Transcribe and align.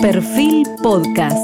Perfil 0.00 0.66
Podcast. 0.82 1.36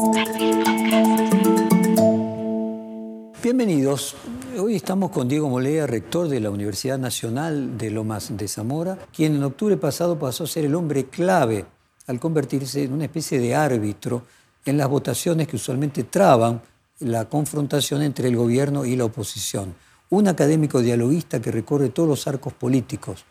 Bienvenidos. 3.43 4.17
Hoy 4.59 4.77
estamos 4.77 5.11
con 5.11 5.29
Diego 5.29 5.51
Molea, 5.51 5.87
rector 5.87 6.29
de 6.29 6.41
la 6.41 6.49
Universidad 6.49 6.99
Nacional 6.99 7.77
de 7.77 7.91
Lomas 7.91 8.35
de 8.35 8.49
Zamora, 8.49 8.97
quien 9.15 9.35
en 9.35 9.45
octubre 9.45 9.77
pasado 9.77 10.19
pasó 10.19 10.45
a 10.45 10.47
ser 10.47 10.65
el 10.65 10.75
hombre 10.75 11.05
clave 11.05 11.67
al 12.07 12.19
convertirse 12.19 12.85
en 12.85 12.95
una 12.95 13.05
especie 13.05 13.39
de 13.41 13.55
árbitro 13.55 14.23
en 14.65 14.79
las 14.79 14.89
votaciones 14.89 15.49
que 15.49 15.57
usualmente 15.57 16.05
traban 16.05 16.63
la 17.01 17.27
confrontación 17.27 18.01
entre 18.01 18.29
el 18.29 18.37
gobierno 18.37 18.87
y 18.87 18.97
la 18.97 19.05
oposición. 19.05 19.75
Un 20.09 20.29
académico 20.29 20.81
dialoguista 20.81 21.43
que 21.43 21.53
recorre 21.53 21.91
todos 21.91 22.09
los 22.09 22.27
arcos 22.27 22.55
políticos, 22.55 23.27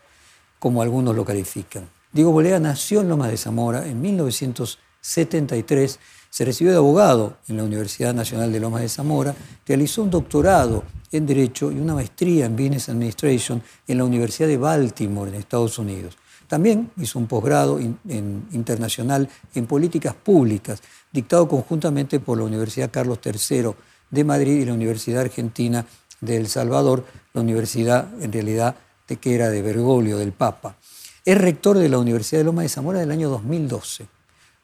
como 0.60 0.82
algunos 0.82 1.16
lo 1.16 1.24
califican. 1.24 1.90
Diego 2.12 2.30
Molea 2.30 2.60
nació 2.60 3.00
en 3.00 3.08
Lomas 3.08 3.30
de 3.30 3.36
Zamora 3.36 3.88
en 3.88 4.00
1973 5.06 5.98
se 6.30 6.44
recibió 6.44 6.72
de 6.72 6.78
abogado 6.78 7.38
en 7.48 7.56
la 7.56 7.64
Universidad 7.64 8.12
Nacional 8.12 8.52
de 8.52 8.60
Lomas 8.60 8.82
de 8.82 8.88
Zamora, 8.88 9.34
realizó 9.66 10.02
un 10.02 10.10
doctorado 10.10 10.82
en 11.12 11.24
Derecho 11.24 11.70
y 11.70 11.78
una 11.78 11.94
maestría 11.94 12.46
en 12.46 12.56
Business 12.56 12.88
Administration 12.88 13.62
en 13.86 13.98
la 13.98 14.04
Universidad 14.04 14.48
de 14.48 14.58
Baltimore, 14.58 15.30
en 15.30 15.36
Estados 15.36 15.78
Unidos. 15.78 16.18
También 16.48 16.90
hizo 16.98 17.18
un 17.18 17.26
posgrado 17.26 17.80
internacional 17.80 19.28
en 19.54 19.66
políticas 19.66 20.14
públicas, 20.14 20.82
dictado 21.12 21.48
conjuntamente 21.48 22.20
por 22.20 22.38
la 22.38 22.44
Universidad 22.44 22.90
Carlos 22.90 23.20
III 23.24 23.70
de 24.10 24.24
Madrid 24.24 24.60
y 24.60 24.64
la 24.64 24.74
Universidad 24.74 25.22
Argentina 25.22 25.86
de 26.20 26.36
El 26.36 26.48
Salvador, 26.48 27.04
la 27.32 27.40
universidad 27.40 28.08
en 28.22 28.32
realidad 28.32 28.74
de 29.08 29.16
que 29.16 29.34
era 29.34 29.50
de 29.50 29.62
Bergoglio, 29.62 30.18
del 30.18 30.32
Papa. 30.32 30.76
Es 31.24 31.38
rector 31.38 31.78
de 31.78 31.88
la 31.88 31.98
Universidad 31.98 32.40
de 32.40 32.44
Lomas 32.44 32.64
de 32.64 32.68
Zamora 32.68 33.00
del 33.00 33.10
año 33.10 33.30
2012 33.30 34.15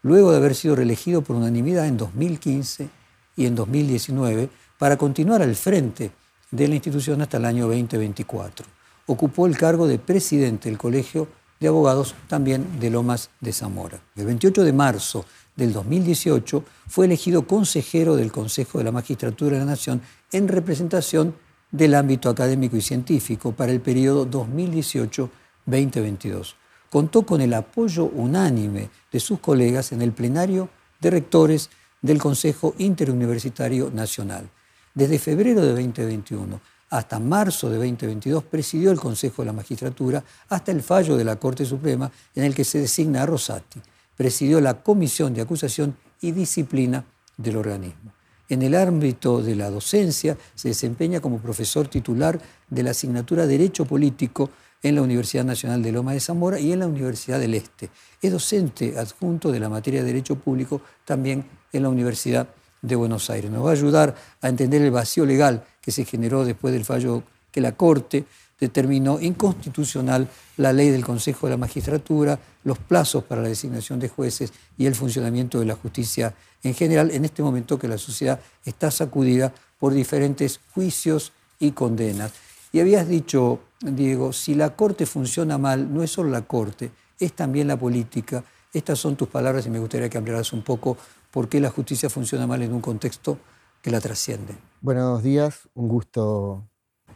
luego 0.02 0.30
de 0.30 0.36
haber 0.36 0.54
sido 0.54 0.76
reelegido 0.76 1.22
por 1.22 1.36
unanimidad 1.36 1.86
en 1.86 1.96
2015 1.96 2.88
y 3.36 3.46
en 3.46 3.54
2019 3.54 4.50
para 4.78 4.96
continuar 4.96 5.42
al 5.42 5.54
frente 5.54 6.10
de 6.50 6.68
la 6.68 6.74
institución 6.74 7.22
hasta 7.22 7.38
el 7.38 7.44
año 7.44 7.66
2024. 7.66 8.66
Ocupó 9.06 9.46
el 9.46 9.56
cargo 9.56 9.86
de 9.86 9.98
presidente 9.98 10.68
del 10.68 10.78
Colegio 10.78 11.28
de 11.58 11.68
Abogados 11.68 12.14
también 12.28 12.80
de 12.80 12.90
Lomas 12.90 13.30
de 13.40 13.52
Zamora. 13.52 14.00
El 14.16 14.26
28 14.26 14.64
de 14.64 14.72
marzo 14.72 15.24
del 15.54 15.72
2018 15.72 16.64
fue 16.88 17.06
elegido 17.06 17.46
consejero 17.46 18.16
del 18.16 18.32
Consejo 18.32 18.78
de 18.78 18.84
la 18.84 18.92
Magistratura 18.92 19.54
de 19.54 19.60
la 19.60 19.70
Nación 19.70 20.02
en 20.32 20.48
representación 20.48 21.34
del 21.70 21.94
ámbito 21.94 22.28
académico 22.28 22.76
y 22.76 22.82
científico 22.82 23.52
para 23.52 23.72
el 23.72 23.80
periodo 23.80 24.28
2018-2022 24.28 26.56
contó 26.92 27.22
con 27.22 27.40
el 27.40 27.54
apoyo 27.54 28.04
unánime 28.04 28.90
de 29.10 29.18
sus 29.18 29.40
colegas 29.40 29.92
en 29.92 30.02
el 30.02 30.12
plenario 30.12 30.68
de 31.00 31.08
rectores 31.08 31.70
del 32.02 32.18
Consejo 32.18 32.74
Interuniversitario 32.76 33.90
Nacional. 33.90 34.50
Desde 34.92 35.18
febrero 35.18 35.62
de 35.62 35.68
2021 35.68 36.60
hasta 36.90 37.18
marzo 37.18 37.70
de 37.70 37.76
2022 37.76 38.44
presidió 38.44 38.90
el 38.90 39.00
Consejo 39.00 39.40
de 39.40 39.46
la 39.46 39.54
Magistratura 39.54 40.22
hasta 40.50 40.70
el 40.70 40.82
fallo 40.82 41.16
de 41.16 41.24
la 41.24 41.36
Corte 41.36 41.64
Suprema 41.64 42.12
en 42.34 42.44
el 42.44 42.54
que 42.54 42.62
se 42.62 42.80
designa 42.80 43.22
a 43.22 43.26
Rosati. 43.26 43.80
Presidió 44.14 44.60
la 44.60 44.82
Comisión 44.82 45.32
de 45.32 45.40
Acusación 45.40 45.96
y 46.20 46.32
Disciplina 46.32 47.06
del 47.38 47.56
organismo. 47.56 48.12
En 48.50 48.60
el 48.60 48.74
ámbito 48.74 49.40
de 49.40 49.56
la 49.56 49.70
docencia 49.70 50.36
se 50.54 50.68
desempeña 50.68 51.20
como 51.20 51.38
profesor 51.38 51.88
titular 51.88 52.38
de 52.68 52.82
la 52.82 52.90
asignatura 52.90 53.46
Derecho 53.46 53.86
Político 53.86 54.50
en 54.82 54.94
la 54.94 55.02
Universidad 55.02 55.44
Nacional 55.44 55.82
de 55.82 55.92
Loma 55.92 56.12
de 56.12 56.20
Zamora 56.20 56.58
y 56.58 56.72
en 56.72 56.80
la 56.80 56.86
Universidad 56.86 57.38
del 57.38 57.54
Este. 57.54 57.90
Es 58.20 58.32
docente 58.32 58.98
adjunto 58.98 59.52
de 59.52 59.60
la 59.60 59.68
materia 59.68 60.00
de 60.00 60.06
Derecho 60.06 60.36
Público 60.36 60.82
también 61.04 61.44
en 61.72 61.82
la 61.82 61.88
Universidad 61.88 62.48
de 62.80 62.96
Buenos 62.96 63.30
Aires. 63.30 63.50
Nos 63.50 63.64
va 63.64 63.70
a 63.70 63.74
ayudar 63.74 64.14
a 64.40 64.48
entender 64.48 64.82
el 64.82 64.90
vacío 64.90 65.24
legal 65.24 65.64
que 65.80 65.92
se 65.92 66.04
generó 66.04 66.44
después 66.44 66.74
del 66.74 66.84
fallo 66.84 67.22
que 67.50 67.60
la 67.60 67.72
Corte 67.72 68.24
determinó 68.58 69.20
inconstitucional 69.20 70.28
la 70.56 70.72
ley 70.72 70.90
del 70.90 71.04
Consejo 71.04 71.46
de 71.46 71.52
la 71.52 71.56
Magistratura, 71.56 72.38
los 72.64 72.78
plazos 72.78 73.24
para 73.24 73.42
la 73.42 73.48
designación 73.48 73.98
de 73.98 74.08
jueces 74.08 74.52
y 74.78 74.86
el 74.86 74.94
funcionamiento 74.94 75.58
de 75.58 75.66
la 75.66 75.74
justicia 75.74 76.34
en 76.62 76.74
general, 76.74 77.10
en 77.10 77.24
este 77.24 77.42
momento 77.42 77.78
que 77.78 77.88
la 77.88 77.98
sociedad 77.98 78.40
está 78.64 78.90
sacudida 78.90 79.52
por 79.80 79.92
diferentes 79.92 80.60
juicios 80.74 81.32
y 81.58 81.72
condenas. 81.72 82.32
Y 82.72 82.80
habías 82.80 83.06
dicho, 83.06 83.60
Diego, 83.80 84.32
si 84.32 84.54
la 84.54 84.74
Corte 84.74 85.04
funciona 85.04 85.58
mal, 85.58 85.92
no 85.92 86.02
es 86.02 86.10
solo 86.10 86.30
la 86.30 86.42
Corte, 86.42 86.90
es 87.18 87.34
también 87.34 87.68
la 87.68 87.76
política. 87.76 88.42
Estas 88.72 88.98
son 88.98 89.14
tus 89.14 89.28
palabras 89.28 89.66
y 89.66 89.70
me 89.70 89.78
gustaría 89.78 90.08
que 90.08 90.16
ampliaras 90.16 90.54
un 90.54 90.62
poco 90.62 90.96
por 91.30 91.50
qué 91.50 91.60
la 91.60 91.68
justicia 91.68 92.08
funciona 92.08 92.46
mal 92.46 92.62
en 92.62 92.72
un 92.72 92.80
contexto 92.80 93.38
que 93.82 93.90
la 93.90 94.00
trasciende. 94.00 94.54
Buenos 94.80 95.22
días, 95.22 95.68
un 95.74 95.86
gusto 95.88 96.62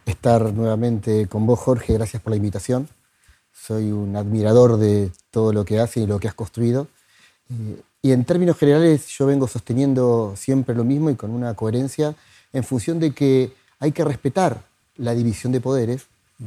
estar 0.05 0.53
nuevamente 0.53 1.25
con 1.27 1.47
vos, 1.47 1.59
Jorge. 1.59 1.93
Gracias 1.93 2.21
por 2.21 2.29
la 2.29 2.37
invitación. 2.37 2.87
Soy 3.51 3.91
un 3.91 4.15
admirador 4.15 4.77
de 4.77 5.11
todo 5.31 5.53
lo 5.53 5.65
que 5.65 5.79
haces 5.79 6.03
y 6.03 6.05
lo 6.05 6.19
que 6.19 6.27
has 6.27 6.35
construido. 6.35 6.87
Eh, 7.49 7.81
y 8.03 8.11
en 8.11 8.25
términos 8.25 8.57
generales 8.57 9.07
yo 9.07 9.25
vengo 9.25 9.47
sosteniendo 9.47 10.35
siempre 10.35 10.75
lo 10.75 10.83
mismo 10.83 11.09
y 11.09 11.15
con 11.15 11.31
una 11.31 11.55
coherencia 11.55 12.13
en 12.53 12.63
función 12.63 12.99
de 12.99 13.11
que 13.11 13.53
hay 13.79 13.91
que 13.91 14.03
respetar 14.05 14.61
la 14.97 15.13
división 15.13 15.51
de 15.51 15.61
poderes, 15.61 16.03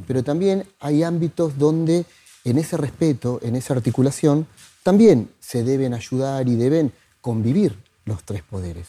pero 0.07 0.23
también 0.23 0.65
hay 0.79 1.03
ámbitos 1.03 1.57
donde 1.57 2.05
en 2.43 2.57
ese 2.57 2.77
respeto, 2.77 3.39
en 3.43 3.55
esa 3.55 3.73
articulación, 3.73 4.47
también 4.83 5.29
se 5.39 5.63
deben 5.63 5.93
ayudar 5.93 6.47
y 6.47 6.55
deben 6.55 6.91
convivir 7.21 7.77
los 8.05 8.23
tres 8.23 8.41
poderes. 8.41 8.87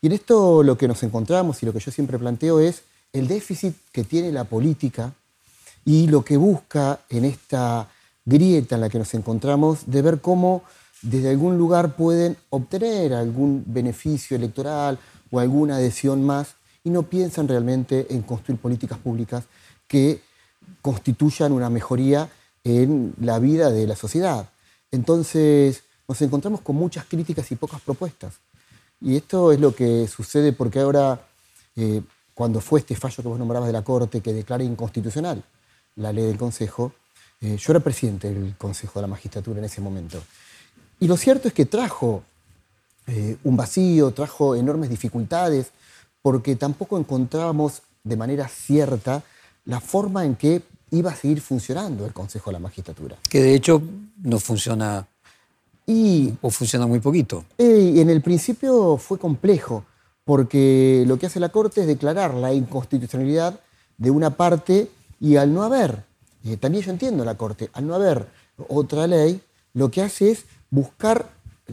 Y 0.00 0.06
en 0.06 0.12
esto 0.12 0.62
lo 0.62 0.78
que 0.78 0.88
nos 0.88 1.02
encontramos 1.02 1.62
y 1.62 1.66
lo 1.66 1.72
que 1.72 1.80
yo 1.80 1.90
siempre 1.90 2.18
planteo 2.18 2.60
es 2.60 2.82
el 3.12 3.26
déficit 3.26 3.74
que 3.92 4.04
tiene 4.04 4.32
la 4.32 4.44
política 4.44 5.12
y 5.84 6.06
lo 6.06 6.24
que 6.24 6.36
busca 6.36 7.00
en 7.08 7.24
esta 7.24 7.88
grieta 8.24 8.76
en 8.76 8.82
la 8.82 8.90
que 8.90 8.98
nos 8.98 9.12
encontramos 9.14 9.80
de 9.86 10.02
ver 10.02 10.20
cómo 10.20 10.62
desde 11.02 11.30
algún 11.30 11.56
lugar 11.56 11.96
pueden 11.96 12.36
obtener 12.50 13.14
algún 13.14 13.64
beneficio 13.66 14.36
electoral 14.36 14.98
o 15.30 15.40
alguna 15.40 15.76
adhesión 15.76 16.24
más 16.24 16.54
y 16.88 16.90
no 16.90 17.02
piensan 17.02 17.46
realmente 17.46 18.06
en 18.08 18.22
construir 18.22 18.58
políticas 18.58 18.98
públicas 18.98 19.44
que 19.86 20.22
constituyan 20.80 21.52
una 21.52 21.68
mejoría 21.68 22.30
en 22.64 23.12
la 23.20 23.38
vida 23.38 23.70
de 23.70 23.86
la 23.86 23.94
sociedad. 23.94 24.48
Entonces 24.90 25.82
nos 26.08 26.20
encontramos 26.22 26.62
con 26.62 26.76
muchas 26.76 27.04
críticas 27.04 27.52
y 27.52 27.56
pocas 27.56 27.82
propuestas. 27.82 28.36
Y 29.02 29.16
esto 29.16 29.52
es 29.52 29.60
lo 29.60 29.74
que 29.74 30.08
sucede 30.08 30.54
porque 30.54 30.80
ahora, 30.80 31.20
eh, 31.76 32.00
cuando 32.32 32.58
fue 32.62 32.80
este 32.80 32.96
fallo 32.96 33.22
que 33.22 33.28
vos 33.28 33.38
nombrabas 33.38 33.66
de 33.66 33.74
la 33.74 33.84
Corte 33.84 34.22
que 34.22 34.32
declara 34.32 34.64
inconstitucional 34.64 35.44
la 35.96 36.10
ley 36.10 36.24
del 36.24 36.38
Consejo, 36.38 36.94
eh, 37.42 37.58
yo 37.58 37.72
era 37.72 37.80
presidente 37.80 38.32
del 38.32 38.56
Consejo 38.56 38.98
de 38.98 39.02
la 39.02 39.08
Magistratura 39.08 39.58
en 39.58 39.66
ese 39.66 39.82
momento. 39.82 40.22
Y 41.00 41.06
lo 41.06 41.18
cierto 41.18 41.48
es 41.48 41.54
que 41.54 41.66
trajo 41.66 42.22
eh, 43.06 43.36
un 43.44 43.58
vacío, 43.58 44.10
trajo 44.12 44.56
enormes 44.56 44.88
dificultades 44.88 45.72
porque 46.22 46.56
tampoco 46.56 46.98
encontrábamos 46.98 47.82
de 48.04 48.16
manera 48.16 48.48
cierta 48.48 49.22
la 49.64 49.80
forma 49.80 50.24
en 50.24 50.34
que 50.34 50.62
iba 50.90 51.10
a 51.10 51.16
seguir 51.16 51.40
funcionando 51.40 52.06
el 52.06 52.12
Consejo 52.12 52.50
de 52.50 52.54
la 52.54 52.58
Magistratura. 52.58 53.16
Que 53.28 53.42
de 53.42 53.54
hecho 53.54 53.82
no 54.22 54.38
funciona 54.38 55.06
y, 55.86 56.34
o 56.42 56.50
funciona 56.50 56.86
muy 56.86 57.00
poquito. 57.00 57.44
Y 57.56 58.00
en 58.00 58.10
el 58.10 58.20
principio 58.22 58.96
fue 58.98 59.18
complejo, 59.18 59.84
porque 60.24 61.04
lo 61.06 61.18
que 61.18 61.26
hace 61.26 61.40
la 61.40 61.48
Corte 61.48 61.80
es 61.80 61.86
declarar 61.86 62.34
la 62.34 62.52
inconstitucionalidad 62.52 63.58
de 63.96 64.10
una 64.10 64.30
parte 64.30 64.90
y 65.20 65.36
al 65.36 65.52
no 65.52 65.62
haber, 65.62 66.04
eh, 66.44 66.56
también 66.56 66.84
yo 66.84 66.90
entiendo 66.92 67.24
la 67.24 67.36
Corte, 67.36 67.70
al 67.72 67.86
no 67.86 67.94
haber 67.94 68.26
otra 68.68 69.06
ley, 69.06 69.40
lo 69.72 69.90
que 69.90 70.02
hace 70.02 70.30
es 70.30 70.44
buscar 70.70 71.30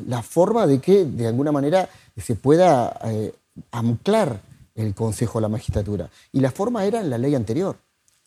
la 0.07 0.21
forma 0.21 0.67
de 0.67 0.79
que 0.79 1.05
de 1.05 1.27
alguna 1.27 1.51
manera 1.51 1.89
se 2.17 2.35
pueda 2.35 2.97
eh, 3.05 3.33
anclar 3.71 4.41
el 4.75 4.93
Consejo 4.93 5.39
de 5.39 5.43
la 5.43 5.49
Magistratura. 5.49 6.09
Y 6.31 6.41
la 6.41 6.51
forma 6.51 6.85
era 6.85 6.99
en 6.99 7.09
la 7.09 7.17
ley 7.17 7.35
anterior. 7.35 7.77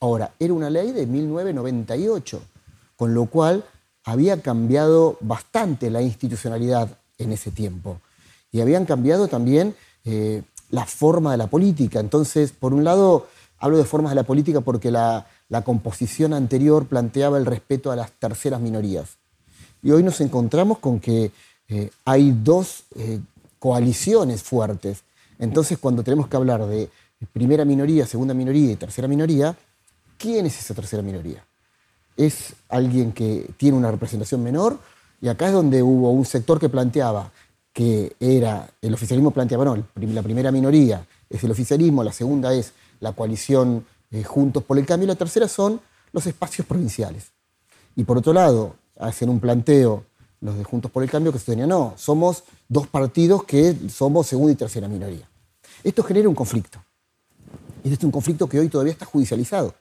Ahora, 0.00 0.32
era 0.38 0.52
una 0.52 0.70
ley 0.70 0.92
de 0.92 1.06
1998, 1.06 2.40
con 2.96 3.14
lo 3.14 3.26
cual 3.26 3.64
había 4.04 4.40
cambiado 4.40 5.19
bastante 5.20 5.90
la 5.90 6.00
institucionalidad 6.00 6.98
en 7.19 7.32
ese 7.32 7.50
tiempo. 7.50 8.00
Y 8.50 8.60
habían 8.60 8.86
cambiado 8.86 9.28
también 9.28 9.75
eh, 10.04 10.42
la 10.70 10.86
forma 10.86 11.32
de 11.32 11.36
la 11.36 11.48
política. 11.48 12.00
Entonces, 12.00 12.52
por 12.52 12.72
un 12.72 12.84
lado, 12.84 13.26
hablo 13.58 13.76
de 13.76 13.84
formas 13.84 14.12
de 14.12 14.16
la 14.16 14.22
política 14.22 14.60
porque 14.60 14.90
la, 14.90 15.26
composición 15.64 16.32
anterior 16.32 16.86
planteaba 16.86 17.38
el 17.38 17.46
respeto 17.46 17.90
a 17.90 17.96
las 17.96 18.12
terceras 18.12 18.60
minorías. 18.60 19.19
Y 19.82 19.90
hoy 19.90 20.02
nos 20.02 20.20
encontramos 20.20 20.78
con 20.78 21.00
que 21.00 21.32
eh, 21.69 21.90
hay 22.04 22.32
dos 22.32 22.84
eh, 22.94 23.20
coaliciones 23.58 24.42
fuertes 24.42 25.02
entonces, 25.38 25.79
cuando 25.79 26.02
tenemos 26.02 26.29
que 26.29 26.37
hablar 26.37 26.67
de 26.67 26.88
primera 27.32 27.64
minoría, 27.64 28.06
segunda 28.06 28.35
minoría 28.35 28.73
y 28.73 28.76
tercera 28.76 29.08
minoría, 29.08 29.56
¿quién 30.17 30.46
es 30.46 30.58
esa 30.58 30.75
tercera 30.75 31.02
minoría? 31.02 31.44
¿Es 32.17 32.55
alguien 32.69 33.12
que 33.12 33.50
tiene 33.56 33.76
una 33.76 33.90
representación 33.90 34.43
menor? 34.43 34.79
Y 35.20 35.29
acá 35.29 35.46
es 35.46 35.52
donde 35.52 35.82
hubo 35.82 36.11
un 36.11 36.25
sector 36.25 36.58
que 36.58 36.69
planteaba 36.69 37.31
que 37.73 38.17
era, 38.19 38.69
el 38.82 38.94
oficialismo 38.94 39.31
planteaba, 39.31 39.64
no, 39.64 39.76
la 39.94 40.23
primera 40.23 40.50
minoría 40.50 41.06
es 41.31 41.44
el 41.44 41.50
oficialismo, 41.52 42.02
la 42.02 42.12
segunda 42.12 42.52
es 42.52 42.73
la 42.99 43.12
coalición 43.12 43.87
eh, 44.11 44.25
Juntos 44.25 44.64
por 44.64 44.79
el 44.79 44.87
Cambio, 44.87 45.05
y 45.05 45.08
la 45.08 45.14
tercera 45.14 45.46
son 45.46 45.81
los 46.12 46.26
espacios 46.26 46.67
provinciales. 46.67 47.29
Y 47.94 48.02
por 48.02 48.19
otro 48.19 48.32
lado, 48.32 48.75
hacen 48.99 49.29
un 49.29 49.38
planteo 49.38 50.05
los 50.40 50.56
de 50.56 50.64
Juntos 50.64 50.90
por 50.90 51.02
el 51.02 51.11
Cambio 51.11 51.32
que 51.32 51.38
sostenían, 51.38 51.69
no, 51.69 51.94
somos 51.96 52.44
dos 52.69 52.87
partidos 52.87 53.44
que 53.44 53.76
somos 53.88 54.26
segunda 54.26 54.52
y 54.52 54.56
tercera 54.56 54.88
minoría. 54.88 55.29
Esto 55.82 56.02
genera 56.02 56.29
un 56.29 56.35
conflicto. 56.35 56.82
Y 57.85 57.93
este 57.93 58.02
es 58.02 58.05
un 58.05 58.11
conflicto 58.11 58.49
que 58.49 58.58
hoy 58.58 58.69
todavía 58.69 58.93
está 58.93 59.06
judicializado. 59.06 59.75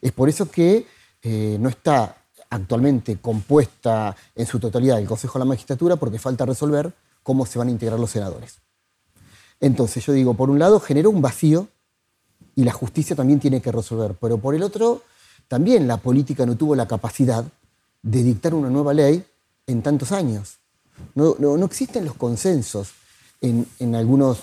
Es 0.00 0.12
por 0.12 0.28
eso 0.28 0.50
que 0.50 0.86
eh, 1.22 1.56
no 1.60 1.68
está 1.68 2.16
actualmente 2.50 3.16
compuesta 3.18 4.16
en 4.34 4.46
su 4.46 4.58
totalidad 4.58 4.98
el 4.98 5.06
Consejo 5.06 5.38
de 5.38 5.44
la 5.44 5.48
Magistratura 5.48 5.96
porque 5.96 6.18
falta 6.18 6.46
resolver 6.46 6.92
cómo 7.22 7.44
se 7.44 7.58
van 7.58 7.68
a 7.68 7.70
integrar 7.70 7.98
los 7.98 8.10
senadores. 8.10 8.58
Entonces 9.60 10.04
yo 10.04 10.12
digo, 10.12 10.34
por 10.34 10.50
un 10.50 10.58
lado 10.58 10.80
generó 10.80 11.10
un 11.10 11.22
vacío 11.22 11.68
y 12.54 12.64
la 12.64 12.72
justicia 12.72 13.16
también 13.16 13.40
tiene 13.40 13.60
que 13.60 13.72
resolver, 13.72 14.14
pero 14.20 14.38
por 14.38 14.54
el 14.54 14.62
otro, 14.62 15.02
también 15.48 15.88
la 15.88 15.96
política 15.96 16.46
no 16.46 16.56
tuvo 16.56 16.74
la 16.74 16.86
capacidad 16.86 17.44
de 18.02 18.22
dictar 18.22 18.54
una 18.54 18.70
nueva 18.70 18.94
ley 18.94 19.24
en 19.66 19.82
tantos 19.82 20.12
años. 20.12 20.58
No, 21.14 21.64
existen 21.64 22.04
los 22.04 22.14
consensos 22.14 22.92
en, 23.40 23.94
algunos, 23.94 24.38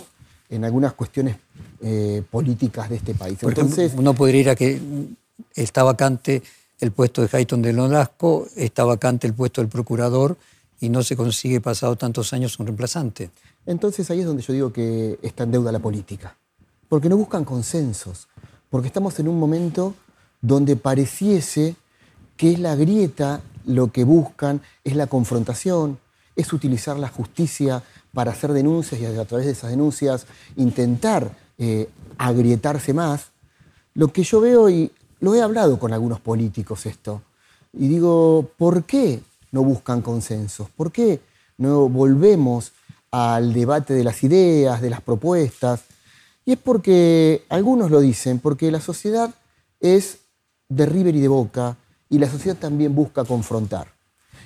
en 0.50 0.66
algunas 0.66 0.94
cuestiones 0.94 1.38
eh, 1.82 2.24
políticas 2.30 2.90
de 2.90 2.98
este 2.98 3.16
país. 3.16 3.38
Entonces, 3.42 3.94
uno 3.96 4.14
podría 4.14 4.42
ir 4.42 4.50
a 4.50 4.56
que 4.56 4.80
está 5.56 5.84
vacante 5.84 6.44
el 6.80 6.92
puesto 6.92 7.22
de 7.22 7.30
Hayton 7.32 7.62
de 7.62 7.74
Nolasco, 7.74 8.48
está 8.56 8.84
vacante 8.84 9.26
el 9.28 9.34
puesto 9.34 9.62
del 9.62 9.70
procurador 9.70 10.38
y 10.80 10.90
no 10.90 11.02
se 11.02 11.16
consigue 11.16 11.62
pasado 11.62 11.96
tantos 11.96 12.34
años 12.34 12.60
un 12.60 12.68
reemplazante. 12.68 13.30
Entonces 13.66 14.10
ahí 14.12 14.20
es 14.20 14.26
donde 14.26 14.44
yo 14.44 14.54
digo 14.54 14.74
que 14.74 15.18
está 15.22 15.44
en 15.44 15.52
deuda 15.52 15.72
la 15.72 15.80
política, 15.80 16.36
porque 16.90 17.08
no 17.08 17.16
buscan 17.16 17.46
consensos, 17.46 18.28
porque 18.70 18.88
estamos 18.88 19.18
en 19.20 19.30
un 19.30 19.40
momento 19.40 19.96
donde 20.42 20.76
pareciese 20.76 21.76
que 22.36 22.52
es 22.52 22.60
la 22.60 22.76
grieta 22.76 23.42
lo 23.66 23.92
que 23.92 24.04
buscan, 24.04 24.62
es 24.84 24.96
la 24.96 25.08
confrontación, 25.08 26.00
es 26.36 26.52
utilizar 26.54 26.98
la 26.98 27.10
justicia 27.10 27.84
para 28.14 28.32
hacer 28.32 28.54
denuncias 28.54 29.00
y 29.00 29.06
a 29.06 29.26
través 29.26 29.46
de 29.46 29.52
esas 29.52 29.70
denuncias 29.70 30.26
intentar 30.56 31.32
eh, 31.58 31.90
agrietarse 32.18 32.94
más. 32.94 33.32
Lo 33.94 34.10
que 34.10 34.24
yo 34.24 34.42
veo, 34.42 34.70
y 34.70 34.92
lo 35.20 35.36
he 35.36 35.42
hablado 35.42 35.80
con 35.80 35.94
algunos 35.94 36.20
políticos 36.20 36.86
esto, 36.86 37.22
y 37.72 37.88
digo, 37.88 38.50
¿por 38.58 38.84
qué 38.84 39.22
no 39.52 39.64
buscan 39.64 40.02
consensos? 40.02 40.70
¿Por 40.70 40.92
qué 40.92 41.22
no 41.58 41.90
volvemos 41.90 42.72
al 43.14 43.54
debate 43.54 43.94
de 43.94 44.04
las 44.04 44.24
ideas, 44.24 44.82
de 44.82 44.90
las 44.90 45.02
propuestas. 45.02 45.84
Y 46.46 46.54
es 46.54 46.58
porque, 46.58 47.46
algunos 47.48 47.92
lo 47.92 48.02
dicen, 48.02 48.40
porque 48.40 48.72
la 48.72 48.82
sociedad 48.82 49.34
es 49.80 50.18
de 50.68 50.88
River 50.88 51.16
y 51.16 51.22
de 51.22 51.28
Boca, 51.28 51.78
y 52.10 52.20
la 52.20 52.30
sociedad 52.30 52.58
también 52.58 52.94
busca 52.94 53.24
confrontar. 53.24 53.88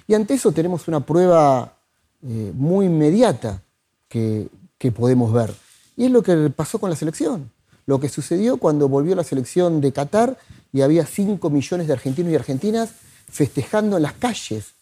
Y 0.07 0.13
ante 0.13 0.36
eso 0.36 0.51
tenemos 0.51 0.88
una 0.88 1.01
prueba 1.01 1.77
eh, 2.24 2.51
muy 2.56 2.86
inmediata 2.86 3.62
que, 4.07 4.48
que 4.77 4.92
podemos 4.92 5.33
ver. 5.33 5.54
Y 5.95 6.06
es 6.06 6.12
lo 6.12 6.24
que 6.24 6.50
pasó 6.50 6.80
con 6.80 6.89
la 6.89 6.95
selección. 6.95 7.51
Lo 7.86 8.00
que 8.00 8.09
sucedió 8.09 8.57
cuando 8.57 8.88
volvió 8.89 9.15
la 9.15 9.24
selección 9.24 9.81
de 9.81 9.92
Qatar 9.92 10.38
y 10.71 10.81
había 10.81 11.06
5 11.06 11.50
millones 11.50 11.88
de 11.88 11.94
argentinos 11.94 12.31
y 12.31 12.36
argentinas 12.36 12.89
festejando 13.30 13.98
en 13.98 14.04
las 14.04 14.13
calles. 14.13 14.74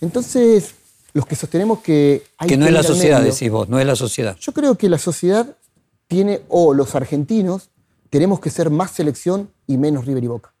Entonces, 0.00 0.74
los 1.12 1.26
que 1.26 1.36
sostenemos 1.36 1.80
que 1.80 2.24
hay 2.38 2.48
que 2.48 2.56
no 2.56 2.66
es 2.66 2.72
la 2.72 2.82
sociedad, 2.82 3.22
decís 3.22 3.50
vos, 3.50 3.68
no 3.68 3.78
es 3.78 3.86
la 3.86 3.96
sociedad. 3.96 4.36
Yo 4.40 4.52
creo 4.52 4.76
que 4.76 4.88
la 4.88 4.98
sociedad 4.98 5.56
tiene, 6.08 6.42
o 6.48 6.74
los 6.74 6.94
argentinos, 6.94 7.70
tenemos 8.10 8.40
que 8.40 8.50
ser 8.50 8.70
más 8.70 8.90
selección 8.90 9.50
y 9.66 9.76
menos 9.76 10.06
River 10.06 10.24
y 10.24 10.26
Boca. 10.26 10.53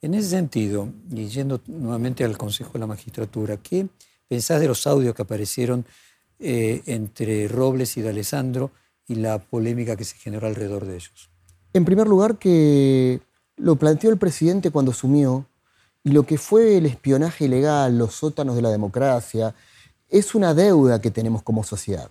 En 0.00 0.14
ese 0.14 0.30
sentido, 0.30 0.88
y 1.10 1.26
yendo 1.26 1.60
nuevamente 1.66 2.22
al 2.22 2.38
Consejo 2.38 2.74
de 2.74 2.78
la 2.78 2.86
Magistratura, 2.86 3.56
¿qué 3.56 3.88
pensás 4.28 4.60
de 4.60 4.68
los 4.68 4.86
audios 4.86 5.12
que 5.12 5.22
aparecieron 5.22 5.84
eh, 6.38 6.82
entre 6.86 7.48
Robles 7.48 7.96
y 7.96 8.02
de 8.02 8.10
Alessandro 8.10 8.70
y 9.08 9.16
la 9.16 9.40
polémica 9.40 9.96
que 9.96 10.04
se 10.04 10.16
generó 10.16 10.46
alrededor 10.46 10.86
de 10.86 10.94
ellos? 10.94 11.30
En 11.72 11.84
primer 11.84 12.06
lugar, 12.06 12.38
que 12.38 13.20
lo 13.56 13.74
planteó 13.74 14.10
el 14.10 14.18
presidente 14.18 14.70
cuando 14.70 14.92
asumió, 14.92 15.46
y 16.04 16.10
lo 16.10 16.22
que 16.22 16.38
fue 16.38 16.78
el 16.78 16.86
espionaje 16.86 17.46
ilegal, 17.46 17.98
los 17.98 18.14
sótanos 18.14 18.54
de 18.54 18.62
la 18.62 18.70
democracia, 18.70 19.52
es 20.08 20.34
una 20.36 20.54
deuda 20.54 21.00
que 21.00 21.10
tenemos 21.10 21.42
como 21.42 21.64
sociedad. 21.64 22.08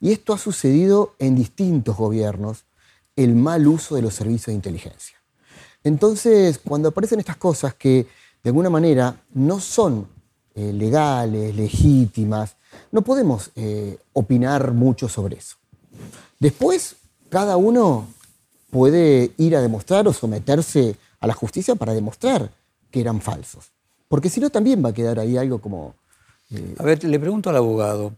Y 0.00 0.10
esto 0.10 0.32
ha 0.32 0.38
sucedido 0.38 1.14
en 1.20 1.36
distintos 1.36 1.96
gobiernos, 1.96 2.64
el 3.14 3.36
mal 3.36 3.66
uso 3.68 3.94
de 3.94 4.02
los 4.02 4.14
servicios 4.14 4.46
de 4.46 4.54
inteligencia. 4.54 5.17
Entonces, 5.88 6.60
cuando 6.62 6.90
aparecen 6.90 7.18
estas 7.18 7.36
cosas 7.36 7.74
que 7.74 8.06
de 8.42 8.50
alguna 8.50 8.68
manera 8.68 9.16
no 9.34 9.58
son 9.58 10.06
eh, 10.54 10.72
legales, 10.72 11.56
legítimas, 11.56 12.56
no 12.92 13.00
podemos 13.02 13.50
eh, 13.56 13.98
opinar 14.12 14.72
mucho 14.72 15.08
sobre 15.08 15.36
eso. 15.36 15.56
Después, 16.38 16.96
cada 17.30 17.56
uno 17.56 18.06
puede 18.70 19.32
ir 19.38 19.56
a 19.56 19.62
demostrar 19.62 20.06
o 20.06 20.12
someterse 20.12 20.94
a 21.20 21.26
la 21.26 21.32
justicia 21.32 21.74
para 21.74 21.94
demostrar 21.94 22.50
que 22.90 23.00
eran 23.00 23.22
falsos. 23.22 23.70
Porque 24.08 24.28
si 24.28 24.40
no, 24.40 24.50
también 24.50 24.84
va 24.84 24.90
a 24.90 24.94
quedar 24.94 25.18
ahí 25.18 25.38
algo 25.38 25.58
como... 25.58 25.94
Eh, 26.50 26.74
a 26.78 26.82
ver, 26.82 27.02
le 27.02 27.18
pregunto 27.18 27.48
al 27.48 27.56
abogado, 27.56 28.12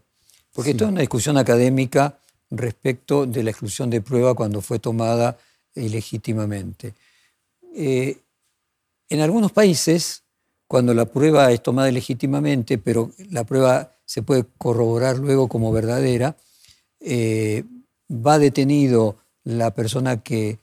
porque 0.53 0.71
esto 0.71 0.83
es 0.83 0.89
una 0.89 1.01
discusión 1.01 1.37
académica 1.37 2.17
respecto 2.49 3.25
de 3.25 3.43
la 3.43 3.51
exclusión 3.51 3.89
de 3.89 4.01
prueba 4.01 4.33
cuando 4.35 4.61
fue 4.61 4.79
tomada 4.79 5.37
ilegítimamente. 5.73 6.93
Eh, 7.73 8.17
en 9.09 9.19
algunos 9.19 9.51
países, 9.51 10.23
cuando 10.67 10.93
la 10.93 11.05
prueba 11.05 11.51
es 11.51 11.61
tomada 11.61 11.89
ilegítimamente, 11.89 12.77
pero 12.77 13.11
la 13.29 13.43
prueba 13.43 13.91
se 14.05 14.21
puede 14.21 14.45
corroborar 14.57 15.17
luego 15.17 15.47
como 15.47 15.71
verdadera, 15.71 16.35
eh, 16.99 17.63
va 18.09 18.39
detenido 18.39 19.17
la 19.43 19.73
persona 19.73 20.21
que 20.21 20.59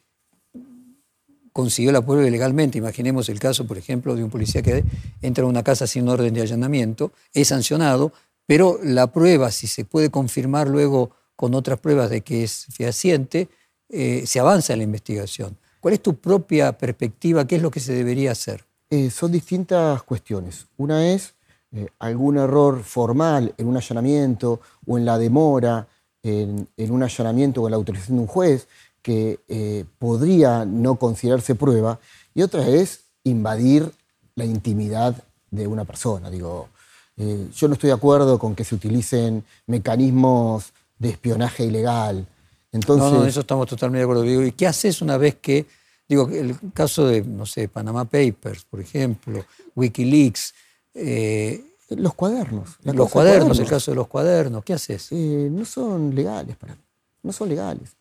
consiguió 1.52 1.92
la 1.92 2.02
prueba 2.02 2.26
ilegalmente. 2.26 2.78
Imaginemos 2.78 3.28
el 3.28 3.40
caso, 3.40 3.66
por 3.66 3.78
ejemplo, 3.78 4.14
de 4.14 4.22
un 4.22 4.30
policía 4.30 4.62
que 4.62 4.84
entra 5.22 5.44
a 5.44 5.48
una 5.48 5.62
casa 5.62 5.86
sin 5.86 6.08
orden 6.08 6.32
de 6.32 6.42
allanamiento, 6.42 7.12
es 7.32 7.48
sancionado, 7.48 8.12
pero 8.46 8.78
la 8.82 9.08
prueba, 9.08 9.50
si 9.50 9.66
se 9.66 9.84
puede 9.84 10.10
confirmar 10.10 10.68
luego 10.68 11.10
con 11.36 11.54
otras 11.54 11.80
pruebas 11.80 12.10
de 12.10 12.20
que 12.20 12.44
es 12.44 12.66
fehaciente, 12.70 13.48
eh, 13.88 14.24
se 14.26 14.40
avanza 14.40 14.72
en 14.72 14.78
la 14.78 14.84
investigación. 14.84 15.56
¿Cuál 15.80 15.94
es 15.94 16.02
tu 16.02 16.14
propia 16.16 16.76
perspectiva? 16.76 17.46
¿Qué 17.46 17.56
es 17.56 17.62
lo 17.62 17.70
que 17.70 17.80
se 17.80 17.92
debería 17.92 18.32
hacer? 18.32 18.64
Eh, 18.90 19.10
son 19.10 19.30
distintas 19.30 20.02
cuestiones. 20.02 20.66
Una 20.76 21.08
es 21.08 21.34
eh, 21.72 21.88
algún 21.98 22.38
error 22.38 22.82
formal 22.82 23.54
en 23.58 23.68
un 23.68 23.76
allanamiento 23.76 24.60
o 24.86 24.98
en 24.98 25.04
la 25.04 25.18
demora 25.18 25.86
en, 26.22 26.68
un 26.90 27.02
allanamiento 27.02 27.62
o 27.62 27.66
en 27.68 27.70
la 27.70 27.76
autorización 27.76 28.16
de 28.16 28.22
un 28.22 28.26
juez, 28.26 28.66
que 29.02 29.38
eh, 29.48 29.84
podría 29.98 30.64
no 30.64 30.96
considerarse 30.96 31.54
prueba, 31.54 32.00
y 32.34 32.42
otra 32.42 32.66
es 32.66 33.04
invadir 33.24 33.90
la 34.34 34.44
intimidad 34.44 35.22
de 35.50 35.66
una 35.66 35.84
persona. 35.84 36.28
Digo, 36.28 36.68
yo 37.16 37.68
no 37.68 37.74
estoy 37.74 37.88
de 37.88 37.94
acuerdo 37.94 38.38
con 38.38 38.54
que 38.54 38.64
se 38.64 38.74
utilicen 38.74 39.44
mecanismos 39.66 40.72
de 40.98 41.10
espionaje 41.10 41.64
ilegal. 41.64 42.26
Entonces, 42.72 43.12
no, 43.12 43.24
eso 43.24 43.40
estamos 43.40 43.66
totalmente 43.66 43.98
de 43.98 44.04
acuerdo. 44.04 44.22
Digo, 44.22 44.42
¿y 44.42 44.52
qué 44.52 44.66
haces 44.66 45.00
una 45.00 45.16
vez 45.16 45.36
que, 45.36 45.66
digo, 46.08 46.28
el 46.28 46.56
caso 46.72 47.06
de, 47.06 47.22
no 47.22 47.46
sé, 47.46 47.68
Panama 47.68 48.04
Papers, 48.04 48.64
por 48.64 48.80
ejemplo, 48.80 49.44
Wikileaks, 49.74 50.54
eh, 50.94 51.64
los 51.90 52.14
cuadernos. 52.14 52.76
Los 52.82 53.10
cuadernos, 53.10 53.58
el 53.58 53.66
caso 53.66 53.90
de 53.90 53.96
los 53.96 54.08
cuadernos, 54.08 54.62
¿qué 54.64 54.74
haces? 54.74 55.10
no 55.12 55.64
son 55.64 56.14
legales 56.14 56.56
para 56.56 56.74
mí, 56.74 56.82
no 57.22 57.32
son 57.32 57.48
legales. 57.48 57.96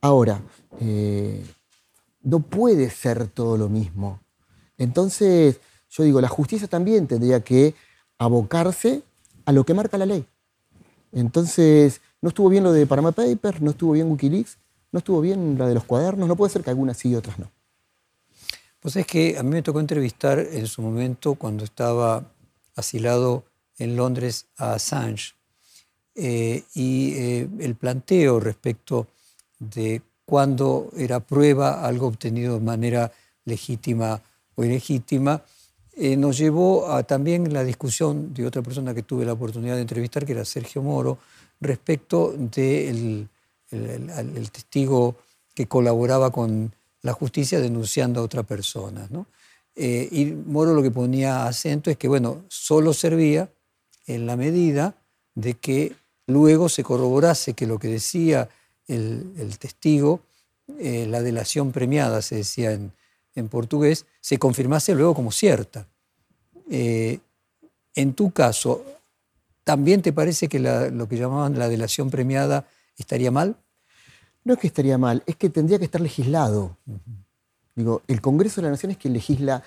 Ahora, 0.00 0.42
eh, 0.80 1.44
no 2.22 2.40
puede 2.40 2.90
ser 2.90 3.28
todo 3.28 3.56
lo 3.56 3.68
mismo. 3.68 4.20
Entonces, 4.76 5.60
yo 5.90 6.02
digo, 6.02 6.20
la 6.20 6.28
justicia 6.28 6.66
también 6.66 7.06
tendría 7.06 7.40
que 7.44 7.74
abocarse 8.18 9.02
a 9.44 9.52
lo 9.52 9.64
que 9.64 9.74
marca 9.74 9.98
la 9.98 10.06
ley. 10.06 10.26
Entonces, 11.12 12.00
no 12.22 12.28
estuvo 12.28 12.48
bien 12.48 12.64
lo 12.64 12.72
de 12.72 12.86
Panama 12.86 13.12
Papers, 13.12 13.60
no 13.60 13.72
estuvo 13.72 13.92
bien 13.92 14.10
Wikileaks, 14.10 14.56
no 14.92 15.00
estuvo 15.00 15.20
bien 15.20 15.58
la 15.58 15.68
de 15.68 15.74
los 15.74 15.84
cuadernos, 15.84 16.28
no 16.28 16.36
puede 16.36 16.52
ser 16.52 16.62
que 16.62 16.70
algunas 16.70 16.96
sí 16.96 17.10
y 17.10 17.16
otras 17.16 17.38
no. 17.38 17.50
Pues 18.80 18.96
es 18.96 19.06
que 19.06 19.36
a 19.38 19.42
mí 19.42 19.50
me 19.50 19.62
tocó 19.62 19.80
entrevistar 19.80 20.38
en 20.38 20.66
su 20.66 20.82
momento 20.82 21.34
cuando 21.34 21.64
estaba 21.64 22.24
asilado 22.74 23.44
en 23.78 23.96
Londres 23.96 24.46
a 24.56 24.74
Assange 24.74 25.34
eh, 26.14 26.64
y 26.74 27.14
eh, 27.14 27.48
el 27.60 27.74
planteo 27.74 28.38
respecto 28.40 29.08
de 29.58 30.02
cuándo 30.24 30.90
era 30.96 31.20
prueba 31.20 31.86
algo 31.86 32.06
obtenido 32.06 32.54
de 32.54 32.60
manera 32.60 33.12
legítima 33.44 34.20
o 34.54 34.64
ilegítima, 34.64 35.42
eh, 35.94 36.16
nos 36.16 36.38
llevó 36.38 36.90
a 36.90 37.02
también 37.02 37.52
la 37.52 37.64
discusión 37.64 38.32
de 38.32 38.46
otra 38.46 38.62
persona 38.62 38.94
que 38.94 39.02
tuve 39.02 39.24
la 39.24 39.34
oportunidad 39.34 39.76
de 39.76 39.82
entrevistar, 39.82 40.24
que 40.24 40.32
era 40.32 40.44
Sergio 40.44 40.82
Moro, 40.82 41.18
respecto 41.62 42.34
del 42.36 43.28
el, 43.70 44.50
testigo 44.50 45.16
que 45.54 45.66
colaboraba 45.66 46.30
con 46.30 46.74
la 47.02 47.12
justicia 47.12 47.60
denunciando 47.60 48.20
a 48.20 48.24
otra 48.24 48.42
persona. 48.42 49.08
Eh, 49.74 50.08
y 50.10 50.26
Moro 50.26 50.74
lo 50.74 50.82
que 50.82 50.90
ponía 50.90 51.46
acento 51.46 51.90
es 51.90 51.96
que, 51.96 52.08
bueno, 52.08 52.44
solo 52.48 52.92
servía 52.92 53.50
en 54.06 54.26
la 54.26 54.36
medida 54.36 54.94
de 55.34 55.54
que 55.54 55.94
luego 56.26 56.68
se 56.68 56.84
corroborase 56.84 57.54
que 57.54 57.66
lo 57.66 57.78
que 57.78 57.88
decía 57.88 58.48
el, 58.86 59.56
testigo, 59.58 60.20
eh, 60.78 61.06
la 61.08 61.22
delación 61.22 61.72
premiada, 61.72 62.22
se 62.22 62.36
decía 62.36 62.72
en, 62.72 62.92
portugués, 63.48 64.04
se 64.20 64.38
confirmase 64.38 64.94
luego 64.94 65.14
como 65.14 65.32
cierta. 65.32 65.86
Eh, 66.70 67.18
en 67.94 68.12
tu 68.14 68.30
caso, 68.30 68.84
¿también 69.64 70.02
te 70.02 70.12
parece 70.12 70.48
que 70.48 70.58
lo 70.58 71.08
que 71.08 71.16
llamaban 71.16 71.58
la 71.58 71.68
delación 71.68 72.10
premiada 72.10 72.66
estaría 72.96 73.30
mal? 73.30 73.56
No 74.44 74.54
es 74.54 74.58
que 74.58 74.66
estaría 74.66 74.98
mal, 74.98 75.22
es 75.26 75.36
que 75.36 75.50
tendría 75.50 75.78
que 75.78 75.84
estar 75.84 76.00
legislado. 76.00 76.76
Digo, 77.74 78.02
el 78.08 78.20
Congreso 78.20 78.60
de 78.60 78.66
la 78.66 78.70
Nación 78.72 78.92
es 78.92 78.98
quien 78.98 79.14
legisla 79.14 79.62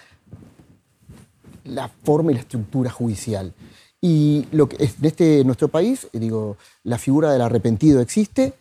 la 1.63 1.87
forma 1.87 2.31
y 2.31 2.35
la 2.35 2.41
estructura 2.41 2.89
judicial. 2.89 3.53
Y 4.01 4.47
lo 4.51 4.69
que 4.69 4.75
en 4.83 5.05
este, 5.05 5.43
nuestro 5.43 5.67
país, 5.67 6.07
digo, 6.13 6.57
la 6.83 6.97
figura 6.97 7.31
del 7.31 7.41
arrepentido 7.41 8.01
existe 8.01 8.53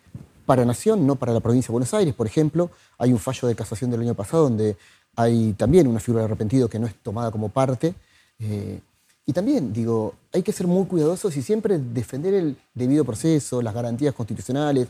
para 0.46 0.64
Nación, 0.64 1.06
no 1.06 1.16
para 1.16 1.32
la 1.32 1.40
provincia 1.40 1.68
de 1.68 1.72
Buenos 1.72 1.92
Aires. 1.94 2.14
Por 2.14 2.26
ejemplo, 2.26 2.70
hay 2.98 3.12
un 3.12 3.18
fallo 3.18 3.48
de 3.48 3.54
casación 3.54 3.90
del 3.90 4.00
año 4.00 4.14
pasado 4.14 4.44
donde 4.44 4.76
hay 5.16 5.52
también 5.54 5.86
una 5.86 6.00
figura 6.00 6.22
de 6.22 6.26
arrepentido 6.26 6.68
que 6.68 6.78
no 6.78 6.86
es 6.86 6.94
tomada 6.94 7.30
como 7.30 7.48
parte. 7.48 7.94
Eh, 8.38 8.80
y 9.26 9.32
también, 9.32 9.72
digo, 9.72 10.14
hay 10.32 10.42
que 10.42 10.52
ser 10.52 10.66
muy 10.66 10.84
cuidadosos 10.86 11.36
y 11.36 11.42
siempre 11.42 11.78
defender 11.78 12.34
el 12.34 12.56
debido 12.74 13.04
proceso, 13.04 13.62
las 13.62 13.72
garantías 13.72 14.14
constitucionales. 14.14 14.88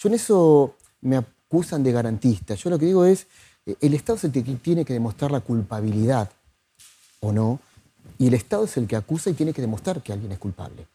Yo 0.00 0.08
en 0.08 0.14
eso 0.14 0.74
me 1.02 1.16
acusan 1.16 1.82
de 1.82 1.92
garantista. 1.92 2.54
Yo 2.54 2.70
lo 2.70 2.78
que 2.78 2.86
digo 2.86 3.04
es, 3.04 3.26
eh, 3.66 3.76
el 3.80 3.94
Estado 3.94 4.16
es 4.16 4.24
el 4.24 4.32
que 4.32 4.42
tiene 4.42 4.84
que 4.84 4.94
demostrar 4.94 5.30
la 5.30 5.40
culpabilidad 5.40 6.30
o 7.20 7.32
no, 7.32 7.60
y 8.18 8.28
el 8.28 8.34
Estado 8.34 8.64
es 8.64 8.76
el 8.76 8.86
que 8.86 8.96
acusa 8.96 9.30
y 9.30 9.34
tiene 9.34 9.52
que 9.52 9.60
demostrar 9.60 10.02
que 10.02 10.12
alguien 10.12 10.32
es 10.32 10.38
culpable. 10.38 10.86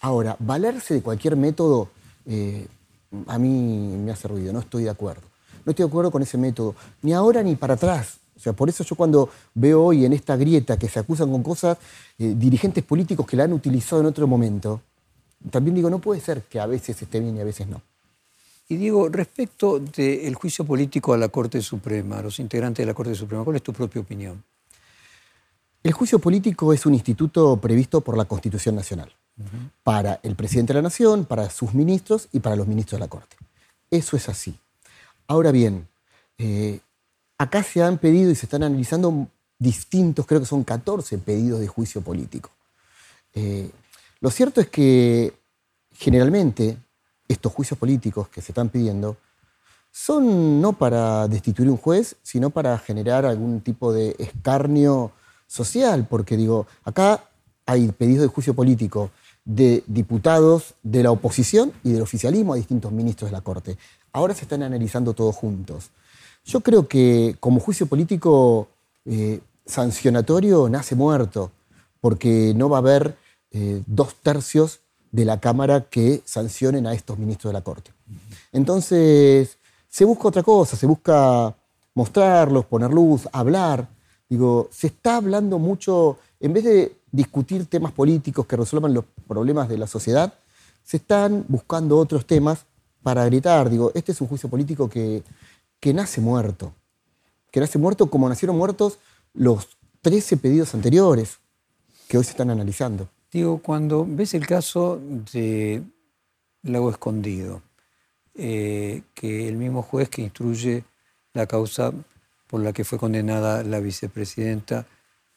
Ahora, 0.00 0.36
valerse 0.38 0.94
de 0.94 1.02
cualquier 1.02 1.36
método 1.36 1.88
eh, 2.26 2.66
a 3.26 3.38
mí 3.38 3.96
me 3.96 4.12
hace 4.12 4.28
ruido, 4.28 4.52
no 4.52 4.60
estoy 4.60 4.84
de 4.84 4.90
acuerdo. 4.90 5.22
No 5.64 5.70
estoy 5.70 5.84
de 5.84 5.88
acuerdo 5.88 6.10
con 6.10 6.22
ese 6.22 6.38
método, 6.38 6.74
ni 7.02 7.12
ahora 7.12 7.42
ni 7.42 7.56
para 7.56 7.74
atrás. 7.74 8.18
O 8.36 8.40
sea, 8.40 8.52
por 8.52 8.68
eso 8.68 8.84
yo 8.84 8.96
cuando 8.96 9.30
veo 9.54 9.82
hoy 9.82 10.04
en 10.04 10.12
esta 10.12 10.36
grieta 10.36 10.78
que 10.78 10.88
se 10.88 10.98
acusan 10.98 11.30
con 11.30 11.42
cosas, 11.42 11.78
eh, 12.18 12.34
dirigentes 12.36 12.84
políticos 12.84 13.26
que 13.26 13.36
la 13.36 13.44
han 13.44 13.52
utilizado 13.52 14.00
en 14.00 14.06
otro 14.06 14.26
momento, 14.26 14.82
también 15.50 15.74
digo, 15.74 15.88
no 15.88 16.00
puede 16.00 16.20
ser 16.20 16.42
que 16.42 16.60
a 16.60 16.66
veces 16.66 17.00
esté 17.00 17.20
bien 17.20 17.36
y 17.36 17.40
a 17.40 17.44
veces 17.44 17.66
no. 17.66 17.80
Y 18.68 18.76
digo, 18.76 19.08
respecto 19.08 19.78
del 19.78 20.34
juicio 20.34 20.64
político 20.64 21.14
a 21.14 21.16
la 21.16 21.28
Corte 21.28 21.62
Suprema, 21.62 22.18
a 22.18 22.22
los 22.22 22.40
integrantes 22.40 22.82
de 22.82 22.86
la 22.86 22.94
Corte 22.94 23.14
Suprema, 23.14 23.44
¿cuál 23.44 23.56
es 23.56 23.62
tu 23.62 23.72
propia 23.72 24.00
opinión? 24.00 24.42
El 25.82 25.92
juicio 25.92 26.18
político 26.18 26.72
es 26.72 26.84
un 26.84 26.94
instituto 26.94 27.56
previsto 27.58 28.00
por 28.00 28.16
la 28.16 28.24
Constitución 28.24 28.74
Nacional 28.74 29.12
para 29.84 30.18
el 30.22 30.34
presidente 30.34 30.72
de 30.72 30.78
la 30.78 30.82
Nación, 30.82 31.26
para 31.26 31.48
sus 31.50 31.74
ministros 31.74 32.28
y 32.32 32.40
para 32.40 32.56
los 32.56 32.66
ministros 32.66 32.98
de 32.98 33.04
la 33.04 33.08
Corte. 33.08 33.36
Eso 33.90 34.16
es 34.16 34.28
así. 34.28 34.58
Ahora 35.28 35.52
bien, 35.52 35.86
eh, 36.38 36.80
acá 37.38 37.62
se 37.62 37.82
han 37.82 37.98
pedido 37.98 38.30
y 38.30 38.34
se 38.34 38.46
están 38.46 38.62
analizando 38.62 39.28
distintos, 39.58 40.26
creo 40.26 40.40
que 40.40 40.46
son 40.46 40.64
14 40.64 41.18
pedidos 41.18 41.60
de 41.60 41.66
juicio 41.66 42.02
político. 42.02 42.50
Eh, 43.34 43.70
lo 44.20 44.30
cierto 44.30 44.60
es 44.60 44.68
que 44.68 45.32
generalmente 45.92 46.78
estos 47.28 47.52
juicios 47.52 47.78
políticos 47.78 48.28
que 48.28 48.40
se 48.40 48.52
están 48.52 48.68
pidiendo 48.68 49.16
son 49.90 50.60
no 50.60 50.74
para 50.74 51.26
destituir 51.26 51.70
un 51.70 51.78
juez, 51.78 52.16
sino 52.22 52.50
para 52.50 52.78
generar 52.78 53.24
algún 53.24 53.60
tipo 53.62 53.92
de 53.92 54.14
escarnio 54.18 55.12
social, 55.46 56.06
porque 56.08 56.36
digo, 56.36 56.66
acá 56.84 57.24
hay 57.64 57.90
pedidos 57.92 58.22
de 58.22 58.28
juicio 58.28 58.54
político 58.54 59.10
de 59.44 59.84
diputados 59.86 60.74
de 60.82 61.02
la 61.02 61.12
oposición 61.12 61.72
y 61.82 61.92
del 61.92 62.02
oficialismo 62.02 62.52
a 62.52 62.56
distintos 62.56 62.92
ministros 62.92 63.30
de 63.30 63.36
la 63.36 63.40
Corte. 63.40 63.78
Ahora 64.12 64.34
se 64.34 64.42
están 64.42 64.62
analizando 64.62 65.14
todos 65.14 65.34
juntos. 65.34 65.90
Yo 66.46 66.60
creo 66.60 66.86
que 66.86 67.36
como 67.40 67.58
juicio 67.58 67.86
político 67.86 68.68
eh, 69.04 69.40
sancionatorio 69.66 70.68
nace 70.68 70.94
muerto, 70.94 71.50
porque 72.00 72.52
no 72.54 72.68
va 72.68 72.78
a 72.78 72.80
haber 72.80 73.16
eh, 73.50 73.82
dos 73.86 74.14
tercios 74.14 74.78
de 75.10 75.24
la 75.24 75.40
Cámara 75.40 75.86
que 75.90 76.22
sancionen 76.24 76.86
a 76.86 76.94
estos 76.94 77.18
ministros 77.18 77.50
de 77.50 77.58
la 77.58 77.64
Corte. 77.64 77.90
Entonces, 78.52 79.58
se 79.88 80.04
busca 80.04 80.28
otra 80.28 80.44
cosa, 80.44 80.76
se 80.76 80.86
busca 80.86 81.52
mostrarlos, 81.94 82.64
poner 82.66 82.92
luz, 82.92 83.28
hablar. 83.32 83.88
Digo, 84.28 84.68
se 84.70 84.86
está 84.86 85.16
hablando 85.16 85.58
mucho, 85.58 86.18
en 86.38 86.52
vez 86.52 86.62
de 86.62 86.96
discutir 87.10 87.66
temas 87.66 87.90
políticos 87.90 88.46
que 88.46 88.56
resuelvan 88.56 88.94
los 88.94 89.04
problemas 89.26 89.68
de 89.68 89.78
la 89.78 89.88
sociedad, 89.88 90.32
se 90.84 90.98
están 90.98 91.44
buscando 91.48 91.98
otros 91.98 92.24
temas 92.24 92.66
para 93.02 93.24
gritar. 93.24 93.68
Digo, 93.68 93.90
este 93.94 94.12
es 94.12 94.20
un 94.20 94.28
juicio 94.28 94.48
político 94.48 94.88
que, 94.88 95.24
que 95.80 95.94
nace 95.94 96.20
muerto, 96.20 96.72
que 97.50 97.60
nace 97.60 97.78
muerto 97.78 98.10
como 98.10 98.28
nacieron 98.28 98.56
muertos 98.56 98.98
los 99.34 99.76
13 100.02 100.36
pedidos 100.36 100.74
anteriores 100.74 101.38
que 102.08 102.18
hoy 102.18 102.24
se 102.24 102.30
están 102.30 102.50
analizando. 102.50 103.08
Digo, 103.32 103.58
cuando 103.58 104.06
ves 104.08 104.34
el 104.34 104.46
caso 104.46 105.00
de 105.32 105.82
Lago 106.62 106.90
Escondido, 106.90 107.62
eh, 108.34 109.02
que 109.14 109.48
el 109.48 109.56
mismo 109.56 109.82
juez 109.82 110.08
que 110.08 110.22
instruye 110.22 110.84
la 111.32 111.46
causa 111.46 111.92
por 112.46 112.60
la 112.60 112.72
que 112.72 112.84
fue 112.84 112.98
condenada 112.98 113.62
la 113.62 113.80
vicepresidenta 113.80 114.86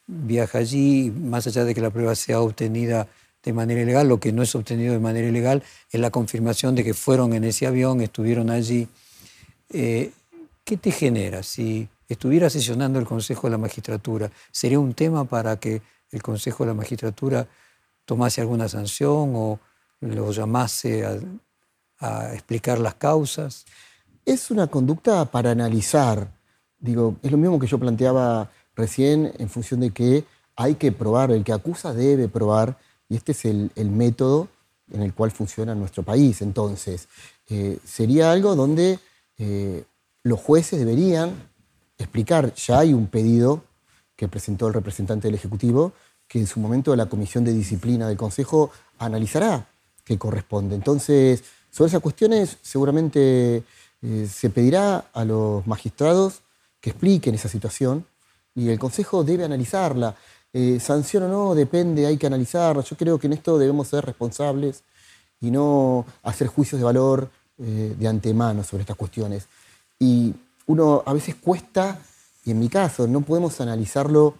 viaja 0.08 0.58
allí, 0.58 1.12
más 1.12 1.48
allá 1.48 1.63
de 1.63 1.75
que 1.75 1.81
la 1.81 1.91
prueba 1.91 2.15
sea 2.15 2.41
obtenida 2.41 3.08
de 3.43 3.53
manera 3.53 3.81
ilegal, 3.81 4.08
lo 4.08 4.19
que 4.19 4.31
no 4.31 4.43
es 4.43 4.53
obtenido 4.55 4.93
de 4.93 5.00
manera 5.00 5.27
ilegal 5.27 5.63
es 5.91 6.00
la 6.00 6.12
confirmación 6.12 6.75
de 6.75 6.84
que 6.84 6.93
fueron 6.93 7.34
en 7.34 7.43
ese 7.43 7.67
avión, 7.67 8.01
estuvieron 8.01 8.50
allí. 8.50 8.88
Eh, 9.72 10.12
¿Qué 10.69 10.77
te 10.77 10.91
genera? 10.91 11.41
Si 11.41 11.89
estuviera 12.07 12.47
sesionando 12.47 12.99
el 12.99 13.05
Consejo 13.07 13.47
de 13.47 13.51
la 13.53 13.57
Magistratura, 13.57 14.29
¿sería 14.51 14.77
un 14.77 14.93
tema 14.93 15.25
para 15.25 15.59
que 15.59 15.81
el 16.11 16.21
Consejo 16.21 16.63
de 16.63 16.67
la 16.67 16.73
Magistratura 16.75 17.47
tomase 18.05 18.41
alguna 18.41 18.69
sanción 18.69 19.33
o 19.35 19.59
lo 20.01 20.31
llamase 20.31 21.07
a, 21.99 22.33
explicar 22.35 22.77
las 22.77 22.93
causas? 22.93 23.65
Es 24.23 24.51
una 24.51 24.67
conducta 24.67 25.25
para 25.25 25.49
analizar. 25.49 26.31
Digo, 26.77 27.15
es 27.23 27.31
lo 27.31 27.39
mismo 27.39 27.57
que 27.57 27.65
yo 27.65 27.79
planteaba 27.79 28.51
recién 28.75 29.33
en 29.39 29.49
función 29.49 29.79
de 29.79 29.89
que 29.89 30.23
hay 30.55 30.75
que 30.75 30.91
probar, 30.91 31.31
el 31.31 31.43
que 31.43 31.53
acusa 31.53 31.95
debe 31.95 32.27
probar, 32.27 32.77
y 33.09 33.15
este 33.15 33.31
es 33.31 33.43
el, 33.45 33.71
método 33.89 34.47
en 34.91 35.01
el 35.01 35.15
cual 35.15 35.31
funciona 35.31 35.73
nuestro 35.73 36.03
país. 36.03 36.43
Entonces, 36.43 37.07
eh, 37.49 37.79
sería 37.83 38.31
algo 38.31 38.55
donde 38.55 38.99
eh, 39.39 39.83
los 40.23 40.39
jueces 40.39 40.79
deberían 40.79 41.33
explicar, 41.97 42.53
ya 42.55 42.79
hay 42.79 42.93
un 42.93 43.07
pedido 43.07 43.63
que 44.15 44.27
presentó 44.27 44.67
el 44.67 44.73
representante 44.73 45.27
del 45.27 45.35
Ejecutivo, 45.35 45.93
que 46.27 46.39
en 46.39 46.47
su 46.47 46.59
momento 46.59 46.95
la 46.95 47.07
Comisión 47.07 47.43
de 47.43 47.53
Disciplina 47.53 48.07
del 48.07 48.17
Consejo 48.17 48.71
analizará 48.99 49.67
qué 50.03 50.17
corresponde. 50.17 50.75
Entonces, 50.75 51.43
sobre 51.71 51.89
esas 51.89 52.01
cuestiones 52.01 52.57
seguramente 52.61 53.63
eh, 54.01 54.29
se 54.31 54.49
pedirá 54.49 55.05
a 55.13 55.25
los 55.25 55.65
magistrados 55.67 56.41
que 56.79 56.91
expliquen 56.91 57.35
esa 57.35 57.49
situación 57.49 58.05
y 58.55 58.69
el 58.69 58.79
Consejo 58.79 59.23
debe 59.23 59.45
analizarla. 59.45 60.15
Eh, 60.51 60.79
o 60.88 61.19
no, 61.19 61.55
depende, 61.55 62.05
hay 62.05 62.17
que 62.17 62.27
analizarla. 62.27 62.83
Yo 62.83 62.97
creo 62.97 63.19
que 63.19 63.27
en 63.27 63.33
esto 63.33 63.57
debemos 63.57 63.88
ser 63.88 64.05
responsables 64.05 64.83
y 65.39 65.51
no 65.51 66.05
hacer 66.23 66.47
juicios 66.47 66.79
de 66.79 66.85
valor 66.85 67.29
eh, 67.57 67.95
de 67.97 68.07
antemano 68.07 68.63
sobre 68.63 68.81
estas 68.81 68.97
cuestiones. 68.97 69.47
Y 70.00 70.34
uno 70.65 71.03
a 71.06 71.13
veces 71.13 71.36
cuesta, 71.36 72.00
y 72.46 72.51
en 72.51 72.60
mi 72.60 72.70
caso, 72.70 73.08
no 73.08 73.22
podemos 73.22 73.60
analizarlo 73.60 74.36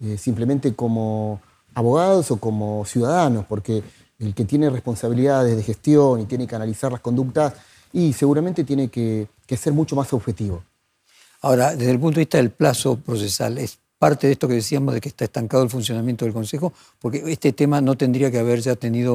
eh, 0.00 0.18
simplemente 0.18 0.74
como 0.74 1.40
abogados 1.74 2.30
o 2.30 2.36
como 2.38 2.84
ciudadanos, 2.84 3.46
porque 3.46 3.82
el 4.18 4.34
que 4.34 4.44
tiene 4.44 4.70
responsabilidades 4.70 5.56
de 5.56 5.62
gestión 5.62 6.20
y 6.20 6.26
tiene 6.26 6.46
que 6.46 6.56
analizar 6.56 6.90
las 6.90 7.00
conductas, 7.00 7.54
y 7.94 8.12
seguramente 8.12 8.64
tiene 8.64 8.88
que, 8.88 9.28
ser 9.56 9.72
mucho 9.72 9.94
más 9.94 10.12
objetivo. 10.12 10.64
Ahora, 11.40 11.76
desde 11.76 11.92
el 11.92 12.00
punto 12.00 12.16
de 12.16 12.22
vista 12.22 12.38
del 12.38 12.50
plazo 12.50 12.96
procesal, 12.96 13.56
¿es 13.58 13.78
parte 13.98 14.26
de 14.26 14.32
esto 14.32 14.48
que 14.48 14.54
decíamos 14.54 14.94
de 14.94 15.00
que 15.00 15.08
está 15.08 15.24
estancado 15.24 15.62
el 15.62 15.70
funcionamiento 15.70 16.24
del 16.24 16.34
Consejo? 16.34 16.72
Porque 16.98 17.22
este 17.28 17.52
tema 17.52 17.80
no 17.80 17.96
tendría 17.96 18.32
que 18.32 18.38
haber 18.40 18.60
ya 18.60 18.74
tenido 18.74 19.14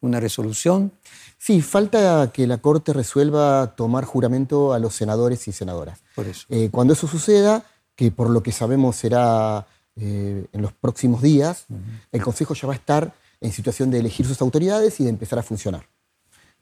una 0.00 0.20
resolución. 0.20 0.92
Sí, 1.38 1.62
falta 1.62 2.30
que 2.32 2.46
la 2.46 2.58
Corte 2.58 2.92
resuelva 2.92 3.74
tomar 3.76 4.04
juramento 4.04 4.72
a 4.72 4.78
los 4.78 4.94
senadores 4.94 5.46
y 5.48 5.52
senadoras. 5.52 6.00
Por 6.14 6.26
eso. 6.26 6.46
Eh, 6.50 6.68
cuando 6.70 6.94
eso 6.94 7.06
suceda, 7.06 7.64
que 7.94 8.10
por 8.10 8.30
lo 8.30 8.42
que 8.42 8.52
sabemos 8.52 8.96
será 8.96 9.66
eh, 9.96 10.46
en 10.52 10.62
los 10.62 10.72
próximos 10.72 11.22
días, 11.22 11.66
el 12.12 12.22
Consejo 12.22 12.54
ya 12.54 12.66
va 12.66 12.74
a 12.74 12.76
estar 12.76 13.14
en 13.40 13.52
situación 13.52 13.90
de 13.90 13.98
elegir 13.98 14.26
sus 14.26 14.40
autoridades 14.40 14.98
y 15.00 15.04
de 15.04 15.10
empezar 15.10 15.38
a 15.38 15.42
funcionar. 15.42 15.86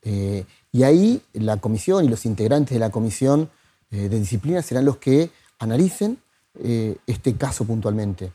Eh, 0.02 0.44
y 0.72 0.82
ahí 0.82 1.22
la 1.32 1.56
comisión 1.56 2.04
y 2.04 2.08
los 2.08 2.26
integrantes 2.26 2.74
de 2.74 2.80
la 2.80 2.90
comisión 2.90 3.50
de 3.88 4.08
disciplina 4.08 4.62
serán 4.62 4.84
los 4.84 4.96
que 4.96 5.30
analicen 5.60 6.18
este 7.06 7.36
caso 7.36 7.64
puntualmente. 7.64 8.32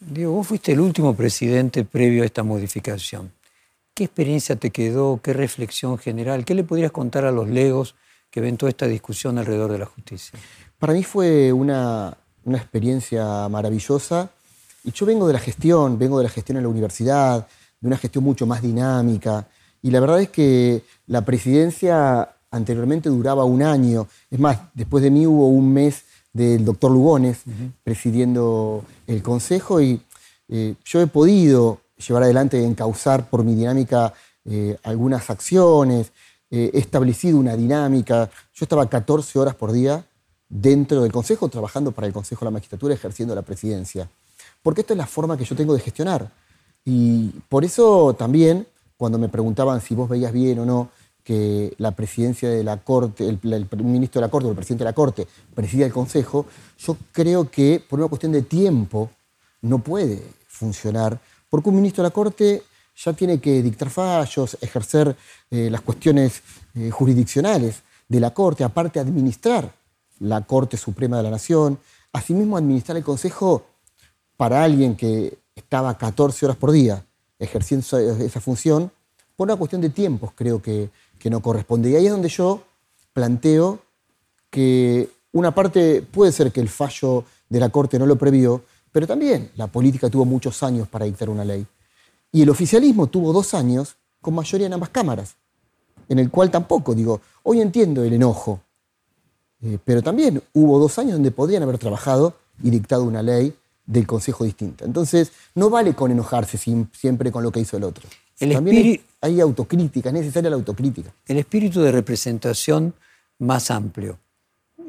Diego, 0.00 0.32
vos 0.32 0.46
fuiste 0.46 0.72
el 0.72 0.80
último 0.80 1.14
presidente 1.14 1.84
previo 1.84 2.22
a 2.22 2.26
esta 2.26 2.42
modificación. 2.42 3.30
¿Qué 3.96 4.04
experiencia 4.04 4.56
te 4.56 4.72
quedó? 4.72 5.20
¿Qué 5.22 5.32
reflexión 5.32 5.96
general? 5.96 6.44
¿Qué 6.44 6.54
le 6.54 6.64
podrías 6.64 6.92
contar 6.92 7.24
a 7.24 7.32
los 7.32 7.48
legos 7.48 7.94
que 8.30 8.42
ven 8.42 8.58
toda 8.58 8.68
esta 8.68 8.86
discusión 8.86 9.38
alrededor 9.38 9.72
de 9.72 9.78
la 9.78 9.86
justicia? 9.86 10.38
Para 10.78 10.92
mí 10.92 11.02
fue 11.02 11.50
una, 11.50 12.14
experiencia 12.44 13.48
maravillosa. 13.48 14.28
Y 14.84 14.92
yo 14.92 15.06
vengo 15.06 15.26
de 15.26 15.32
la 15.32 15.38
gestión, 15.38 15.98
vengo 15.98 16.18
de 16.18 16.24
la 16.24 16.28
gestión 16.28 16.58
en 16.58 16.64
la 16.64 16.68
universidad, 16.68 17.48
de 17.80 17.88
una 17.88 17.96
gestión 17.96 18.22
mucho 18.22 18.44
más 18.44 18.60
dinámica. 18.60 19.48
Y 19.80 19.90
la 19.90 20.00
verdad 20.00 20.20
es 20.20 20.28
que 20.28 20.82
la 21.06 21.24
presidencia 21.24 22.36
anteriormente 22.50 23.08
duraba 23.08 23.44
un 23.44 23.62
año. 23.62 24.08
Es 24.30 24.38
más, 24.38 24.58
después 24.74 25.02
de 25.02 25.10
mí 25.10 25.26
hubo 25.26 25.48
un 25.48 25.72
mes 25.72 26.04
del 26.34 26.66
doctor 26.66 26.90
Lugones 26.90 27.44
presidiendo 27.82 28.84
el 29.06 29.22
consejo 29.22 29.80
y 29.80 30.02
eh, 30.50 30.74
yo 30.84 31.00
he 31.00 31.06
podido 31.06 31.80
llevar 31.96 32.22
adelante, 32.22 32.62
encauzar 32.64 33.28
por 33.28 33.44
mi 33.44 33.54
dinámica 33.54 34.12
eh, 34.44 34.76
algunas 34.82 35.28
acciones, 35.30 36.12
eh, 36.50 36.70
he 36.72 36.78
establecido 36.78 37.38
una 37.38 37.56
dinámica. 37.56 38.30
Yo 38.54 38.64
estaba 38.64 38.88
14 38.88 39.38
horas 39.38 39.54
por 39.54 39.72
día 39.72 40.04
dentro 40.48 41.02
del 41.02 41.12
Consejo, 41.12 41.48
trabajando 41.48 41.92
para 41.92 42.06
el 42.06 42.12
Consejo 42.12 42.40
de 42.40 42.46
la 42.46 42.50
Magistratura, 42.52 42.94
ejerciendo 42.94 43.34
la 43.34 43.42
presidencia. 43.42 44.08
Porque 44.62 44.82
esta 44.82 44.94
es 44.94 44.98
la 44.98 45.06
forma 45.06 45.36
que 45.36 45.44
yo 45.44 45.56
tengo 45.56 45.74
de 45.74 45.80
gestionar. 45.80 46.30
Y 46.84 47.30
por 47.48 47.64
eso 47.64 48.14
también, 48.14 48.66
cuando 48.96 49.18
me 49.18 49.28
preguntaban 49.28 49.80
si 49.80 49.94
vos 49.94 50.08
veías 50.08 50.32
bien 50.32 50.60
o 50.60 50.64
no 50.66 50.90
que 51.24 51.74
la 51.78 51.90
presidencia 51.90 52.48
de 52.48 52.62
la 52.62 52.76
Corte, 52.76 53.28
el, 53.28 53.40
ministro 53.82 54.20
de 54.20 54.26
la 54.26 54.30
Corte 54.30 54.46
o 54.46 54.50
el 54.50 54.56
presidente 54.56 54.84
de 54.84 54.90
la 54.90 54.94
Corte 54.94 55.26
presida 55.52 55.84
el 55.84 55.92
Consejo, 55.92 56.46
yo 56.78 56.96
creo 57.10 57.50
que 57.50 57.82
por 57.86 57.98
una 57.98 58.08
cuestión 58.08 58.30
de 58.30 58.42
tiempo 58.42 59.10
no 59.62 59.80
puede 59.80 60.22
funcionar 60.46 61.18
porque 61.48 61.68
un 61.68 61.76
ministro 61.76 62.02
de 62.02 62.08
la 62.08 62.14
Corte 62.14 62.62
ya 62.96 63.12
tiene 63.12 63.38
que 63.40 63.62
dictar 63.62 63.90
fallos, 63.90 64.56
ejercer 64.60 65.14
eh, 65.50 65.68
las 65.70 65.82
cuestiones 65.82 66.42
eh, 66.74 66.90
jurisdiccionales 66.90 67.82
de 68.08 68.20
la 68.20 68.32
Corte, 68.32 68.64
aparte 68.64 69.00
administrar 69.00 69.72
la 70.20 70.40
Corte 70.42 70.76
Suprema 70.76 71.18
de 71.18 71.24
la 71.24 71.30
Nación, 71.30 71.78
asimismo 72.12 72.56
administrar 72.56 72.96
el 72.96 73.04
Consejo 73.04 73.66
para 74.36 74.64
alguien 74.64 74.96
que 74.96 75.38
estaba 75.54 75.96
14 75.96 76.46
horas 76.46 76.56
por 76.56 76.70
día 76.70 77.04
ejerciendo 77.38 77.86
esa 77.98 78.40
función, 78.40 78.90
por 79.34 79.46
una 79.48 79.56
cuestión 79.56 79.82
de 79.82 79.90
tiempos 79.90 80.30
creo 80.34 80.62
que, 80.62 80.90
que 81.18 81.28
no 81.28 81.40
corresponde. 81.40 81.90
Y 81.90 81.96
ahí 81.96 82.06
es 82.06 82.12
donde 82.12 82.28
yo 82.28 82.62
planteo 83.12 83.80
que 84.50 85.10
una 85.32 85.54
parte 85.54 86.02
puede 86.02 86.32
ser 86.32 86.50
que 86.50 86.60
el 86.60 86.68
fallo 86.68 87.24
de 87.48 87.60
la 87.60 87.68
Corte 87.68 87.98
no 87.98 88.06
lo 88.06 88.16
previó, 88.16 88.62
pero 88.96 89.06
también 89.06 89.50
la 89.56 89.66
política 89.66 90.08
tuvo 90.08 90.24
muchos 90.24 90.62
años 90.62 90.88
para 90.88 91.04
dictar 91.04 91.28
una 91.28 91.44
ley. 91.44 91.66
Y 92.32 92.40
el 92.40 92.48
oficialismo 92.48 93.08
tuvo 93.08 93.30
dos 93.30 93.52
años 93.52 93.96
con 94.22 94.32
mayoría 94.32 94.68
en 94.68 94.72
ambas 94.72 94.88
cámaras, 94.88 95.36
en 96.08 96.18
el 96.18 96.30
cual 96.30 96.50
tampoco, 96.50 96.94
digo, 96.94 97.20
hoy 97.42 97.60
entiendo 97.60 98.02
el 98.02 98.14
enojo, 98.14 98.62
eh, 99.60 99.76
pero 99.84 100.02
también 100.02 100.42
hubo 100.54 100.78
dos 100.78 100.98
años 100.98 101.12
donde 101.12 101.30
podrían 101.30 101.62
haber 101.62 101.76
trabajado 101.76 102.38
y 102.62 102.70
dictado 102.70 103.04
una 103.04 103.22
ley 103.22 103.52
del 103.84 104.06
Consejo 104.06 104.44
distinta. 104.44 104.86
Entonces, 104.86 105.30
no 105.54 105.68
vale 105.68 105.92
con 105.92 106.10
enojarse 106.10 106.56
siempre 106.56 107.30
con 107.30 107.42
lo 107.42 107.52
que 107.52 107.60
hizo 107.60 107.76
el 107.76 107.84
otro. 107.84 108.08
también 108.38 108.98
hay, 109.20 109.40
autocrítica, 109.42 110.08
es 110.08 110.14
necesaria 110.14 110.48
la 110.48 110.56
autocrítica. 110.56 111.12
El 111.26 111.36
espíritu 111.36 111.82
de 111.82 111.92
representación 111.92 112.94
más 113.40 113.70
amplio. 113.70 114.18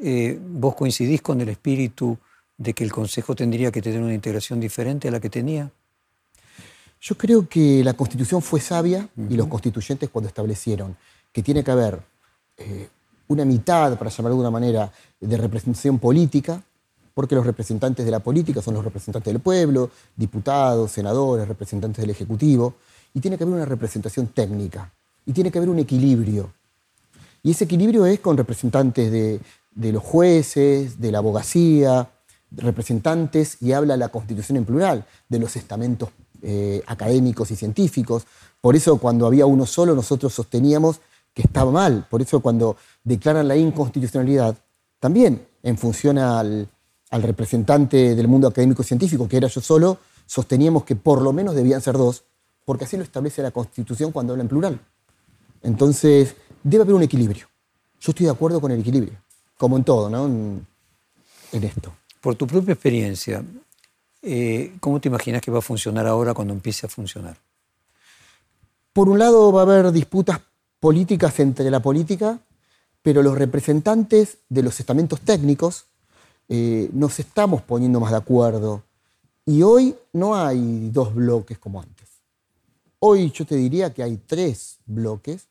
Eh, 0.00 0.40
¿Vos 0.42 0.76
coincidís 0.76 1.20
con 1.20 1.42
el 1.42 1.50
espíritu 1.50 2.16
de 2.58 2.74
que 2.74 2.84
el 2.84 2.92
Consejo 2.92 3.34
tendría 3.34 3.70
que 3.70 3.80
tener 3.80 4.02
una 4.02 4.12
integración 4.12 4.60
diferente 4.60 5.08
a 5.08 5.10
la 5.10 5.20
que 5.20 5.30
tenía? 5.30 5.70
Yo 7.00 7.16
creo 7.16 7.48
que 7.48 7.82
la 7.84 7.94
Constitución 7.94 8.42
fue 8.42 8.60
sabia 8.60 9.08
y 9.16 9.36
los 9.36 9.46
constituyentes 9.46 10.10
cuando 10.10 10.28
establecieron 10.28 10.96
que 11.32 11.42
tiene 11.42 11.62
que 11.62 11.70
haber 11.70 12.00
eh, 12.56 12.88
una 13.28 13.44
mitad, 13.44 13.96
para 13.96 14.10
llamarlo 14.10 14.36
de 14.36 14.46
alguna 14.46 14.50
manera, 14.50 14.92
de 15.20 15.36
representación 15.36 15.98
política, 15.98 16.60
porque 17.14 17.34
los 17.34 17.46
representantes 17.46 18.04
de 18.04 18.10
la 18.10 18.20
política 18.20 18.60
son 18.60 18.74
los 18.74 18.84
representantes 18.84 19.32
del 19.32 19.40
pueblo, 19.40 19.90
diputados, 20.16 20.90
senadores, 20.90 21.46
representantes 21.46 22.02
del 22.02 22.10
Ejecutivo, 22.10 22.74
y 23.14 23.20
tiene 23.20 23.36
que 23.36 23.44
haber 23.44 23.56
una 23.56 23.64
representación 23.64 24.28
técnica, 24.28 24.90
y 25.26 25.32
tiene 25.32 25.52
que 25.52 25.58
haber 25.58 25.70
un 25.70 25.78
equilibrio. 25.78 26.52
Y 27.42 27.52
ese 27.52 27.64
equilibrio 27.64 28.06
es 28.06 28.18
con 28.18 28.36
representantes 28.36 29.12
de, 29.12 29.40
de 29.74 29.92
los 29.92 30.02
jueces, 30.02 31.00
de 31.00 31.12
la 31.12 31.18
abogacía, 31.18 32.08
representantes, 32.50 33.58
y 33.60 33.72
habla 33.72 33.96
la 33.96 34.08
Constitución 34.08 34.56
en 34.56 34.64
plural, 34.64 35.04
de 35.28 35.38
los 35.38 35.56
estamentos 35.56 36.10
eh, 36.42 36.82
académicos 36.86 37.50
y 37.50 37.56
científicos. 37.56 38.24
Por 38.60 38.76
eso 38.76 38.98
cuando 38.98 39.26
había 39.26 39.46
uno 39.46 39.66
solo 39.66 39.94
nosotros 39.94 40.32
sosteníamos 40.32 41.00
que 41.34 41.42
estaba 41.42 41.70
mal. 41.70 42.06
Por 42.08 42.22
eso 42.22 42.40
cuando 42.40 42.76
declaran 43.04 43.48
la 43.48 43.56
inconstitucionalidad, 43.56 44.56
también 45.00 45.46
en 45.62 45.76
función 45.76 46.18
al, 46.18 46.68
representante 47.10 48.14
del 48.14 48.28
mundo 48.28 48.48
académico 48.48 48.82
científico, 48.82 49.28
que 49.28 49.38
era 49.38 49.48
yo 49.48 49.60
solo, 49.60 49.98
sosteníamos 50.26 50.84
que 50.84 50.94
por 50.94 51.22
lo 51.22 51.32
menos 51.32 51.54
debían 51.54 51.80
ser 51.80 51.96
dos, 51.96 52.22
porque 52.64 52.84
así 52.84 52.96
lo 52.96 53.02
establece 53.02 53.42
la 53.42 53.50
Constitución 53.50 54.12
cuando 54.12 54.32
habla 54.34 54.42
en 54.42 54.48
plural. 54.48 54.80
Entonces, 55.62 56.36
debe 56.62 56.82
haber 56.82 56.94
un 56.94 57.02
equilibrio. 57.02 57.46
Yo 58.00 58.10
estoy 58.12 58.26
de 58.26 58.32
acuerdo 58.32 58.60
con 58.60 58.70
el 58.70 58.80
equilibrio, 58.80 59.14
como 59.56 59.76
en 59.76 59.84
todo, 59.84 60.10
¿no? 60.10 60.26
en 60.26 61.64
esto. 61.64 61.92
Por 62.28 62.36
tu 62.36 62.46
propia 62.46 62.74
experiencia, 62.74 63.42
eh, 64.20 64.76
¿cómo 64.80 65.00
te 65.00 65.08
imaginas 65.08 65.40
que 65.40 65.50
va 65.50 65.60
a 65.60 65.62
funcionar 65.62 66.06
ahora 66.06 66.34
cuando 66.34 66.52
empiece 66.52 66.84
a 66.84 66.90
funcionar? 66.90 67.38
Por 68.92 69.08
un 69.08 69.18
lado 69.18 69.50
va 69.50 69.60
a 69.60 69.62
haber 69.62 69.90
disputas 69.92 70.38
políticas 70.78 71.40
entre 71.40 71.70
la 71.70 71.80
política, 71.80 72.38
pero 73.00 73.22
los 73.22 73.38
representantes 73.38 74.36
de 74.46 74.62
los 74.62 74.78
estamentos 74.78 75.22
técnicos 75.22 75.86
eh, 76.50 76.90
nos 76.92 77.18
estamos 77.18 77.62
poniendo 77.62 77.98
más 77.98 78.10
de 78.10 78.18
acuerdo. 78.18 78.82
Y 79.46 79.62
hoy 79.62 79.96
no 80.12 80.36
hay 80.36 80.90
dos 80.90 81.14
bloques 81.14 81.56
como 81.56 81.80
antes. 81.80 82.10
Hoy 82.98 83.30
yo 83.30 83.46
te 83.46 83.56
diría 83.56 83.94
que 83.94 84.02
hay 84.02 84.18
tres 84.18 84.80
bloques 84.84 85.48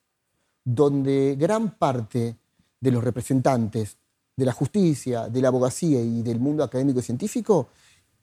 donde 0.63 1.35
gran 1.39 1.71
parte 1.71 2.35
de 2.79 2.91
los 2.91 3.03
representantes 3.03 3.97
de 4.37 4.45
la 4.45 4.53
justicia, 4.53 5.27
de 5.27 5.41
la 5.41 5.47
abogacía 5.47 5.99
y 5.99 6.21
del 6.21 6.39
mundo 6.39 6.63
académico 6.63 6.99
y 6.99 7.03
científico 7.03 7.69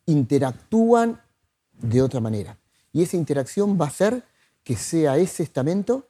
interactúan 0.07 1.21
de 1.73 2.01
otra 2.01 2.21
manera. 2.21 2.57
Y 2.93 3.03
esa 3.03 3.17
interacción 3.17 3.79
va 3.79 3.87
a 3.87 3.89
hacer 3.89 4.23
que 4.63 4.77
sea 4.77 5.19
ese 5.19 5.43
estamento, 5.43 6.09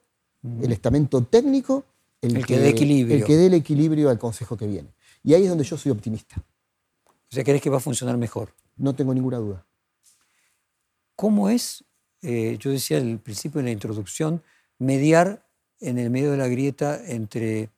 el 0.61 0.71
estamento 0.71 1.25
técnico, 1.25 1.85
el, 2.21 2.45
que, 2.45 2.59
dé 2.59 2.69
equilibrio. 2.69 3.17
el 3.17 3.25
que 3.25 3.37
dé 3.37 3.47
el 3.47 3.55
equilibrio 3.55 4.11
al 4.11 4.19
consejo 4.19 4.57
que 4.57 4.67
viene. 4.67 4.91
Y 5.23 5.33
ahí 5.33 5.45
es 5.45 5.49
donde 5.49 5.65
yo 5.65 5.79
soy 5.79 5.91
optimista. 5.91 6.37
O 7.07 7.35
sea, 7.35 7.43
¿crees 7.43 7.63
que 7.63 7.71
va 7.71 7.79
a 7.79 7.81
funcionar 7.81 8.19
mejor? 8.19 8.55
No 8.77 8.95
tengo 8.95 9.15
ninguna 9.15 9.39
duda. 9.39 9.67
¿Cómo 11.17 11.49
es, 11.49 11.83
eh, 12.21 12.59
yo 12.61 12.71
decía 12.71 12.99
al 12.99 13.19
principio 13.21 13.61
en 13.61 13.67
la 13.67 13.73
introducción, 13.73 14.43
mediar 14.79 15.47
en 15.81 15.99
el 15.99 16.11
medio 16.11 16.31
de 16.31 16.37
la 16.37 16.49
grieta 16.49 17.01
entre 17.07 17.71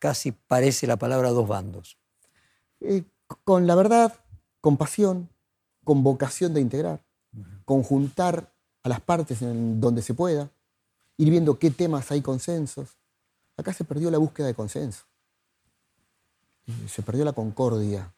casi 0.00 0.32
parece 0.32 0.88
la 0.88 0.96
palabra 0.96 1.30
dos 1.30 1.46
bandos. 1.46 1.96
Eh, 2.80 3.04
con 3.44 3.68
la 3.68 3.76
verdad, 3.76 4.12
con 4.60 4.76
pasión, 4.76 5.28
con 5.84 6.02
vocación 6.02 6.52
de 6.52 6.60
integrar, 6.60 7.00
conjuntar 7.64 8.52
a 8.82 8.88
las 8.88 9.00
partes 9.00 9.42
en 9.42 9.80
donde 9.80 10.02
se 10.02 10.14
pueda, 10.14 10.50
ir 11.16 11.30
viendo 11.30 11.58
qué 11.58 11.70
temas 11.70 12.10
hay 12.10 12.22
consensos. 12.22 12.96
Acá 13.56 13.72
se 13.72 13.84
perdió 13.84 14.10
la 14.10 14.18
búsqueda 14.18 14.46
de 14.46 14.54
consenso. 14.54 15.04
Se 16.88 17.02
perdió 17.02 17.24
la 17.24 17.32
concordia. 17.32 18.12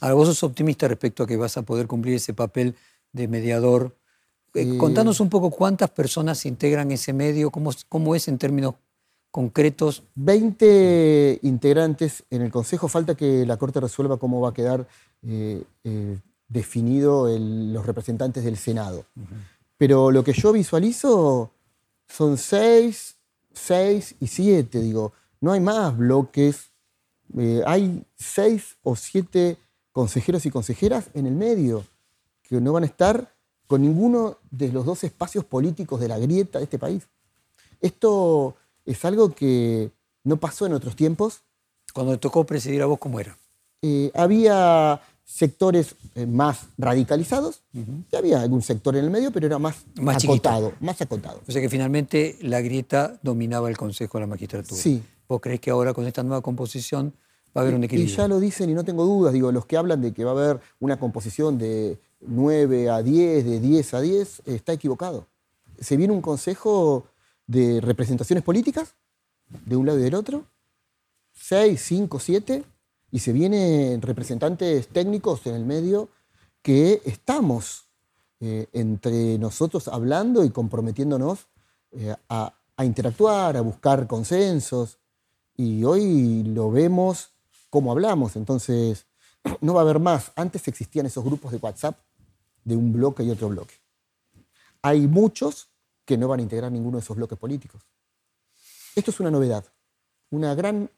Ahora, 0.00 0.14
vos 0.14 0.28
sos 0.28 0.42
optimista 0.42 0.86
respecto 0.88 1.22
a 1.22 1.26
que 1.26 1.36
vas 1.36 1.56
a 1.56 1.62
poder 1.62 1.86
cumplir 1.86 2.16
ese 2.16 2.34
papel 2.34 2.76
de 3.12 3.28
mediador. 3.28 3.96
Eh, 4.54 4.76
contanos 4.76 5.20
un 5.20 5.30
poco 5.30 5.50
cuántas 5.50 5.90
personas 5.90 6.44
integran 6.44 6.90
ese 6.90 7.12
medio, 7.12 7.50
cómo, 7.50 7.70
cómo 7.88 8.14
es 8.14 8.28
en 8.28 8.36
términos 8.36 8.74
concretos? 9.32 10.04
20 10.14 11.40
integrantes 11.42 12.22
en 12.30 12.42
el 12.42 12.52
Consejo. 12.52 12.86
Falta 12.86 13.16
que 13.16 13.44
la 13.44 13.56
Corte 13.56 13.80
resuelva 13.80 14.18
cómo 14.18 14.40
va 14.40 14.50
a 14.50 14.54
quedar 14.54 14.86
eh, 15.22 15.64
eh, 15.82 16.18
definido 16.48 17.26
los 17.36 17.84
representantes 17.84 18.44
del 18.44 18.56
Senado. 18.56 19.04
Pero 19.76 20.12
lo 20.12 20.22
que 20.22 20.34
yo 20.34 20.52
visualizo 20.52 21.50
son 22.06 22.38
6, 22.38 23.16
6 23.52 24.16
y 24.20 24.26
7. 24.28 24.80
Digo, 24.80 25.12
no 25.40 25.50
hay 25.50 25.60
más 25.60 25.96
bloques. 25.96 26.70
Eh, 27.36 27.62
hay 27.66 28.04
6 28.16 28.76
o 28.82 28.94
7 28.94 29.56
consejeros 29.90 30.46
y 30.46 30.50
consejeras 30.50 31.08
en 31.14 31.26
el 31.26 31.34
medio, 31.34 31.84
que 32.42 32.60
no 32.60 32.72
van 32.72 32.82
a 32.82 32.86
estar 32.86 33.34
con 33.66 33.80
ninguno 33.80 34.38
de 34.50 34.70
los 34.70 34.84
dos 34.84 35.02
espacios 35.04 35.44
políticos 35.44 36.00
de 36.00 36.08
la 36.08 36.18
grieta 36.18 36.58
de 36.58 36.64
este 36.64 36.78
país. 36.78 37.08
Esto 37.80 38.54
es 38.84 39.04
algo 39.04 39.30
que 39.34 39.90
no 40.24 40.36
pasó 40.36 40.66
en 40.66 40.72
otros 40.72 40.96
tiempos. 40.96 41.42
Cuando 41.92 42.12
te 42.12 42.18
tocó 42.18 42.44
presidir 42.44 42.82
a 42.82 42.86
vos, 42.86 42.98
¿cómo 42.98 43.20
era? 43.20 43.36
Eh, 43.82 44.10
había 44.14 45.00
sectores 45.24 45.94
eh, 46.14 46.26
más 46.26 46.66
radicalizados 46.76 47.62
y 47.72 48.16
había 48.16 48.40
algún 48.40 48.62
sector 48.62 48.96
en 48.96 49.04
el 49.04 49.10
medio, 49.10 49.32
pero 49.32 49.46
era 49.46 49.58
más, 49.58 49.84
acotado, 49.96 50.72
más 50.80 51.00
acotado. 51.00 51.40
O 51.46 51.52
sea 51.52 51.60
que 51.60 51.68
finalmente 51.68 52.36
la 52.42 52.60
grieta 52.60 53.18
dominaba 53.22 53.68
el 53.68 53.76
Consejo 53.76 54.18
de 54.18 54.22
la 54.22 54.26
Magistratura. 54.26 54.80
Sí. 54.80 55.02
¿Vos 55.28 55.40
crees 55.40 55.60
que 55.60 55.70
ahora 55.70 55.94
con 55.94 56.06
esta 56.06 56.22
nueva 56.22 56.42
composición 56.42 57.14
va 57.56 57.60
a 57.60 57.62
haber 57.62 57.74
un 57.74 57.84
equilibrio? 57.84 58.12
Y 58.12 58.16
ya 58.16 58.28
lo 58.28 58.40
dicen 58.40 58.68
y 58.68 58.74
no 58.74 58.84
tengo 58.84 59.04
dudas, 59.04 59.32
digo, 59.32 59.50
los 59.52 59.64
que 59.64 59.76
hablan 59.76 60.02
de 60.02 60.12
que 60.12 60.24
va 60.24 60.32
a 60.32 60.34
haber 60.34 60.60
una 60.80 60.98
composición 60.98 61.58
de 61.58 61.98
9 62.20 62.90
a 62.90 63.02
10, 63.02 63.44
de 63.44 63.60
10 63.60 63.94
a 63.94 64.00
10, 64.00 64.42
está 64.46 64.72
equivocado. 64.72 65.26
Se 65.80 65.96
viene 65.96 66.12
un 66.12 66.20
consejo 66.20 67.06
de 67.52 67.80
representaciones 67.80 68.42
políticas, 68.42 68.94
de 69.66 69.76
un 69.76 69.86
lado 69.86 69.98
y 69.98 70.02
del 70.02 70.14
otro, 70.14 70.46
6, 71.34 71.80
5, 71.80 72.18
7, 72.18 72.64
y 73.10 73.18
se 73.18 73.32
vienen 73.32 74.00
representantes 74.00 74.88
técnicos 74.88 75.46
en 75.46 75.54
el 75.54 75.66
medio 75.66 76.08
que 76.62 77.02
estamos 77.04 77.84
eh, 78.40 78.66
entre 78.72 79.38
nosotros 79.38 79.86
hablando 79.88 80.44
y 80.44 80.50
comprometiéndonos 80.50 81.46
eh, 81.92 82.14
a, 82.28 82.54
interactuar, 82.82 83.56
a 83.56 83.60
buscar 83.60 84.06
consensos. 84.06 84.98
Y 85.56 85.84
hoy 85.84 86.42
lo 86.44 86.70
vemos 86.70 87.30
como 87.68 87.92
hablamos. 87.92 88.34
Entonces, 88.36 89.06
no 89.60 89.74
va 89.74 89.80
a 89.80 89.84
haber 89.84 90.00
más. 90.00 90.32
Antes 90.34 90.66
existían 90.68 91.06
esos 91.06 91.22
grupos 91.22 91.52
de 91.52 91.58
WhatsApp 91.58 91.98
de 92.64 92.76
un 92.76 92.92
bloque 92.92 93.22
y 93.22 93.30
otro 93.30 93.50
bloque. 93.50 93.74
Hay 94.80 95.06
muchos 95.06 95.71
que 96.04 96.16
no 96.16 96.28
van 96.28 96.40
a 96.40 96.42
integrar 96.42 96.70
ninguno 96.70 96.98
de 96.98 97.02
esos 97.02 97.16
bloques 97.16 97.38
políticos. 97.38 97.82
Esto 98.94 99.10
es 99.10 99.20
una 99.20 99.30
novedad, 99.30 99.64
una 100.30 100.54
gran 100.54 100.90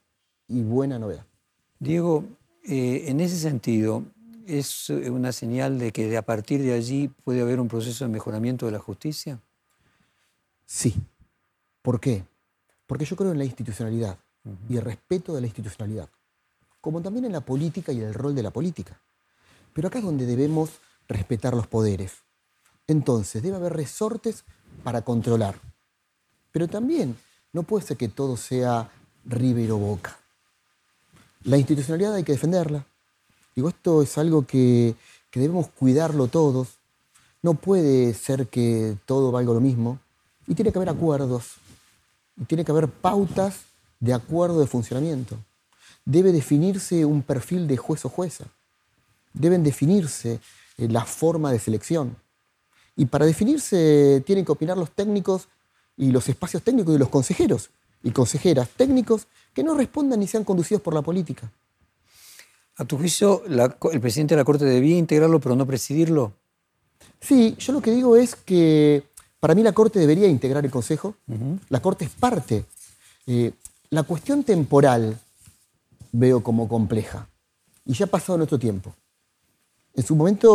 y 0.47 0.61
buena 0.61 0.99
novedad. 0.99 1.25
Diego, 1.79 2.25
eh, 2.63 3.05
en 3.07 3.19
ese 3.19 3.37
sentido, 3.37 4.03
¿es 4.45 4.89
una 4.89 5.31
señal 5.31 5.79
de 5.79 5.91
que 5.91 6.15
a 6.17 6.21
partir 6.21 6.61
de 6.61 6.73
allí 6.73 7.07
puede 7.07 7.41
haber 7.41 7.59
un 7.59 7.67
proceso 7.67 8.05
de 8.05 8.11
mejoramiento 8.11 8.65
de 8.65 8.71
la 8.71 8.79
justicia? 8.79 9.39
Sí. 10.65 10.95
¿Por 11.81 11.99
qué? 11.99 12.25
Porque 12.87 13.05
yo 13.05 13.15
creo 13.15 13.31
en 13.31 13.37
la 13.37 13.45
institucionalidad 13.45 14.17
y 14.67 14.77
el 14.77 14.83
respeto 14.83 15.33
de 15.33 15.41
la 15.41 15.47
institucionalidad, 15.47 16.09
como 16.81 17.01
también 17.01 17.25
en 17.25 17.31
la 17.31 17.41
política 17.41 17.91
y 17.91 17.99
el 18.01 18.13
rol 18.13 18.35
de 18.35 18.43
la 18.43 18.51
política. 18.51 18.99
Pero 19.73 19.87
acá 19.87 19.99
es 19.99 20.05
donde 20.05 20.25
debemos 20.25 20.79
respetar 21.07 21.53
los 21.53 21.67
poderes. 21.67 22.23
Entonces, 22.87 23.43
debe 23.43 23.57
haber 23.57 23.73
resortes 23.73 24.45
para 24.83 25.01
controlar. 25.01 25.55
Pero 26.51 26.67
también 26.67 27.15
no 27.53 27.63
puede 27.63 27.85
ser 27.85 27.97
que 27.97 28.07
todo 28.07 28.37
sea 28.37 28.89
Rivero 29.25 29.77
Boca. 29.77 30.17
La 31.43 31.57
institucionalidad 31.57 32.15
hay 32.15 32.23
que 32.23 32.31
defenderla. 32.31 32.85
Digo, 33.55 33.69
esto 33.69 34.01
es 34.01 34.17
algo 34.17 34.45
que, 34.45 34.95
debemos 35.33 35.67
cuidarlo 35.67 36.27
todos. 36.27 36.69
No 37.41 37.53
puede 37.53 38.13
ser 38.13 38.47
que 38.47 38.97
todo 39.05 39.31
valga 39.31 39.53
lo 39.53 39.61
mismo. 39.61 39.99
Y 40.47 40.55
tiene 40.55 40.71
que 40.71 40.77
haber 40.79 40.89
acuerdos. 40.89 41.53
Y 42.35 42.45
tiene 42.45 42.65
que 42.65 42.71
haber 42.71 42.89
pautas 42.89 43.65
de 43.99 44.13
acuerdo 44.13 44.59
de 44.59 44.67
funcionamiento. 44.67 45.37
Debe 46.03 46.31
definirse 46.31 47.05
un 47.05 47.21
perfil 47.21 47.67
de 47.67 47.77
juez 47.77 48.05
o 48.05 48.09
jueza. 48.09 48.45
Deben 49.33 49.63
definirse 49.63 50.39
eh, 50.77 50.87
la 50.89 51.05
forma 51.05 51.51
de 51.51 51.59
selección. 51.59 52.15
Y 52.95 53.05
para 53.05 53.25
definirse 53.25 54.23
tienen 54.25 54.45
que 54.45 54.51
opinar 54.51 54.77
los 54.77 54.91
técnicos 54.91 55.47
y 55.97 56.11
los 56.11 56.27
espacios 56.29 56.63
técnicos 56.63 56.95
y 56.95 56.97
los 56.97 57.09
consejeros 57.09 57.69
y 58.03 58.11
consejeras 58.11 58.69
técnicos 58.69 59.27
que 59.53 59.63
no 59.63 59.73
respondan 59.73 60.19
ni 60.19 60.27
sean 60.27 60.43
conducidos 60.43 60.81
por 60.81 60.93
la 60.93 61.01
política. 61.01 61.51
¿A 62.77 62.85
tu 62.85 62.97
juicio 62.97 63.43
el 63.45 64.01
presidente 64.01 64.35
de 64.35 64.41
la 64.41 64.45
Corte 64.45 64.65
debía 64.65 64.97
integrarlo 64.97 65.39
pero 65.39 65.55
no 65.55 65.65
presidirlo? 65.65 66.33
Sí, 67.19 67.55
yo 67.57 67.73
lo 67.73 67.81
que 67.81 67.91
digo 67.91 68.15
es 68.15 68.35
que 68.35 69.03
para 69.39 69.55
mí 69.55 69.63
la 69.63 69.71
Corte 69.71 69.99
debería 69.99 70.27
integrar 70.27 70.65
el 70.65 70.71
Consejo. 70.71 71.15
La 71.69 71.81
Corte 71.81 72.05
es 72.05 72.11
parte. 72.11 72.65
Eh, 73.27 73.51
la 73.89 74.03
cuestión 74.03 74.43
temporal 74.43 75.17
veo 76.11 76.43
como 76.43 76.67
compleja. 76.67 77.27
Y 77.85 77.93
ya 77.93 78.05
ha 78.05 78.09
pasado 78.09 78.37
nuestro 78.37 78.59
tiempo. 78.59 78.93
En 79.93 80.03
su 80.05 80.15
momento 80.15 80.51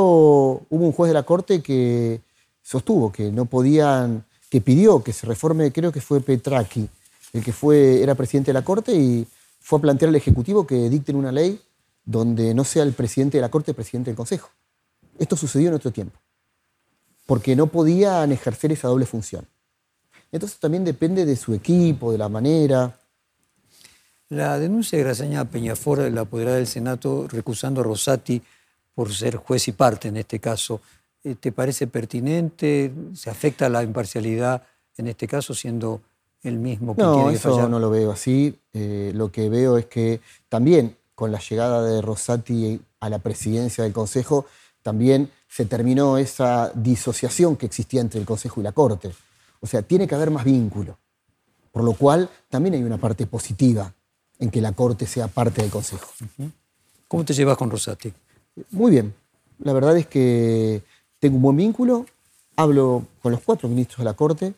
hubo 0.69 0.85
un 0.85 0.93
juez 0.93 1.09
de 1.09 1.15
la 1.15 1.23
Corte 1.23 1.63
que 1.63 2.21
sostuvo 2.63 3.13
que 3.13 3.31
no 3.31 3.47
podían, 3.47 4.25
que 4.49 4.61
pidió 4.61 5.03
que 5.03 5.13
se 5.13 5.27
reforme, 5.27 5.73
creo 5.73 5.93
que 5.93 6.01
fue 6.01 6.21
Petraki, 6.21 6.89
el 7.33 7.45
que 7.45 7.53
fue, 7.53 8.03
era 8.03 8.15
presidente 8.15 8.51
de 8.51 8.55
la 8.55 8.65
Corte 8.65 8.95
y 8.95 9.27
fue 9.61 9.79
a 9.79 9.83
plantear 9.83 10.09
al 10.09 10.17
Ejecutivo 10.17 10.67
que 10.67 10.89
dicten 10.89 11.17
una 11.17 11.33
ley 11.33 11.61
donde 12.05 12.55
no 12.55 12.65
sea 12.65 12.83
el 12.83 12.93
presidente 12.93 13.39
de 13.39 13.43
la 13.43 13.51
Corte 13.51 13.75
presidente 13.75 14.11
del 14.11 14.17
Consejo. 14.17 14.51
Esto 15.19 15.37
sucedió 15.37 15.69
en 15.69 15.75
otro 15.75 15.91
tiempo, 15.91 16.19
porque 17.27 17.55
no 17.55 17.67
podían 17.67 18.33
ejercer 18.33 18.73
esa 18.73 18.89
doble 18.89 19.07
función. 19.07 19.47
Entonces 20.33 20.59
también 20.59 20.85
depende 20.85 21.25
de 21.25 21.37
su 21.37 21.55
equipo, 21.55 22.13
de 22.13 22.19
la 22.19 22.29
manera. 22.29 22.97
La 24.29 24.59
denuncia 24.59 24.97
de 24.97 25.05
Grasaña 25.05 25.45
Peñafora, 25.45 26.09
la 26.09 26.23
apoderada 26.23 26.57
del 26.57 26.67
Senado, 26.67 27.27
recusando 27.29 27.81
a 27.81 27.85
Rosati 27.85 28.41
por 28.95 29.13
ser 29.13 29.37
juez 29.37 29.67
y 29.69 29.73
parte 29.73 30.09
en 30.09 30.17
este 30.17 30.39
caso, 30.39 30.81
¿te 31.23 31.53
parece 31.53 31.87
pertinente? 31.87 32.93
¿Se 33.15 33.31
afecta 33.31 33.69
la 33.69 33.83
imparcialidad 33.83 34.63
en 34.97 35.09
este 35.09 35.27
caso 35.27 35.55
siendo 35.55 36.03
el 36.43 36.59
mismo 36.59 36.97
que 36.97 37.03
no, 37.03 37.31
eso 37.31 37.69
no 37.69 37.79
lo 37.79 37.91
veo 37.91 38.13
así. 38.13 38.59
Eh, 38.73 39.13
lo 39.15 39.31
que 39.31 39.49
veo 39.49 39.77
es 39.77 39.87
que 39.87 40.21
también 40.49 40.97
con 41.15 41.33
la 41.33 41.39
llegada 41.39 41.83
de 41.85 42.01
Rosati 42.01 42.81
a 43.01 43.11
la 43.11 43.19
presidencia 43.19 43.85
del 43.85 43.93
Consejo, 43.93 44.47
también 44.83 45.31
se 45.49 45.67
terminó 45.67 46.17
esa 46.17 46.73
disociación 46.75 47.57
que 47.57 47.67
existía 47.67 48.01
entre 48.01 48.21
el 48.21 48.27
Consejo 48.27 48.61
y 48.61 48.65
la 48.65 48.73
Corte. 48.73 49.13
O 49.61 49.67
sea, 49.67 49.83
tiene 49.83 50.09
que 50.09 50.15
haber 50.15 50.31
más 50.31 50.45
vínculo. 50.45 50.97
Por 51.73 51.85
lo 51.85 51.93
cual, 51.93 52.31
también 52.49 52.75
hay 52.75 52.83
una 52.83 52.97
parte 52.97 53.27
positiva 53.27 53.93
en 54.39 54.51
que 54.51 54.63
la 54.63 54.73
Corte 54.73 55.07
sea 55.07 55.29
parte 55.29 55.61
del 55.61 55.71
Consejo. 55.71 56.11
¿Cómo 57.07 57.25
te 57.25 57.35
llevas 57.35 57.59
con 57.59 57.71
Rosati? 57.71 58.13
Muy 58.71 58.91
bien. 58.91 59.15
La 59.59 59.75
verdad 59.75 59.99
es 59.99 60.07
que 60.07 60.83
tengo 61.21 61.37
un 61.37 61.43
buen 61.43 61.57
vínculo. 61.57 62.07
Hablo 62.57 63.07
con 63.23 63.33
los 63.33 63.43
cuatro 63.43 63.69
ministros 63.69 63.99
de 63.99 64.05
la 64.05 64.15
Corte. 64.15 64.55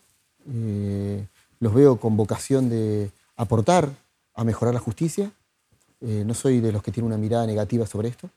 Eh, 0.49 1.27
los 1.61 1.75
veo 1.75 1.99
con 1.99 2.17
vocación 2.17 2.71
de 2.71 3.11
aportar 3.37 3.91
a 4.35 4.45
mejorar 4.45 4.73
la 4.73 4.81
justicia. 4.81 5.31
Eh, 6.01 6.25
no 6.25 6.35
soy 6.35 6.61
de 6.61 6.73
los 6.73 6.83
que 6.83 6.91
tienen 6.91 7.09
una 7.09 7.19
mirada 7.19 7.47
negativa 7.47 7.87
sobre 7.87 8.09
esto. 8.09 8.31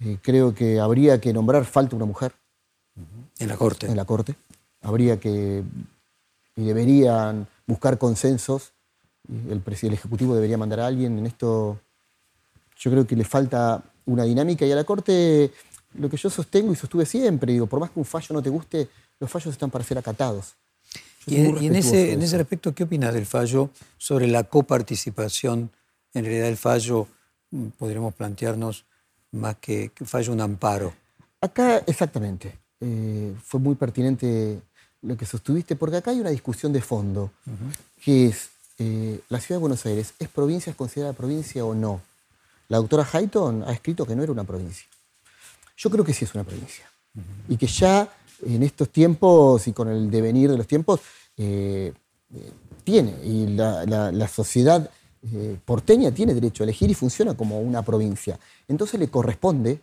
Eh, 0.00 0.18
creo 0.22 0.54
que 0.54 0.78
habría 0.78 1.20
que 1.20 1.32
nombrar 1.32 1.64
falta 1.64 1.96
una 1.96 2.04
mujer. 2.04 2.32
En 3.38 3.48
la 3.48 3.56
Corte. 3.56 3.86
En 3.86 3.96
la 3.96 4.04
Corte. 4.04 4.34
Habría 4.82 5.18
que 5.18 5.62
y 6.54 6.64
deberían 6.64 7.46
buscar 7.66 7.96
consensos. 7.98 8.72
El, 9.28 9.62
el 9.64 9.92
Ejecutivo 9.92 10.34
debería 10.34 10.58
mandar 10.58 10.80
a 10.80 10.86
alguien. 10.86 11.18
En 11.18 11.26
esto 11.26 11.78
yo 12.76 12.90
creo 12.90 13.06
que 13.06 13.16
le 13.16 13.24
falta 13.24 13.82
una 14.04 14.24
dinámica 14.24 14.66
y 14.66 14.72
a 14.72 14.76
la 14.76 14.84
Corte 14.84 15.50
lo 15.94 16.08
que 16.08 16.16
yo 16.16 16.30
sostengo 16.30 16.72
y 16.72 16.76
sostuve 16.76 17.06
siempre, 17.06 17.52
digo, 17.52 17.66
por 17.66 17.80
más 17.80 17.90
que 17.90 17.98
un 17.98 18.04
fallo 18.04 18.28
no 18.30 18.42
te 18.42 18.50
guste, 18.50 18.88
los 19.20 19.30
fallos 19.30 19.52
están 19.52 19.70
para 19.70 19.84
ser 19.84 19.98
acatados. 19.98 20.54
Y, 21.26 21.36
en, 21.36 21.76
ese, 21.76 22.12
en 22.12 22.22
ese 22.22 22.36
respecto, 22.36 22.74
¿qué 22.74 22.82
opinas 22.82 23.14
del 23.14 23.26
fallo 23.26 23.70
sobre 23.96 24.26
la 24.26 24.44
coparticipación? 24.44 25.70
En 26.14 26.24
realidad 26.24 26.48
el 26.48 26.56
fallo, 26.56 27.06
mm, 27.50 27.66
podríamos 27.78 28.14
plantearnos 28.14 28.84
más 29.30 29.56
que, 29.56 29.92
que 29.94 30.04
fallo 30.04 30.32
un 30.32 30.40
amparo. 30.40 30.92
Acá, 31.40 31.78
exactamente. 31.86 32.58
Eh, 32.80 33.34
fue 33.44 33.60
muy 33.60 33.76
pertinente 33.76 34.60
lo 35.02 35.16
que 35.16 35.26
sostuviste, 35.26 35.76
porque 35.76 35.96
acá 35.96 36.10
hay 36.10 36.20
una 36.20 36.30
discusión 36.30 36.72
de 36.72 36.80
fondo, 36.80 37.30
que 38.04 38.26
es, 38.26 38.50
eh, 38.78 39.20
¿la 39.28 39.40
ciudad 39.40 39.58
de 39.58 39.60
Buenos 39.60 39.84
Aires 39.86 40.14
es 40.18 40.28
provincia, 40.28 40.70
es 40.70 40.76
considerada 40.76 41.12
provincia 41.12 41.64
o 41.64 41.74
no? 41.74 42.00
La 42.68 42.78
doctora 42.78 43.06
Hayton 43.10 43.64
ha 43.64 43.72
escrito 43.72 44.06
que 44.06 44.16
no 44.16 44.22
era 44.22 44.32
una 44.32 44.44
provincia. 44.44 44.86
Yo 45.82 45.90
creo 45.90 46.04
que 46.04 46.14
sí 46.14 46.24
es 46.24 46.32
una 46.34 46.44
provincia. 46.44 46.88
Y 47.48 47.56
que 47.56 47.66
ya 47.66 48.08
en 48.46 48.62
estos 48.62 48.88
tiempos 48.90 49.66
y 49.66 49.72
con 49.72 49.88
el 49.88 50.08
devenir 50.12 50.48
de 50.48 50.56
los 50.56 50.66
tiempos, 50.68 51.00
eh, 51.36 51.92
eh, 52.32 52.52
tiene. 52.84 53.16
Y 53.24 53.48
la, 53.48 54.28
sociedad 54.28 54.88
eh, 55.24 55.56
porteña 55.64 56.12
tiene 56.12 56.34
derecho 56.34 56.62
a 56.62 56.66
elegir 56.66 56.88
y 56.88 56.94
funciona 56.94 57.34
como 57.34 57.60
una 57.60 57.82
provincia. 57.82 58.38
Entonces 58.68 59.00
le 59.00 59.08
corresponde 59.08 59.80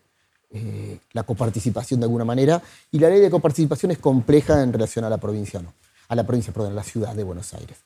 la 1.12 1.23
coparticipación 1.23 1.99
de 1.99 2.05
alguna 2.05 2.25
manera 2.25 2.59
y 2.89 2.97
la 2.97 3.07
ley 3.09 3.19
de 3.19 3.29
coparticipación 3.29 3.91
es 3.91 3.99
compleja 3.99 4.63
en 4.63 4.73
relación 4.73 5.05
a 5.05 5.09
la 5.09 5.17
provincia, 5.17 5.62
no, 5.62 5.73
a 6.07 6.15
la 6.15 6.25
provincia, 6.25 6.51
perdón, 6.51 6.71
a 6.71 6.75
la 6.75 6.83
ciudad 6.83 7.13
de 7.13 7.23
Buenos 7.23 7.53
Aires. 7.53 7.77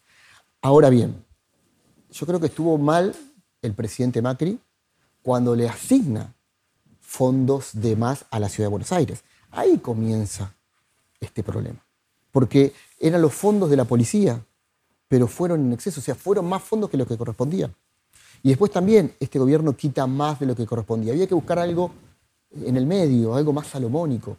Ahora 0.62 0.90
bien, 0.90 1.26
yo 2.10 2.26
creo 2.26 2.40
que 2.40 2.46
estuvo 2.46 2.78
mal 2.78 3.14
el 3.62 3.74
presidente 3.74 4.22
Macri 4.22 4.58
cuando 5.22 5.58
le 5.58 5.68
asigna 5.68 6.34
fondos 7.14 7.70
de 7.74 7.96
más 7.96 8.26
a 8.32 8.40
la 8.40 8.50
ciudad 8.50 8.66
de 8.66 8.72
Buenos 8.72 8.92
Aires. 8.92 9.24
Ahí 9.52 9.78
comienza 9.78 10.56
este 11.20 11.44
problema. 11.44 11.86
Porque 12.32 12.74
eran 13.00 13.22
los 13.22 13.36
fondos 13.36 13.70
de 13.70 13.78
la 13.78 13.86
policía, 13.86 14.44
pero 15.08 15.28
fueron 15.28 15.62
en 15.62 15.74
exceso, 15.74 16.00
o 16.00 16.04
sea, 16.04 16.16
fueron 16.16 16.48
más 16.48 16.64
fondos 16.64 16.90
que 16.90 16.98
lo 16.98 17.06
que 17.06 17.16
correspondían. 17.16 17.72
Y 18.42 18.50
después 18.50 18.72
también 18.72 19.14
este 19.20 19.38
gobierno 19.38 19.78
quita 19.78 20.08
más 20.08 20.40
de 20.40 20.48
lo 20.48 20.56
que 20.56 20.66
correspondía. 20.66 21.14
Había 21.14 21.28
que 21.28 21.36
buscar 21.36 21.60
algo 21.60 21.92
en 22.50 22.78
el 22.78 22.88
medio, 22.88 23.36
algo 23.36 23.54
más 23.54 23.68
salomónico. 23.68 24.38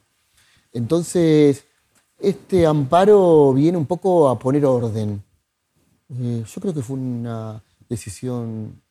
Entonces, 0.72 1.64
este 2.18 2.66
amparo 2.66 3.52
viene 3.52 3.78
un 3.78 3.87
poco 3.87 4.28
a 4.28 4.37
poner 4.37 4.66
orden. 4.66 5.22
Eh, 6.08 6.44
yo 6.44 6.60
creo 6.60 6.74
que 6.74 6.82
fue 6.82 6.96
una 6.96 7.62
decisión 7.88 8.82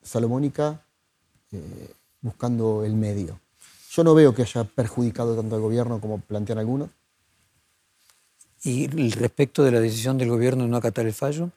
salomónica 0.00 0.82
eh, 1.52 1.92
buscando 2.20 2.84
el 2.84 2.94
medio. 2.94 3.40
Yo 3.90 4.04
no 4.04 4.14
veo 4.14 4.34
que 4.34 4.42
haya 4.42 4.64
perjudicado 4.64 5.34
tanto 5.36 5.56
al 5.56 5.60
gobierno 5.60 6.00
como 6.00 6.18
plantean 6.18 6.58
algunos. 6.58 6.90
¿Y 8.62 8.88
respecto 9.10 9.64
de 9.64 9.72
la 9.72 9.80
decisión 9.80 10.18
del 10.18 10.28
gobierno 10.28 10.64
de 10.64 10.70
no 10.70 10.76
acatar 10.76 11.06
el 11.06 11.14
fallo? 11.14 11.50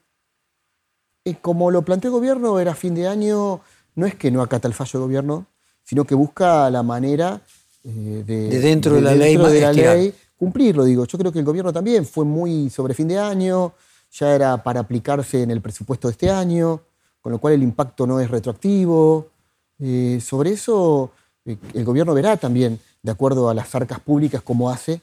Eh, 1.24 1.36
como 1.40 1.70
lo 1.70 1.82
planteó 1.82 2.08
el 2.08 2.14
gobierno, 2.14 2.58
era 2.58 2.74
fin 2.74 2.94
de 2.94 3.06
año, 3.06 3.60
no 3.94 4.06
es 4.06 4.14
que 4.14 4.30
no 4.30 4.42
acata 4.42 4.68
el 4.68 4.74
fallo 4.74 5.00
del 5.00 5.08
gobierno, 5.08 5.46
sino 5.84 6.04
que 6.04 6.14
busca 6.14 6.70
la 6.70 6.82
manera 6.82 7.40
de, 7.82 8.22
dentro 8.24 8.94
de, 8.94 9.00
la, 9.02 9.14
ley, 9.14 9.36
de 9.36 9.60
la 9.60 9.72
ley 9.72 10.14
cumplirlo. 10.36 10.84
Digo, 10.84 11.04
yo 11.06 11.18
creo 11.18 11.30
que 11.30 11.38
el 11.38 11.44
gobierno 11.44 11.72
también 11.72 12.06
fue 12.06 12.24
muy 12.24 12.70
sobre 12.70 12.94
fin 12.94 13.08
de 13.08 13.18
año, 13.18 13.74
ya 14.10 14.34
era 14.34 14.62
para 14.62 14.80
aplicarse 14.80 15.42
en 15.42 15.50
el 15.50 15.60
presupuesto 15.60 16.08
de 16.08 16.12
este 16.12 16.30
año, 16.30 16.80
con 17.20 17.32
lo 17.32 17.38
cual 17.38 17.54
el 17.54 17.62
impacto 17.62 18.06
no 18.06 18.20
es 18.20 18.30
retroactivo. 18.30 19.30
Eh, 19.78 20.20
sobre 20.20 20.52
eso 20.52 21.12
eh, 21.44 21.56
el 21.74 21.84
gobierno 21.84 22.14
verá 22.14 22.36
también, 22.36 22.78
de 23.02 23.10
acuerdo 23.10 23.48
a 23.48 23.54
las 23.54 23.74
arcas 23.74 24.00
públicas, 24.00 24.42
cómo 24.42 24.70
hace, 24.70 25.00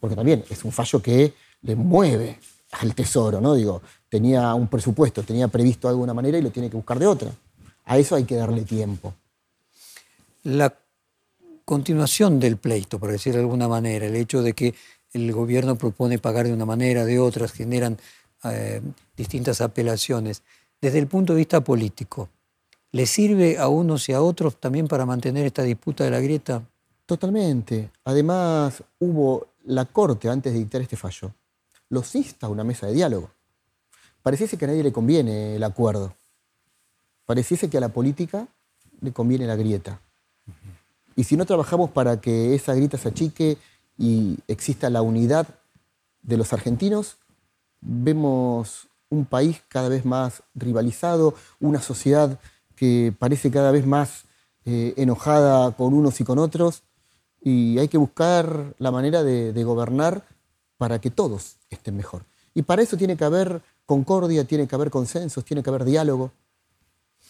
porque 0.00 0.16
también 0.16 0.44
es 0.50 0.64
un 0.64 0.72
fallo 0.72 1.00
que 1.02 1.34
le 1.62 1.76
mueve 1.76 2.38
al 2.72 2.94
tesoro, 2.94 3.40
¿no? 3.40 3.54
Digo, 3.54 3.82
tenía 4.08 4.54
un 4.54 4.68
presupuesto, 4.68 5.22
tenía 5.22 5.48
previsto 5.48 5.88
de 5.88 5.92
alguna 5.92 6.14
manera 6.14 6.38
y 6.38 6.42
lo 6.42 6.50
tiene 6.50 6.70
que 6.70 6.76
buscar 6.76 6.98
de 6.98 7.06
otra. 7.06 7.32
A 7.84 7.98
eso 7.98 8.14
hay 8.14 8.24
que 8.24 8.36
darle 8.36 8.62
tiempo. 8.62 9.14
La 10.42 10.74
continuación 11.64 12.38
del 12.38 12.56
pleito, 12.56 12.98
por 12.98 13.10
decir 13.10 13.32
de 13.34 13.40
alguna 13.40 13.68
manera, 13.68 14.06
el 14.06 14.16
hecho 14.16 14.42
de 14.42 14.52
que 14.52 14.74
el 15.12 15.32
gobierno 15.32 15.76
propone 15.76 16.18
pagar 16.18 16.46
de 16.46 16.52
una 16.52 16.66
manera, 16.66 17.04
de 17.04 17.18
otras, 17.18 17.52
generan 17.52 17.98
eh, 18.44 18.80
distintas 19.16 19.60
apelaciones. 19.60 20.42
Desde 20.80 20.98
el 20.98 21.06
punto 21.06 21.32
de 21.32 21.38
vista 21.38 21.62
político, 21.62 22.28
¿le 22.92 23.06
sirve 23.06 23.58
a 23.58 23.68
unos 23.68 24.08
y 24.08 24.12
a 24.12 24.22
otros 24.22 24.56
también 24.56 24.88
para 24.88 25.06
mantener 25.06 25.46
esta 25.46 25.62
disputa 25.62 26.04
de 26.04 26.10
la 26.10 26.20
grieta? 26.20 26.62
Totalmente. 27.06 27.90
Además, 28.04 28.82
hubo 28.98 29.48
la 29.64 29.84
Corte, 29.84 30.28
antes 30.28 30.52
de 30.52 30.58
dictar 30.58 30.80
este 30.80 30.96
fallo, 30.96 31.32
los 31.88 32.14
insta 32.14 32.46
a 32.46 32.50
una 32.50 32.64
mesa 32.64 32.86
de 32.86 32.94
diálogo. 32.94 33.30
Pareciese 34.22 34.58
que 34.58 34.64
a 34.64 34.68
nadie 34.68 34.82
le 34.82 34.92
conviene 34.92 35.56
el 35.56 35.64
acuerdo. 35.64 36.14
Pareciese 37.24 37.70
que 37.70 37.78
a 37.78 37.80
la 37.80 37.88
política 37.90 38.48
le 39.00 39.12
conviene 39.12 39.46
la 39.46 39.56
grieta. 39.56 40.00
Y 41.16 41.24
si 41.24 41.36
no 41.36 41.46
trabajamos 41.46 41.90
para 41.90 42.20
que 42.20 42.54
esa 42.54 42.74
grita 42.74 42.98
se 42.98 43.08
achique 43.08 43.58
y 43.96 44.38
exista 44.46 44.90
la 44.90 45.02
unidad 45.02 45.48
de 46.22 46.36
los 46.36 46.52
argentinos, 46.52 47.16
vemos 47.80 48.88
un 49.08 49.24
país 49.24 49.62
cada 49.68 49.88
vez 49.88 50.04
más 50.04 50.42
rivalizado, 50.54 51.34
una 51.60 51.80
sociedad 51.80 52.38
que 52.78 53.12
parece 53.18 53.50
cada 53.50 53.70
vez 53.72 53.86
más 53.86 54.24
eh, 54.64 54.94
enojada 54.96 55.72
con 55.72 55.94
unos 55.94 56.20
y 56.20 56.24
con 56.24 56.38
otros, 56.38 56.82
y 57.42 57.78
hay 57.78 57.88
que 57.88 57.98
buscar 57.98 58.74
la 58.78 58.90
manera 58.90 59.22
de, 59.22 59.64
gobernar 59.64 60.24
para 60.76 61.00
que 61.00 61.10
todos 61.10 61.56
estén 61.70 61.96
mejor. 61.96 62.24
Y 62.54 62.62
para 62.62 62.82
eso 62.82 62.96
tiene 62.96 63.16
que 63.16 63.24
haber 63.24 63.62
concordia, 63.86 64.44
tiene 64.44 64.66
que 64.66 64.74
haber 64.74 64.90
consensos, 64.90 65.44
tiene 65.44 65.62
que 65.62 65.70
haber 65.70 65.84
diálogo. 65.84 66.32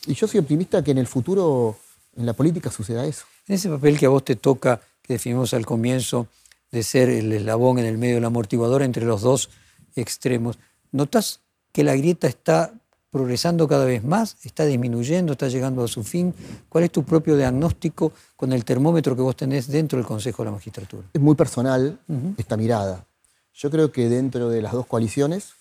Y 0.06 0.14
yo 0.14 0.26
soy 0.26 0.40
optimista 0.40 0.82
que 0.82 0.90
en 0.90 0.98
el 0.98 1.06
futuro 1.06 1.76
en 2.16 2.26
la 2.26 2.32
política 2.32 2.70
suceda 2.70 3.06
eso. 3.06 3.24
En 3.46 3.54
ese 3.54 3.68
papel 3.68 3.98
que 3.98 4.06
a 4.06 4.08
vos 4.08 4.24
te 4.24 4.36
toca, 4.36 4.80
que 5.02 5.14
definimos 5.14 5.54
al 5.54 5.64
comienzo, 5.64 6.26
de 6.70 6.82
ser 6.82 7.08
el 7.08 7.32
eslabón 7.32 7.78
en 7.78 7.86
el 7.86 7.98
medio 7.98 8.16
del 8.16 8.24
amortiguador 8.24 8.82
entre 8.82 9.06
los 9.06 9.22
dos 9.22 9.50
extremos, 9.94 10.58
¿notas 10.92 11.40
que 11.72 11.84
la 11.84 11.94
grieta 11.94 12.26
está 12.26 12.72
progresando 13.10 13.66
cada 13.66 13.84
vez 13.84 14.04
más, 14.04 14.36
está 14.44 14.64
disminuyendo, 14.64 15.32
está 15.32 15.48
llegando 15.48 15.82
a 15.84 15.88
su 15.88 16.04
fin? 16.04 16.34
¿Cuál 16.68 16.84
es 16.84 16.90
tu 16.90 17.04
propio 17.04 17.36
diagnóstico 17.36 18.12
con 18.36 18.52
el 18.52 18.64
termómetro 18.64 19.16
que 19.16 19.22
vos 19.22 19.36
tenés 19.36 19.68
dentro 19.68 19.98
del 19.98 20.06
Consejo 20.06 20.42
de 20.42 20.46
la 20.46 20.52
Magistratura? 20.52 21.04
Es 21.12 21.20
muy 21.20 21.34
personal 21.34 21.98
esta 22.36 22.56
mirada. 22.56 23.04
Yo 23.54 23.70
creo 23.70 23.90
que 23.90 24.08
dentro 24.08 24.50
de 24.50 24.62
las 24.62 24.72
dos 24.72 24.86
coaliciones 24.86 25.54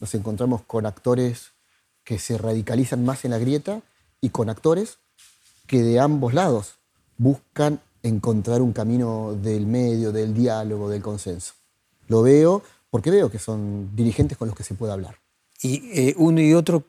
nos 0.00 0.14
encontramos 0.14 0.62
con 0.62 0.86
actores 0.86 1.52
que 2.04 2.18
se 2.18 2.38
radicalizan 2.38 3.04
más 3.04 3.24
en 3.24 3.32
la 3.32 3.38
grieta 3.38 3.80
y 4.20 4.30
con 4.30 4.48
actores 4.48 4.98
que 5.66 5.82
de 5.82 5.98
ambos 6.00 6.34
lados 6.34 6.76
buscan 7.16 7.80
encontrar 8.02 8.60
un 8.62 8.72
camino 8.72 9.34
del 9.34 9.66
medio, 9.66 10.12
del 10.12 10.34
diálogo, 10.34 10.90
del 10.90 11.02
consenso. 11.02 11.54
Lo 12.08 12.22
veo 12.22 12.62
porque 12.90 13.10
veo 13.10 13.30
que 13.30 13.38
son 13.38 13.94
dirigentes 13.96 14.38
con 14.38 14.48
los 14.48 14.56
que 14.56 14.62
se 14.62 14.74
puede 14.74 14.92
hablar. 14.92 15.16
¿Y 15.64 15.80
eh, 15.94 16.14
uno 16.18 16.42
y 16.42 16.52
otro 16.52 16.84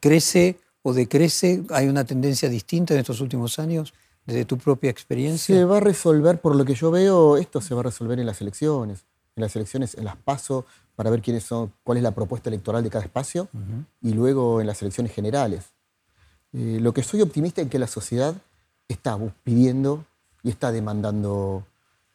crece 0.00 0.58
o 0.82 0.92
decrece? 0.92 1.62
¿Hay 1.70 1.86
una 1.86 2.04
tendencia 2.04 2.48
distinta 2.48 2.92
en 2.92 3.00
estos 3.00 3.20
últimos 3.20 3.60
años 3.60 3.94
desde 4.26 4.44
tu 4.44 4.58
propia 4.58 4.90
experiencia? 4.90 5.54
Se 5.54 5.64
va 5.64 5.76
a 5.76 5.80
resolver, 5.80 6.40
por 6.40 6.56
lo 6.56 6.64
que 6.64 6.74
yo 6.74 6.90
veo, 6.90 7.36
esto 7.36 7.60
se 7.60 7.74
va 7.74 7.80
a 7.80 7.84
resolver 7.84 8.18
en 8.18 8.26
las 8.26 8.40
elecciones. 8.40 9.04
En 9.36 9.42
las 9.42 9.54
elecciones, 9.54 9.94
en 9.94 10.04
las 10.04 10.16
paso 10.16 10.66
para 10.96 11.10
ver 11.10 11.22
quiénes 11.22 11.44
son, 11.44 11.72
cuál 11.84 11.98
es 11.98 12.02
la 12.02 12.10
propuesta 12.10 12.50
electoral 12.50 12.82
de 12.82 12.90
cada 12.90 13.04
espacio 13.04 13.48
y 14.02 14.12
luego 14.12 14.60
en 14.60 14.66
las 14.66 14.82
elecciones 14.82 15.12
generales. 15.12 15.66
Eh, 16.52 16.78
lo 16.80 16.92
que 16.92 17.04
soy 17.04 17.22
optimista 17.22 17.62
es 17.62 17.68
que 17.68 17.78
la 17.78 17.86
sociedad 17.86 18.34
está 18.88 19.16
pidiendo 19.44 20.04
y 20.42 20.50
está 20.50 20.72
demandando 20.72 21.64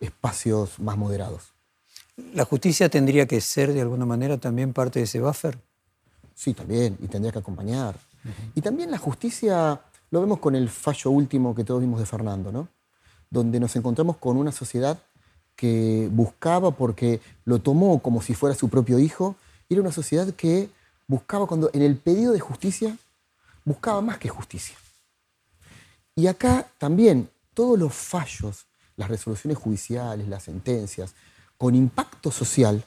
espacios 0.02 0.80
más 0.80 0.98
moderados. 0.98 1.54
¿La 2.34 2.44
justicia 2.44 2.90
tendría 2.90 3.26
que 3.26 3.40
ser 3.40 3.72
de 3.72 3.80
alguna 3.80 4.06
manera 4.06 4.38
también 4.38 4.74
parte 4.74 5.00
de 5.00 5.06
ese 5.06 5.22
buffer? 5.22 5.58
Sí, 6.36 6.54
también, 6.54 6.98
y 7.02 7.08
tendría 7.08 7.32
que 7.32 7.40
acompañar. 7.40 7.96
Y 8.56 8.62
también 8.62 8.90
la 8.92 8.98
justicia, 8.98 9.82
lo 10.12 10.22
vemos 10.22 10.40
con 10.40 10.56
el 10.56 10.70
fallo 10.70 11.12
último 11.12 11.54
que 11.54 11.64
todos 11.64 11.82
vimos 11.82 12.00
de 12.00 12.06
Fernando, 12.06 12.52
¿no? 12.52 12.68
Donde 13.30 13.60
nos 13.60 13.76
encontramos 13.76 14.18
con 14.18 14.38
una 14.38 14.52
sociedad 14.52 14.98
que 15.56 16.10
buscaba 16.12 16.72
porque 16.72 17.22
lo 17.46 17.60
tomó 17.60 18.00
como 18.00 18.22
si 18.22 18.34
fuera 18.34 18.56
su 18.56 18.70
propio 18.70 19.00
hijo, 19.00 19.36
y 19.70 19.74
era 19.76 19.82
una 19.82 19.92
sociedad 19.92 20.28
que 20.34 20.70
buscaba 21.08 21.48
cuando 21.48 21.70
en 21.74 21.82
el 21.82 21.98
pedido 21.98 22.34
de 22.34 22.40
justicia 22.40 22.98
buscaba 23.66 24.02
más 24.02 24.18
que 24.18 24.30
justicia. 24.30 24.76
Y 26.16 26.28
acá 26.28 26.68
también 26.78 27.30
todos 27.54 27.78
los 27.78 27.94
fallos, 27.94 28.66
las 28.96 29.10
resoluciones 29.10 29.58
judiciales, 29.58 30.28
las 30.28 30.44
sentencias, 30.44 31.14
con 31.58 31.76
impacto 31.76 32.32
social, 32.32 32.84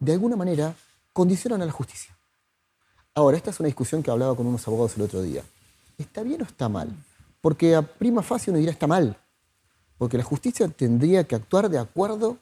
de 0.00 0.12
alguna 0.12 0.36
manera 0.36 0.74
condicionan 1.12 1.62
a 1.62 1.66
la 1.66 1.72
justicia. 1.72 2.11
Ahora, 3.14 3.36
esta 3.36 3.50
es 3.50 3.60
una 3.60 3.66
discusión 3.66 4.02
que 4.02 4.10
hablaba 4.10 4.34
con 4.34 4.46
unos 4.46 4.66
abogados 4.66 4.96
el 4.96 5.02
otro 5.02 5.20
día. 5.20 5.42
¿Está 5.98 6.22
bien 6.22 6.40
o 6.40 6.44
está 6.44 6.68
mal? 6.68 6.90
Porque 7.40 7.74
a 7.74 7.82
prima 7.82 8.22
facie 8.22 8.50
uno 8.50 8.58
dirá 8.58 8.72
está 8.72 8.86
mal, 8.86 9.16
porque 9.98 10.16
la 10.16 10.24
justicia 10.24 10.66
tendría 10.68 11.24
que 11.24 11.34
actuar 11.34 11.68
de 11.68 11.78
acuerdo 11.78 12.38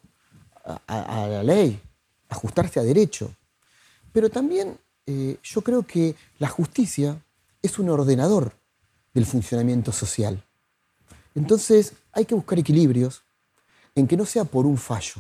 a, 0.87 1.27
la 1.29 1.43
ley, 1.43 1.81
ajustarse 2.29 2.79
a 2.79 2.85
derecho. 2.85 3.35
Pero 4.13 4.31
también 4.31 4.79
eh, 5.07 5.39
yo 5.43 5.63
creo 5.63 5.83
que 5.85 6.15
la 6.39 6.49
justicia 6.49 7.21
es 7.63 7.79
un 7.79 7.89
ordenador 7.89 8.53
del 9.13 9.27
funcionamiento 9.27 9.91
social. 9.91 10.45
Entonces 11.35 11.95
hay 12.13 12.25
que 12.25 12.35
buscar 12.35 12.59
equilibrios 12.59 13.23
en 13.95 14.07
que 14.07 14.17
no 14.17 14.25
sea 14.25 14.45
por 14.45 14.67
un 14.67 14.77
fallo. 14.77 15.15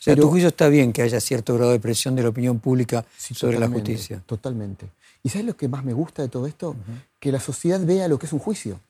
O 0.00 0.02
sea, 0.02 0.16
tu 0.16 0.30
juicio 0.30 0.48
está 0.48 0.68
bien 0.68 0.94
que 0.94 1.02
haya 1.02 1.20
cierto 1.20 1.54
grado 1.54 1.72
de 1.72 1.78
presión 1.78 2.16
de 2.16 2.22
la 2.22 2.30
opinión 2.30 2.58
pública 2.58 3.04
sobre 3.18 3.58
la 3.58 3.68
justicia. 3.68 4.22
Totalmente. 4.24 4.88
¿Y 5.22 5.28
sabes 5.28 5.46
lo 5.46 5.54
que 5.54 5.68
más 5.68 5.84
me 5.84 5.92
gusta 5.92 6.22
de 6.22 6.28
todo 6.28 6.46
esto? 6.46 6.74
Que 7.18 7.30
la 7.30 7.38
sociedad 7.38 7.78
vea 7.84 8.08
lo 8.08 8.18
que 8.18 8.24
es 8.24 8.32
un 8.32 8.38
juicio. 8.38 8.80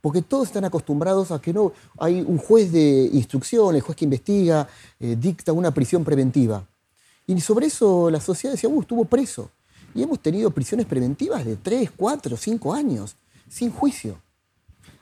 Porque 0.00 0.20
todos 0.20 0.48
están 0.48 0.64
acostumbrados 0.64 1.30
a 1.30 1.40
que 1.40 1.52
no 1.52 1.72
hay 1.96 2.20
un 2.22 2.38
juez 2.38 2.72
de 2.72 3.08
instrucción, 3.12 3.76
el 3.76 3.82
juez 3.82 3.96
que 3.96 4.04
investiga, 4.04 4.68
eh, 4.98 5.16
dicta 5.16 5.52
una 5.52 5.72
prisión 5.72 6.02
preventiva. 6.02 6.66
Y 7.24 7.40
sobre 7.40 7.66
eso 7.66 8.10
la 8.10 8.20
sociedad 8.20 8.54
decía, 8.54 8.68
uh, 8.68 8.80
estuvo 8.80 9.04
preso. 9.04 9.52
Y 9.94 10.02
hemos 10.02 10.18
tenido 10.18 10.50
prisiones 10.50 10.86
preventivas 10.86 11.44
de 11.44 11.54
3, 11.54 11.92
4, 11.96 12.36
5 12.36 12.74
años, 12.74 13.14
sin 13.48 13.70
juicio. 13.70 14.20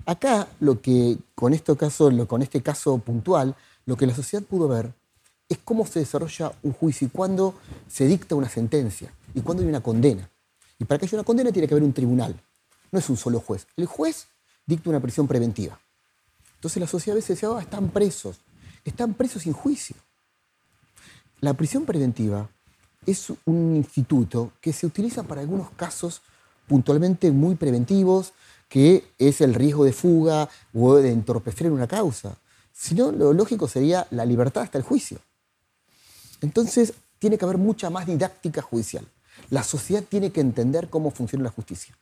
Acá, 0.04 0.48
lo 0.60 0.82
que 0.82 1.16
con 1.34 1.54
este 1.54 1.74
caso, 1.76 2.10
con 2.26 2.42
este 2.42 2.60
caso 2.60 2.98
puntual, 2.98 3.56
lo 3.86 3.96
que 3.96 4.06
la 4.06 4.14
sociedad 4.14 4.44
pudo 4.44 4.68
ver 4.68 4.92
es 5.48 5.58
cómo 5.64 5.86
se 5.86 6.00
desarrolla 6.00 6.52
un 6.62 6.72
juicio 6.72 7.06
y 7.06 7.10
cuándo 7.10 7.54
se 7.88 8.06
dicta 8.06 8.34
una 8.34 8.48
sentencia 8.48 9.12
y 9.34 9.40
cuándo 9.40 9.62
hay 9.62 9.68
una 9.68 9.82
condena. 9.82 10.28
Y 10.78 10.84
para 10.84 10.98
que 10.98 11.06
haya 11.06 11.18
una 11.18 11.24
condena 11.24 11.52
tiene 11.52 11.68
que 11.68 11.74
haber 11.74 11.84
un 11.84 11.92
tribunal. 11.92 12.34
No 12.90 12.98
es 12.98 13.08
un 13.08 13.16
solo 13.16 13.40
juez. 13.40 13.66
El 13.76 13.86
juez 13.86 14.26
dicta 14.66 14.90
una 14.90 15.00
prisión 15.00 15.26
preventiva. 15.26 15.78
Entonces 16.56 16.80
la 16.80 16.86
sociedad 16.86 17.16
a 17.16 17.20
veces 17.20 17.36
dice, 17.36 17.46
ah, 17.46 17.60
están 17.60 17.90
presos, 17.90 18.40
están 18.84 19.14
presos 19.14 19.42
sin 19.42 19.52
juicio. 19.52 19.96
La 21.40 21.54
prisión 21.54 21.84
preventiva 21.84 22.48
es 23.04 23.32
un 23.44 23.76
instituto 23.76 24.52
que 24.60 24.72
se 24.72 24.86
utiliza 24.86 25.22
para 25.22 25.42
algunos 25.42 25.70
casos 25.70 26.22
puntualmente 26.66 27.30
muy 27.30 27.54
preventivos, 27.54 28.32
que 28.68 29.04
es 29.18 29.40
el 29.40 29.54
riesgo 29.54 29.84
de 29.84 29.92
fuga 29.92 30.48
o 30.74 30.96
de 30.96 31.12
entorpecer 31.12 31.68
en 31.68 31.74
una 31.74 31.86
causa. 31.86 32.36
Si 32.72 32.94
no, 32.94 33.12
lo 33.12 33.32
lógico 33.32 33.68
sería 33.68 34.06
la 34.10 34.24
libertad 34.24 34.64
hasta 34.64 34.78
el 34.78 34.84
juicio. 34.84 35.18
Entonces, 36.40 36.94
tiene 37.18 37.38
que 37.38 37.44
haber 37.44 37.58
mucha 37.58 37.90
más 37.90 38.06
didáctica 38.06 38.62
judicial. 38.62 39.06
La 39.50 39.62
sociedad 39.62 40.02
tiene 40.02 40.30
que 40.30 40.40
entender 40.40 40.88
cómo 40.88 41.10
funciona 41.10 41.44
la 41.44 41.50
justicia. 41.50 41.96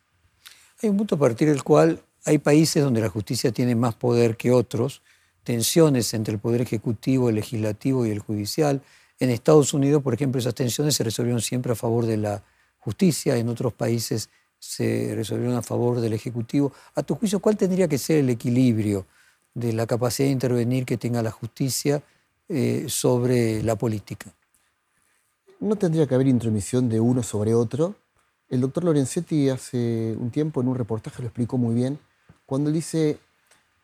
Hay 0.83 0.89
un 0.89 0.97
punto 0.97 1.15
a 1.15 1.19
partir 1.19 1.49
del 1.49 1.63
cual 1.63 2.01
hay 2.25 2.39
países 2.39 2.83
donde 2.83 3.01
la 3.01 3.09
justicia 3.09 3.53
tiene 3.53 3.75
más 3.75 3.95
poder 3.95 4.37
que 4.37 4.51
otros, 4.51 5.03
tensiones 5.43 6.15
entre 6.15 6.35
el 6.35 6.41
poder 6.41 6.63
ejecutivo, 6.63 7.29
el 7.29 7.37
legislativo 7.37 8.07
y 8.07 8.11
el 8.11 8.19
judicial. 8.19 8.83
En 9.21 9.31
Estados 9.31 9.75
Unidos, 9.75 10.03
por 10.03 10.15
ejemplo, 10.15 10.39
esas 10.39 10.55
tensiones 10.55 10.97
se 10.97 11.05
resolvieron 11.05 11.41
siempre 11.41 11.73
a 11.73 11.77
favor 11.77 12.07
de 12.07 12.17
la 12.17 12.43
justicia, 12.79 13.37
en 13.37 13.49
otros 13.49 13.73
países 13.73 14.31
se 14.59 15.13
resolvieron 15.15 15.57
a 15.57 15.63
favor 15.63 16.01
del 16.01 16.15
ejecutivo. 16.15 16.73
A 16.95 17.03
tu 17.03 17.15
juicio, 17.15 17.41
¿cuál 17.41 17.57
tendría 17.57 17.87
que 17.87 17.99
ser 17.99 18.19
el 18.19 18.31
equilibrio 18.31 19.07
de 19.53 19.73
la 19.73 19.87
capacidad 19.87 20.27
de 20.27 20.33
intervenir 20.33 20.87
que 20.87 20.97
tenga 20.97 21.23
la 21.23 21.31
justicia 21.31 22.03
eh, 22.49 22.87
sobre 22.89 23.63
la 23.63 23.77
política? 23.77 24.33
No 25.61 25.77
tendría 25.77 26.07
que 26.07 26.15
haber 26.15 26.27
intromisión 26.27 26.89
de 26.91 27.01
uno 27.01 27.23
sobre 27.23 27.55
otro. 27.55 27.95
El 28.51 28.61
doctor 28.61 28.85
Lorenzetti 28.85 29.49
hace 29.49 30.15
un 30.19 30.31
tiempo 30.31 30.61
en 30.61 30.69
un 30.69 30.75
reportaje 30.75 31.23
lo 31.23 31.29
explicó 31.29 31.57
muy 31.57 31.75
bien, 31.75 31.99
cuando 32.45 32.71
dice, 32.71 33.19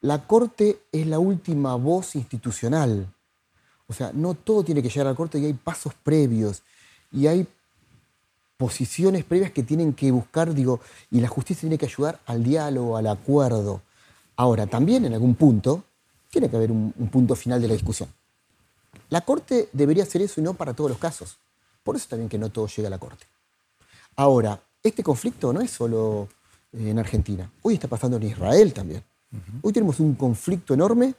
la 0.03 0.27
Corte 0.27 0.81
es 0.93 1.07
la 1.07 1.19
última 1.19 1.75
voz 1.77 2.17
institucional. 2.17 3.07
O 3.87 3.95
sea, 3.95 4.13
no 4.13 4.35
todo 4.35 4.63
tiene 4.63 4.83
que 4.83 4.91
llegar 4.91 5.07
a 5.07 5.11
la 5.11 5.17
Corte 5.17 5.39
y 5.39 5.47
hay 5.47 5.55
pasos 5.55 5.95
previos 5.95 6.63
y 7.11 7.27
hay 7.27 7.47
posiciones 8.59 9.25
previas 9.25 9.51
que 9.53 9.63
tienen 9.63 9.95
que 9.95 10.11
buscar, 10.11 10.53
digo, 10.53 10.81
y 11.11 11.21
la 11.21 11.29
justicia 11.29 11.63
tiene 11.63 11.79
que 11.79 11.87
ayudar 11.87 12.21
al 12.27 12.45
diálogo, 12.45 12.99
al 12.99 13.07
acuerdo. 13.07 13.81
Ahora, 14.37 14.67
también 14.67 15.07
en 15.07 15.15
algún 15.15 15.35
punto 15.35 15.83
tiene 16.29 16.51
que 16.51 16.57
haber 16.57 16.71
un 16.71 17.09
punto 17.11 17.35
final 17.35 17.61
de 17.63 17.69
la 17.69 17.75
discusión. 17.75 18.11
La 19.11 19.21
Corte 19.23 19.69
debería 19.73 20.05
hacer 20.05 20.23
eso 20.23 20.41
y 20.41 20.45
no 20.45 20.55
para 20.55 20.73
todos 20.73 20.91
los 20.91 20.99
casos. 20.99 21.37
Por 21.83 21.97
eso 21.97 22.07
también 22.09 22.29
que 22.29 22.39
no 22.39 22.49
todo 22.51 22.67
llega 22.69 22.89
a 22.89 22.91
la 22.91 22.99
Corte. 22.99 23.27
Ahora, 24.17 24.61
este 24.83 25.03
conflicto 25.03 25.53
no 25.53 25.61
es 25.61 25.71
solo 25.71 26.29
eh, 26.73 26.91
en 26.91 26.99
Argentina, 26.99 27.51
hoy 27.63 27.75
está 27.75 27.89
pasando 27.89 28.17
en 28.17 28.25
Israel 28.25 28.73
también. 28.73 29.03
Hoy 29.63 29.73
tenemos 29.73 30.01
un 30.01 30.15
conflicto 30.15 30.75
enorme 30.75 31.15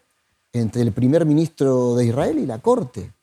entre 0.52 0.82
el 0.82 0.92
primer 0.92 1.26
ministro 1.26 1.96
de 1.96 2.08
Israel 2.08 2.40
y 2.40 2.46
la 2.46 2.60
Corte. 2.60 3.14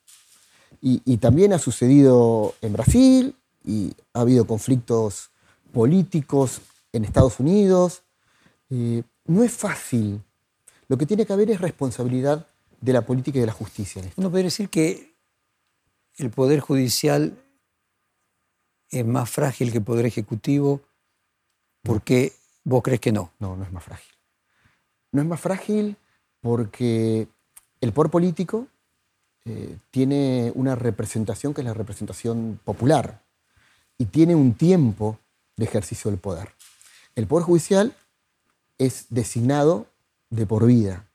Y, 0.81 1.17
también 1.19 1.53
ha 1.53 1.59
sucedido 1.59 2.55
en 2.63 2.73
Brasil, 2.73 3.35
y 3.65 3.93
ha 4.15 4.21
habido 4.21 4.47
conflictos 4.47 5.31
políticos 5.73 6.61
en 6.93 7.05
Estados 7.05 7.41
Unidos. 7.41 8.03
Eh, 8.71 9.03
no 9.27 9.43
es 9.43 9.53
fácil. 9.53 10.23
Lo 10.87 10.97
que 10.97 11.05
tiene 11.05 11.27
que 11.27 11.33
haber 11.33 11.51
es 11.51 11.61
responsabilidad 11.61 12.47
de 12.81 12.93
la 12.93 13.03
política 13.03 13.39
y 13.39 13.41
de 13.41 13.47
la 13.47 13.53
justicia. 13.53 14.03
Uno 14.17 14.31
puede 14.31 14.45
decir 14.45 14.69
que 14.69 15.15
el 16.17 16.31
Poder 16.31 16.61
Judicial 16.61 17.37
es 18.91 19.05
más 19.05 19.31
frágil 19.31 19.71
que 19.71 19.79
el 19.79 19.85
Poder 19.85 20.07
Ejecutivo. 20.07 20.81
¿Por 21.83 22.03
qué 22.03 22.33
vos 22.65 22.83
crees 22.83 23.01
que 23.01 23.13
no? 23.13 23.33
No, 23.39 23.57
no 23.57 23.65
es 23.65 23.73
más 23.73 23.85
frágil. 23.85 24.13
No 25.13 25.23
es 25.23 25.29
más 25.29 25.41
frágil 25.41 25.97
porque 26.41 27.29
el 27.81 27.93
poder 27.93 28.11
político 28.11 28.67
eh, 29.45 29.79
tiene 29.91 30.53
una 30.55 30.75
representación 30.75 31.55
que 31.55 31.63
es 31.63 31.67
la 31.67 31.75
representación 31.75 32.61
popular 32.65 33.23
y 33.97 34.07
tiene 34.07 34.35
un 34.35 34.55
tiempo 34.55 35.19
de 35.57 35.65
ejercicio 35.65 36.11
del 36.11 36.21
poder. 36.21 36.55
El 37.15 37.27
poder 37.27 37.47
judicial 37.47 37.97
es 38.77 39.07
designado 39.11 39.87
de 40.31 40.47
por 40.47 40.67
vida. 40.67 41.08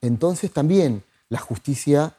Entonces 0.00 0.52
también 0.52 1.02
la 1.28 1.38
justicia 1.38 2.14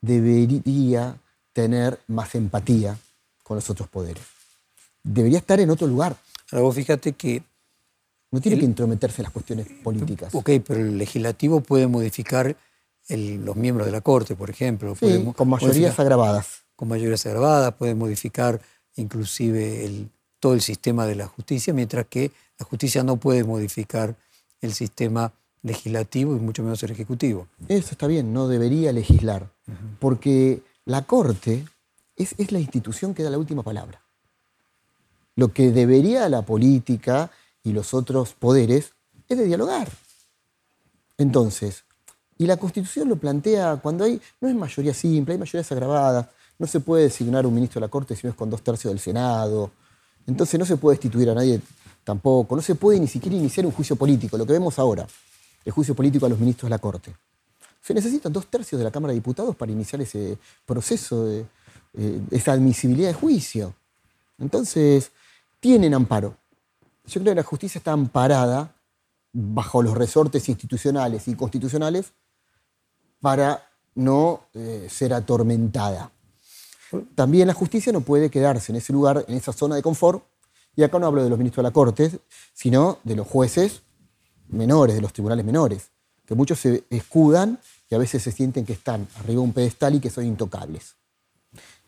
debería 0.00 1.16
tener 1.52 2.00
más 2.08 2.34
empatía 2.34 2.98
con 3.42 3.56
los 3.56 3.68
otros 3.70 3.88
poderes. 3.88 4.24
Debería 5.02 5.38
estar 5.38 5.60
en 5.60 5.70
otro 5.70 5.86
lugar. 5.86 6.16
Ahora 6.50 6.62
vos 6.64 6.74
fíjate 6.74 7.12
que... 7.12 7.42
No 8.30 8.40
tiene 8.40 8.58
que 8.58 8.64
intrometerse 8.64 9.20
en 9.20 9.24
las 9.24 9.32
cuestiones 9.32 9.66
políticas. 9.84 10.34
Ok, 10.34 10.50
pero 10.66 10.80
el 10.80 10.96
legislativo 10.96 11.60
puede 11.60 11.86
modificar 11.86 12.56
los 13.10 13.56
miembros 13.56 13.84
de 13.84 13.92
la 13.92 14.00
Corte, 14.00 14.34
por 14.34 14.48
ejemplo. 14.48 14.96
Sí, 14.96 15.22
con 15.36 15.48
mayorías 15.50 15.98
agravadas. 15.98 16.62
Con 16.74 16.88
mayorías 16.88 17.26
agravadas, 17.26 17.74
puede 17.74 17.94
modificar 17.94 18.58
inclusive 18.96 19.84
el, 19.84 20.08
todo 20.40 20.54
el 20.54 20.62
sistema 20.62 21.06
de 21.06 21.16
la 21.16 21.26
justicia, 21.26 21.74
mientras 21.74 22.06
que 22.06 22.30
la 22.58 22.64
justicia 22.64 23.02
no 23.02 23.16
puede 23.16 23.44
modificar 23.44 24.16
el 24.62 24.72
sistema 24.72 25.30
legislativo 25.62 26.36
y 26.36 26.40
mucho 26.40 26.62
menos 26.62 26.82
el 26.82 26.90
ejecutivo. 26.90 27.46
Eso 27.68 27.90
está 27.92 28.06
bien, 28.06 28.32
no 28.32 28.48
debería 28.48 28.92
legislar, 28.92 29.50
porque 30.00 30.62
la 30.84 31.02
Corte 31.02 31.64
es, 32.16 32.52
la 32.52 32.58
institución 32.58 33.14
que 33.14 33.22
da 33.22 33.30
la 33.30 33.38
última 33.38 33.62
palabra. 33.62 34.02
Lo 35.36 35.52
que 35.52 35.70
debería 35.70 36.28
la 36.28 36.42
política 36.42 37.30
y 37.62 37.72
los 37.72 37.94
otros 37.94 38.34
poderes 38.34 38.92
es 39.28 39.38
de 39.38 39.44
dialogar. 39.44 39.88
Entonces, 41.16 41.84
y 42.38 42.46
la 42.46 42.56
Constitución 42.56 43.08
lo 43.08 43.16
plantea 43.16 43.76
cuando 43.76 44.04
hay, 44.04 44.20
no 44.40 44.48
es 44.48 44.54
mayoría 44.54 44.92
simple, 44.92 45.34
hay 45.34 45.38
mayorías 45.38 45.70
agravadas, 45.70 46.26
no 46.58 46.66
se 46.66 46.80
puede 46.80 47.04
designar 47.04 47.46
un 47.46 47.54
ministro 47.54 47.80
de 47.80 47.86
la 47.86 47.90
Corte 47.90 48.16
si 48.16 48.26
no 48.26 48.30
es 48.30 48.36
con 48.36 48.50
dos 48.50 48.62
tercios 48.62 48.92
del 48.92 49.00
Senado, 49.00 49.70
entonces 50.26 50.58
no 50.58 50.66
se 50.66 50.76
puede 50.76 50.96
destituir 50.96 51.30
a 51.30 51.34
nadie 51.34 51.60
tampoco, 52.04 52.56
no 52.56 52.62
se 52.62 52.74
puede 52.74 52.98
ni 52.98 53.06
siquiera 53.06 53.36
iniciar 53.36 53.64
un 53.64 53.72
juicio 53.72 53.96
político, 53.96 54.36
lo 54.36 54.44
que 54.44 54.52
vemos 54.52 54.78
ahora, 54.78 55.06
el 55.64 55.72
juicio 55.72 55.94
político 55.94 56.26
a 56.26 56.28
los 56.28 56.38
ministros 56.38 56.68
de 56.68 56.70
la 56.70 56.78
Corte. 56.78 57.14
Se 57.80 57.94
necesitan 57.94 58.32
dos 58.32 58.46
tercios 58.46 58.78
de 58.78 58.84
la 58.84 58.90
Cámara 58.90 59.12
de 59.12 59.16
Diputados 59.16 59.56
para 59.56 59.72
iniciar 59.72 60.00
ese 60.00 60.38
proceso 60.64 61.24
de, 61.24 61.46
eh, 61.94 62.20
esa 62.30 62.52
admisibilidad 62.52 63.08
de 63.08 63.14
juicio. 63.14 63.74
Entonces, 64.38 65.10
tienen 65.60 65.94
amparo. 65.94 66.36
Yo 67.06 67.20
creo 67.20 67.32
que 67.32 67.40
la 67.40 67.42
justicia 67.42 67.78
está 67.78 67.92
amparada 67.92 68.74
bajo 69.32 69.82
los 69.82 69.96
resortes 69.96 70.48
institucionales 70.48 71.26
y 71.28 71.34
constitucionales 71.34 72.12
para 73.20 73.68
no 73.94 74.42
eh, 74.54 74.86
ser 74.90 75.12
atormentada. 75.12 76.10
También 77.14 77.48
la 77.48 77.54
justicia 77.54 77.92
no 77.92 78.02
puede 78.02 78.30
quedarse 78.30 78.72
en 78.72 78.76
ese 78.76 78.92
lugar, 78.92 79.24
en 79.26 79.34
esa 79.34 79.52
zona 79.52 79.76
de 79.76 79.82
confort, 79.82 80.24
y 80.76 80.82
acá 80.82 80.98
no 80.98 81.06
hablo 81.06 81.22
de 81.22 81.30
los 81.30 81.38
ministros 81.38 81.62
de 81.62 81.68
la 81.68 81.72
Corte, 81.72 82.10
sino 82.52 82.98
de 83.04 83.16
los 83.16 83.26
jueces 83.26 83.82
menores, 84.48 84.94
de 84.94 85.02
los 85.02 85.12
tribunales 85.12 85.44
menores, 85.44 85.88
que 86.26 86.34
muchos 86.34 86.60
se 86.60 86.84
escudan 86.90 87.58
y 87.90 87.94
a 87.94 87.98
veces 87.98 88.22
se 88.22 88.32
sienten 88.32 88.64
que 88.64 88.72
están 88.72 89.08
arriba 89.16 89.34
de 89.34 89.38
un 89.38 89.52
pedestal 89.52 89.94
y 89.94 90.00
que 90.00 90.10
son 90.10 90.24
intocables. 90.26 90.94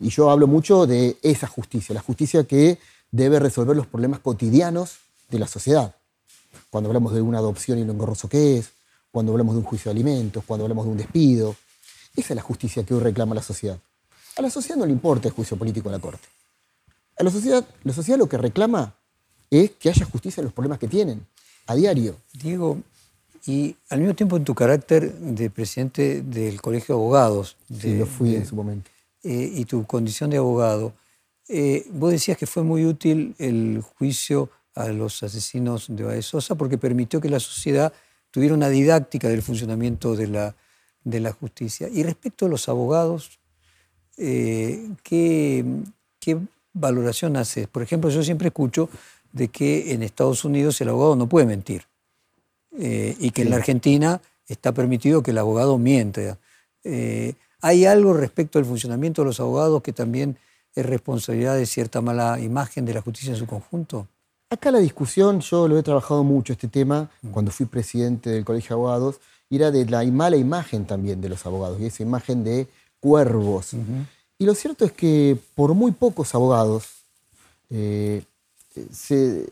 Y 0.00 0.10
yo 0.10 0.30
hablo 0.30 0.46
mucho 0.46 0.86
de 0.86 1.16
esa 1.22 1.46
justicia, 1.46 1.94
la 1.94 2.00
justicia 2.00 2.44
que 2.44 2.78
debe 3.10 3.38
resolver 3.38 3.76
los 3.76 3.86
problemas 3.86 4.20
cotidianos 4.20 4.96
de 5.30 5.38
la 5.38 5.46
sociedad. 5.46 5.94
Cuando 6.70 6.90
hablamos 6.90 7.14
de 7.14 7.22
una 7.22 7.38
adopción 7.38 7.78
y 7.78 7.84
lo 7.84 7.92
engorroso 7.92 8.28
que 8.28 8.58
es, 8.58 8.70
cuando 9.10 9.32
hablamos 9.32 9.54
de 9.54 9.60
un 9.60 9.64
juicio 9.64 9.90
de 9.90 9.92
alimentos, 9.92 10.42
cuando 10.44 10.64
hablamos 10.64 10.86
de 10.86 10.90
un 10.90 10.96
despido. 10.96 11.54
Esa 12.16 12.32
es 12.32 12.36
la 12.36 12.42
justicia 12.42 12.84
que 12.84 12.94
hoy 12.94 13.00
reclama 13.00 13.34
la 13.34 13.42
sociedad. 13.42 13.78
A 14.36 14.42
la 14.42 14.50
sociedad 14.50 14.76
no 14.76 14.86
le 14.86 14.92
importa 14.92 15.28
el 15.28 15.34
juicio 15.34 15.56
político 15.56 15.88
de 15.88 15.96
la 15.96 16.02
Corte. 16.02 16.26
A 17.16 17.22
la 17.22 17.30
sociedad, 17.30 17.64
la 17.84 17.92
sociedad 17.92 18.18
lo 18.18 18.28
que 18.28 18.36
reclama 18.36 18.94
es 19.50 19.70
que 19.70 19.88
haya 19.88 20.04
justicia 20.04 20.40
en 20.40 20.46
los 20.46 20.52
problemas 20.52 20.80
que 20.80 20.88
tienen, 20.88 21.24
a 21.66 21.74
diario. 21.74 22.16
Diego, 22.32 22.78
y 23.46 23.76
al 23.90 24.00
mismo 24.00 24.14
tiempo 24.14 24.36
en 24.36 24.44
tu 24.44 24.54
carácter 24.54 25.12
de 25.12 25.50
presidente 25.50 26.22
del 26.22 26.60
Colegio 26.60 26.94
de 26.94 27.00
Abogados. 27.00 27.56
sí, 27.78 27.96
lo 27.96 28.06
fui 28.06 28.34
en 28.34 28.46
su 28.46 28.56
momento. 28.56 28.90
Eh, 29.22 29.52
y 29.54 29.64
tu 29.64 29.86
condición 29.86 30.30
de 30.30 30.38
abogado, 30.38 30.94
eh, 31.48 31.86
vos 31.90 32.10
decías 32.10 32.38
que 32.38 32.46
fue 32.46 32.62
muy 32.62 32.84
útil 32.86 33.34
el 33.38 33.82
juicio 33.82 34.50
a 34.74 34.88
los 34.88 35.22
asesinos 35.22 35.86
de 35.88 36.04
Baez 36.04 36.26
Sosa 36.26 36.54
porque 36.54 36.78
permitió 36.78 37.20
que 37.20 37.28
la 37.28 37.40
sociedad 37.40 37.92
tuviera 38.30 38.54
una 38.54 38.68
didáctica 38.68 39.28
del 39.28 39.42
funcionamiento 39.42 40.16
de 40.16 40.26
la, 40.26 40.56
de 41.04 41.20
la 41.20 41.32
justicia. 41.32 41.88
Y 41.88 42.02
respecto 42.02 42.46
a 42.46 42.48
los 42.48 42.68
abogados, 42.68 43.38
eh, 44.16 44.88
¿qué, 45.02 45.64
¿qué 46.18 46.38
valoración 46.72 47.36
haces? 47.36 47.68
Por 47.68 47.82
ejemplo, 47.82 48.10
yo 48.10 48.22
siempre 48.22 48.48
escucho 48.48 48.88
de 49.34 49.48
que 49.48 49.92
en 49.92 50.02
Estados 50.02 50.46
Unidos 50.46 50.80
el 50.80 50.88
abogado 50.88 51.16
no 51.16 51.28
puede 51.28 51.44
mentir 51.44 51.82
y 52.72 53.30
que 53.30 53.42
en 53.42 53.50
la 53.50 53.56
Argentina 53.56 54.22
está 54.48 54.72
permitido 54.72 55.22
que 55.22 55.32
el 55.32 55.38
abogado 55.38 55.76
miente. 55.76 56.36
¿Hay 57.60 57.84
algo 57.84 58.14
respecto 58.14 58.58
al 58.58 58.64
funcionamiento 58.64 59.22
de 59.22 59.26
los 59.26 59.40
abogados 59.40 59.82
que 59.82 59.92
también 59.92 60.38
es 60.74 60.86
responsabilidad 60.86 61.56
de 61.56 61.66
cierta 61.66 62.00
mala 62.00 62.40
imagen 62.40 62.84
de 62.84 62.94
la 62.94 63.02
justicia 63.02 63.32
en 63.32 63.38
su 63.38 63.46
conjunto? 63.46 64.08
Acá 64.50 64.70
la 64.70 64.78
discusión, 64.78 65.40
yo 65.40 65.66
lo 65.66 65.78
he 65.78 65.82
trabajado 65.82 66.22
mucho 66.24 66.52
este 66.52 66.68
tema 66.68 67.10
mm. 67.22 67.30
cuando 67.30 67.50
fui 67.50 67.66
presidente 67.66 68.30
del 68.30 68.44
Colegio 68.44 68.76
de 68.76 68.82
Abogados 68.82 69.20
y 69.50 69.56
era 69.56 69.70
de 69.70 69.86
la 69.86 70.04
mala 70.04 70.36
imagen 70.36 70.84
también 70.84 71.20
de 71.20 71.28
los 71.28 71.44
abogados, 71.46 71.80
y 71.80 71.86
esa 71.86 72.02
imagen 72.02 72.44
de 72.44 72.66
cuervos. 73.00 73.72
Y 74.38 74.46
lo 74.46 74.54
cierto 74.54 74.84
es 74.84 74.92
que 74.92 75.38
por 75.54 75.74
muy 75.74 75.92
pocos 75.92 76.34
abogados 76.34 76.84
eh, 77.70 78.22
se 78.92 79.48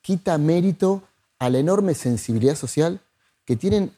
quita 0.00 0.36
mérito 0.38 1.02
a 1.38 1.50
la 1.50 1.58
enorme 1.58 1.94
sensibilidad 1.94 2.56
social 2.56 3.00
que 3.44 3.56
tienen 3.56 3.92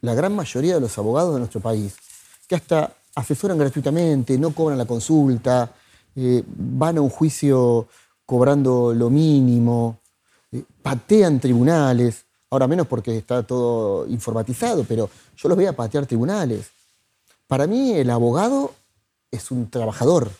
la 0.00 0.14
gran 0.14 0.34
mayoría 0.34 0.74
de 0.74 0.80
los 0.80 0.98
abogados 0.98 1.34
de 1.34 1.38
nuestro 1.38 1.60
país, 1.60 1.94
que 2.48 2.56
hasta 2.56 2.92
asesoran 3.14 3.58
gratuitamente, 3.58 4.36
no 4.38 4.52
cobran 4.52 4.78
la 4.78 4.84
consulta, 4.84 5.72
eh, 6.16 6.42
van 6.46 6.98
a 6.98 7.00
un 7.00 7.10
juicio 7.10 7.88
cobrando 8.26 8.92
lo 8.94 9.10
mínimo, 9.10 9.98
eh, 10.50 10.64
patean 10.82 11.38
tribunales, 11.38 12.24
ahora 12.50 12.66
menos 12.66 12.86
porque 12.86 13.16
está 13.16 13.42
todo 13.42 14.06
informatizado, 14.08 14.84
pero 14.84 15.08
yo 15.36 15.48
los 15.48 15.56
voy 15.56 15.66
a 15.66 15.76
patear 15.76 16.06
tribunales. 16.06 16.70
Para 17.46 17.66
mí 17.66 17.92
el 17.92 18.10
abogado 18.10 18.72
es 19.30 19.50
un 19.50 19.70
trabajador, 19.70 20.30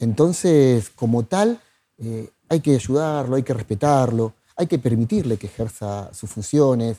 entonces 0.00 0.90
como 0.90 1.24
tal 1.24 1.60
eh, 1.98 2.30
hay 2.48 2.60
que 2.60 2.74
ayudarlo, 2.74 3.36
hay 3.36 3.42
que 3.42 3.54
respetarlo, 3.54 4.34
hay 4.56 4.66
que 4.66 4.78
permitirle 4.78 5.36
que 5.36 5.46
ejerza 5.46 6.12
sus 6.14 6.30
funciones. 6.30 6.98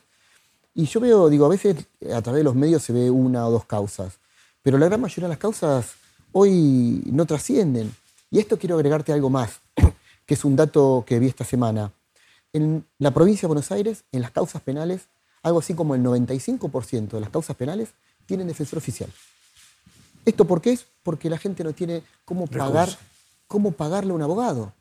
Y 0.73 0.85
yo 0.85 0.99
veo, 0.99 1.29
digo, 1.29 1.45
a 1.45 1.49
veces 1.49 1.75
a 2.13 2.21
través 2.21 2.39
de 2.39 2.43
los 2.43 2.55
medios 2.55 2.83
se 2.83 2.93
ve 2.93 3.09
una 3.09 3.47
o 3.47 3.51
dos 3.51 3.65
causas, 3.65 4.19
pero 4.61 4.77
la 4.77 4.85
gran 4.85 5.01
mayoría 5.01 5.25
de 5.27 5.29
las 5.29 5.39
causas 5.39 5.93
hoy 6.31 7.01
no 7.05 7.25
trascienden. 7.25 7.93
Y 8.29 8.39
esto 8.39 8.57
quiero 8.59 8.75
agregarte 8.75 9.13
algo 9.13 9.29
más, 9.29 9.61
que 10.25 10.33
es 10.33 10.45
un 10.45 10.55
dato 10.55 11.03
que 11.07 11.19
vi 11.19 11.27
esta 11.27 11.45
semana. 11.45 11.91
En 12.53 12.85
la 12.99 13.11
provincia 13.11 13.41
de 13.41 13.47
Buenos 13.47 13.71
Aires, 13.71 14.03
en 14.11 14.21
las 14.21 14.31
causas 14.31 14.61
penales, 14.61 15.07
algo 15.43 15.59
así 15.59 15.73
como 15.73 15.95
el 15.95 16.03
95% 16.03 17.09
de 17.09 17.19
las 17.21 17.29
causas 17.29 17.55
penales 17.55 17.89
tienen 18.25 18.47
defensor 18.47 18.77
oficial. 18.77 19.09
¿Esto 20.25 20.45
por 20.45 20.61
qué 20.61 20.73
es? 20.73 20.85
Porque 21.03 21.29
la 21.29 21.37
gente 21.37 21.63
no 21.63 21.73
tiene 21.73 22.03
cómo 22.25 22.47
pagar, 22.47 22.89
cómo 23.47 23.71
pagarle 23.71 24.11
a 24.11 24.15
un 24.15 24.21
abogado. 24.21 24.73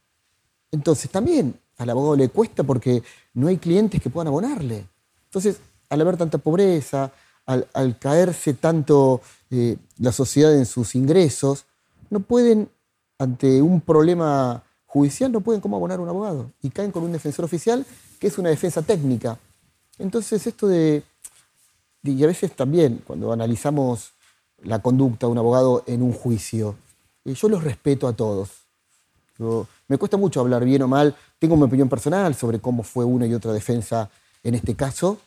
Entonces 0.70 1.10
también 1.10 1.58
al 1.78 1.90
abogado 1.90 2.16
le 2.16 2.28
cuesta 2.28 2.62
porque 2.62 3.02
no 3.34 3.48
hay 3.48 3.58
clientes 3.58 4.00
que 4.00 4.10
puedan 4.10 4.28
abonarle. 4.28 4.86
Entonces, 5.24 5.58
al 5.90 6.00
haber 6.00 6.16
tanta 6.16 6.38
pobreza, 6.38 7.12
al, 7.44 7.98
caerse 7.98 8.54
tanto 8.54 9.20
eh, 9.50 9.76
la 9.98 10.12
sociedad 10.12 10.54
en 10.56 10.66
sus 10.66 10.94
ingresos, 10.94 11.64
no 12.10 12.20
pueden, 12.20 12.68
ante 13.18 13.62
un 13.62 13.80
problema 13.80 14.62
judicial, 14.86 15.30
no 15.30 15.40
pueden 15.40 15.60
cómo 15.60 15.76
abonar 15.76 15.98
a 15.98 16.02
un 16.02 16.08
abogado. 16.08 16.50
Y 16.62 16.70
caen 16.70 16.90
con 16.90 17.02
un 17.02 17.12
defensor 17.12 17.44
oficial 17.44 17.84
que 18.18 18.28
es 18.28 18.38
una 18.38 18.48
defensa 18.48 18.82
técnica. 18.82 19.38
Entonces, 19.98 20.46
esto 20.46 20.66
de. 20.66 21.02
Y 22.02 22.22
a 22.22 22.26
veces 22.26 22.54
también, 22.54 23.02
cuando 23.06 23.32
analizamos 23.32 24.12
la 24.62 24.80
conducta 24.80 25.26
de 25.26 25.32
un 25.32 25.38
abogado 25.38 25.82
en 25.86 26.02
un 26.02 26.12
juicio, 26.12 26.76
eh, 27.24 27.34
yo 27.34 27.48
los 27.48 27.64
respeto 27.64 28.08
a 28.08 28.12
todos. 28.14 28.50
Me 29.88 29.98
cuesta 29.98 30.16
mucho 30.16 30.40
hablar 30.40 30.64
bien 30.64 30.82
o 30.82 30.88
mal. 30.88 31.14
Tengo 31.38 31.56
mi 31.56 31.64
opinión 31.64 31.88
personal 31.88 32.34
sobre 32.34 32.58
cómo 32.58 32.82
fue 32.82 33.04
una 33.04 33.26
y 33.26 33.34
otra 33.34 33.52
defensa 33.52 34.10
en 34.42 34.54
este 34.54 34.74
caso, 34.74 35.18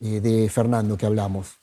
eh, 0.00 0.20
de 0.20 0.48
Fernando 0.48 0.96
que 0.96 1.06
hablamos. 1.06 1.54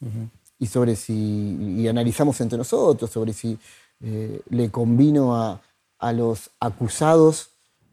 Y 0.60 0.68
sobre 0.68 0.95
si, 0.95 1.58
y 1.78 1.88
analizamos 1.88 2.39
entre 2.41 2.58
nosotros, 2.58 3.10
sobre 3.10 3.34
si 3.34 3.58
eh, 4.02 4.41
le 4.49 4.70
convino 4.70 5.36
a, 5.36 5.62
a, 5.99 6.14
los 6.14 6.52
acusados, 6.60 7.49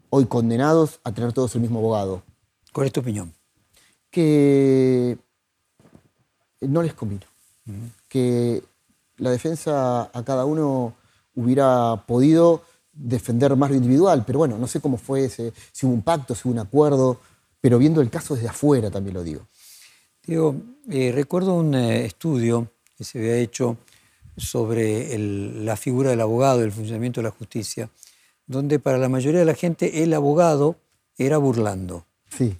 hoy 0.09 0.25
condenados, 0.25 0.99
a 1.03 1.11
tener 1.11 1.33
todos 1.33 1.55
el 1.55 1.61
mismo 1.61 1.79
abogado. 1.79 2.23
¿Cuál 2.71 2.87
es 2.87 2.93
tu 2.93 3.01
opinión? 3.01 3.33
Que 4.09 5.17
no 6.61 6.81
les 6.81 6.93
convino. 6.93 7.25
Que 8.07 8.63
la 9.17 9.29
defensa 9.31 10.09
a 10.13 10.23
cada 10.23 10.45
uno 10.45 10.93
hubiera 11.35 12.03
podido 12.07 12.63
defender 12.99 13.55
más 13.55 13.69
lo 13.69 13.77
individual, 13.77 14.23
pero 14.25 14.39
bueno, 14.39 14.57
no 14.57 14.67
sé 14.67 14.81
cómo 14.81 14.97
fue 14.97 15.25
ese, 15.25 15.53
si 15.71 15.85
hubo 15.85 15.93
un 15.93 16.01
pacto, 16.01 16.35
si 16.35 16.47
hubo 16.47 16.53
un 16.53 16.59
acuerdo, 16.59 17.19
pero 17.61 17.77
viendo 17.77 18.01
el 18.01 18.09
caso 18.09 18.35
desde 18.35 18.49
afuera 18.49 18.91
también 18.91 19.15
lo 19.15 19.23
digo. 19.23 19.41
Digo, 20.25 20.55
eh, 20.89 21.11
recuerdo 21.13 21.55
un 21.55 21.73
eh, 21.75 22.05
estudio 22.05 22.71
que 22.97 23.03
se 23.03 23.19
había 23.19 23.37
hecho 23.37 23.77
sobre 24.37 25.17
la 25.17 25.75
figura 25.75 26.09
del 26.09 26.21
abogado, 26.21 26.63
el 26.63 26.71
funcionamiento 26.71 27.21
de 27.21 27.25
la 27.25 27.31
justicia, 27.31 27.89
donde 28.45 28.79
para 28.79 28.97
la 28.97 29.09
mayoría 29.09 29.39
de 29.39 29.45
la 29.45 29.53
gente 29.53 30.03
el 30.03 30.13
abogado 30.13 30.75
era 31.17 31.37
burlando. 31.37 32.05
Sí. 32.29 32.55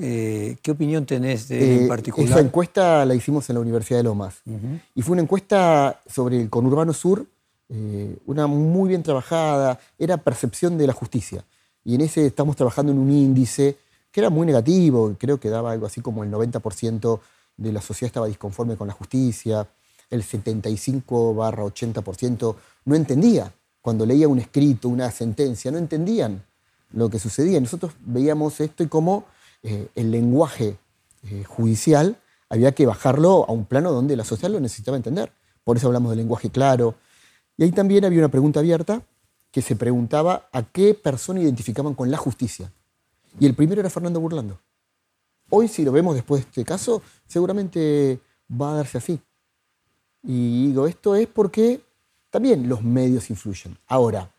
Eh, 0.00 0.56
¿Qué 0.62 0.70
opinión 0.70 1.06
tenés 1.06 1.48
de, 1.48 1.82
en 1.82 1.88
particular? 1.88 2.30
Esa 2.30 2.40
encuesta 2.40 3.04
la 3.04 3.14
hicimos 3.14 3.48
en 3.48 3.54
la 3.54 3.60
Universidad 3.60 3.98
de 3.98 4.04
Lomas. 4.04 4.42
Y 4.94 5.02
fue 5.02 5.14
una 5.14 5.22
encuesta 5.22 6.00
sobre 6.06 6.40
el 6.40 6.50
conurbano 6.50 6.92
sur, 6.92 7.26
una 8.26 8.46
muy 8.46 8.88
bien 8.88 9.02
trabajada, 9.02 9.78
era 9.98 10.16
percepción 10.16 10.78
de 10.78 10.86
la 10.86 10.92
justicia. 10.92 11.44
Y 11.84 11.94
en 11.94 12.00
ese 12.00 12.26
estamos 12.26 12.56
trabajando 12.56 12.92
en 12.92 12.98
un 12.98 13.10
índice 13.10 13.76
que 14.10 14.20
era 14.20 14.30
muy 14.30 14.46
negativo, 14.46 15.14
creo 15.18 15.38
que 15.38 15.50
daba 15.50 15.72
algo 15.72 15.86
así 15.86 16.00
como 16.00 16.24
el 16.24 16.30
90% 16.30 17.20
de 17.56 17.72
la 17.72 17.80
sociedad 17.82 18.08
estaba 18.08 18.26
disconforme 18.26 18.76
con 18.76 18.88
la 18.88 18.94
justicia, 18.94 19.68
el 20.10 20.22
75 20.22 21.34
barra 21.34 21.64
80% 21.64 22.56
no 22.84 22.94
entendía. 22.94 23.52
Cuando 23.82 24.06
leía 24.06 24.28
un 24.28 24.38
escrito, 24.38 24.88
una 24.88 25.10
sentencia, 25.10 25.70
no 25.70 25.78
entendían 25.78 26.42
lo 26.92 27.10
que 27.10 27.18
sucedía. 27.18 27.60
Nosotros 27.60 27.92
veíamos 28.00 28.60
esto 28.60 28.82
y 28.82 28.86
cómo 28.86 29.24
eh, 29.62 29.88
el 29.94 30.10
lenguaje 30.10 30.76
eh, 31.24 31.44
judicial 31.44 32.16
había 32.48 32.72
que 32.72 32.86
bajarlo 32.86 33.44
a 33.48 33.52
un 33.52 33.66
plano 33.66 33.92
donde 33.92 34.16
la 34.16 34.24
sociedad 34.24 34.50
lo 34.50 34.60
necesitaba 34.60 34.96
entender. 34.96 35.32
Por 35.64 35.76
eso 35.76 35.88
hablamos 35.88 36.10
del 36.10 36.18
lenguaje 36.18 36.50
claro. 36.50 36.94
Y 37.58 37.64
ahí 37.64 37.72
también 37.72 38.04
había 38.04 38.20
una 38.20 38.28
pregunta 38.28 38.60
abierta 38.60 39.02
que 39.50 39.62
se 39.62 39.76
preguntaba 39.76 40.48
a 40.52 40.62
qué 40.62 40.94
persona 40.94 41.40
identificaban 41.40 41.94
con 41.94 42.10
la 42.10 42.16
justicia. 42.16 42.72
Y 43.40 43.46
el 43.46 43.54
primero 43.54 43.80
era 43.80 43.90
Fernando 43.90 44.20
Burlando. 44.20 44.58
Hoy, 45.50 45.66
si 45.66 45.84
lo 45.84 45.90
vemos 45.90 46.14
después 46.14 46.42
de 46.42 46.48
este 46.48 46.64
caso, 46.64 47.02
seguramente 47.26 48.20
va 48.50 48.72
a 48.72 48.76
darse 48.76 48.98
así. 48.98 49.20
Y 50.22 50.68
digo, 50.68 50.86
esto 50.86 51.16
es 51.16 51.26
porque 51.26 51.82
también 52.30 52.68
los 52.68 52.82
medios 52.82 53.28
influyen. 53.28 53.76
Ahora, 53.88 54.30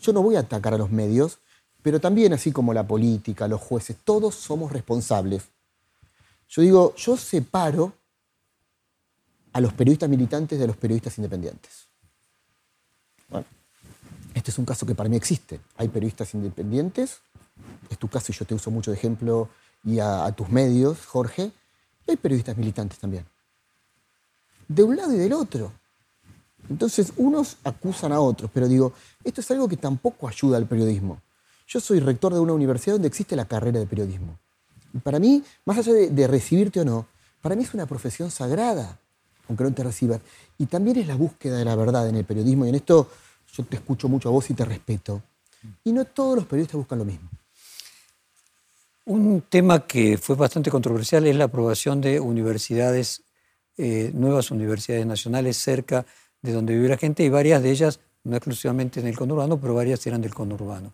yo 0.00 0.12
no 0.12 0.22
voy 0.22 0.34
a 0.34 0.40
atacar 0.40 0.74
a 0.74 0.78
los 0.78 0.90
medios, 0.90 1.38
pero 1.82 2.00
también 2.00 2.32
así 2.32 2.50
como 2.50 2.74
la 2.74 2.86
política, 2.86 3.46
los 3.46 3.60
jueces, 3.60 3.96
todos 4.02 4.34
somos 4.34 4.72
responsables. 4.72 5.44
Yo 6.48 6.62
digo, 6.62 6.94
yo 6.96 7.16
separo 7.16 7.92
a 9.52 9.60
los 9.60 9.72
periodistas 9.72 10.08
militantes 10.08 10.58
de 10.58 10.66
los 10.66 10.76
periodistas 10.76 11.16
independientes. 11.18 11.85
Bueno, 13.28 13.46
este 14.34 14.50
es 14.50 14.58
un 14.58 14.64
caso 14.64 14.86
que 14.86 14.94
para 14.94 15.08
mí 15.08 15.16
existe. 15.16 15.60
Hay 15.76 15.88
periodistas 15.88 16.34
independientes 16.34 17.20
es 17.90 17.98
tu 17.98 18.08
caso 18.08 18.32
y 18.32 18.34
yo 18.34 18.44
te 18.44 18.54
uso 18.54 18.70
mucho 18.70 18.90
de 18.90 18.96
ejemplo, 18.96 19.48
y 19.84 19.98
a, 20.00 20.30
tus 20.32 20.48
medios, 20.48 21.06
Jorge, 21.06 21.52
hay 22.08 22.16
periodistas 22.16 22.56
militantes 22.56 22.98
también. 22.98 23.24
De 24.68 24.82
un 24.82 24.96
lado 24.96 25.12
y 25.12 25.18
del 25.18 25.32
otro. 25.32 25.72
Entonces, 26.68 27.12
unos 27.16 27.58
acusan 27.62 28.12
a 28.12 28.20
otros, 28.20 28.50
pero 28.52 28.66
digo, 28.66 28.92
esto 29.22 29.40
es 29.40 29.50
algo 29.52 29.68
que 29.68 29.76
tampoco 29.76 30.26
ayuda 30.26 30.56
al 30.56 30.66
periodismo. 30.66 31.20
Yo 31.68 31.78
soy 31.78 32.00
rector 32.00 32.34
de 32.34 32.40
una 32.40 32.52
universidad 32.52 32.94
donde 32.94 33.08
existe 33.08 33.36
la 33.36 33.44
carrera 33.44 33.78
de 33.78 33.86
periodismo. 33.86 34.38
Y 34.92 34.98
para 34.98 35.20
mí, 35.20 35.44
más 35.64 35.78
allá 35.78 35.92
de 35.92 36.26
recibirte 36.26 36.80
o 36.80 36.84
no, 36.84 37.06
para 37.40 37.54
mí 37.54 37.62
es 37.62 37.74
una 37.74 37.86
profesión 37.86 38.30
sagrada, 38.30 38.98
aunque 39.48 39.64
no 39.64 39.72
te. 39.72 39.84
Y 40.58 40.66
también 40.66 40.98
es 40.98 41.06
la 41.06 41.14
búsqueda 41.14 41.58
de 41.58 41.64
la 41.64 41.76
verdad 41.76 42.08
en 42.08 42.16
el 42.16 42.24
periodismo, 42.24 42.66
y 42.66 42.70
en 42.70 42.76
esto 42.76 43.10
yo 43.52 43.64
te 43.64 43.76
escucho 43.76 44.08
mucho 44.08 44.28
a 44.28 44.32
vos 44.32 44.48
y 44.50 44.54
te 44.54 44.64
respeto. 44.64 45.22
Y 45.84 45.92
no 45.92 46.04
todos 46.04 46.36
los 46.36 46.46
periodistas 46.46 46.76
buscan 46.76 46.98
lo 46.98 47.04
mismo. 47.04 47.28
Un 49.06 49.42
tema 49.48 49.86
que 49.86 50.18
fue 50.18 50.34
bastante 50.36 50.70
controversial 50.70 51.26
es 51.26 51.36
la 51.36 51.44
aprobación 51.44 52.00
de 52.00 52.18
universidades, 52.18 53.22
eh, 53.76 54.10
nuevas 54.14 54.50
universidades 54.50 55.06
nacionales 55.06 55.56
cerca 55.56 56.04
de 56.42 56.52
donde 56.52 56.74
vive 56.74 56.88
la 56.88 56.96
gente 56.96 57.22
y 57.22 57.28
varias 57.28 57.62
de 57.62 57.70
ellas, 57.70 58.00
no 58.24 58.36
exclusivamente 58.36 59.00
en 59.00 59.06
el 59.06 59.16
conurbano, 59.16 59.60
pero 59.60 59.74
varias 59.74 60.04
eran 60.06 60.20
del 60.20 60.34
conurbano. 60.34 60.92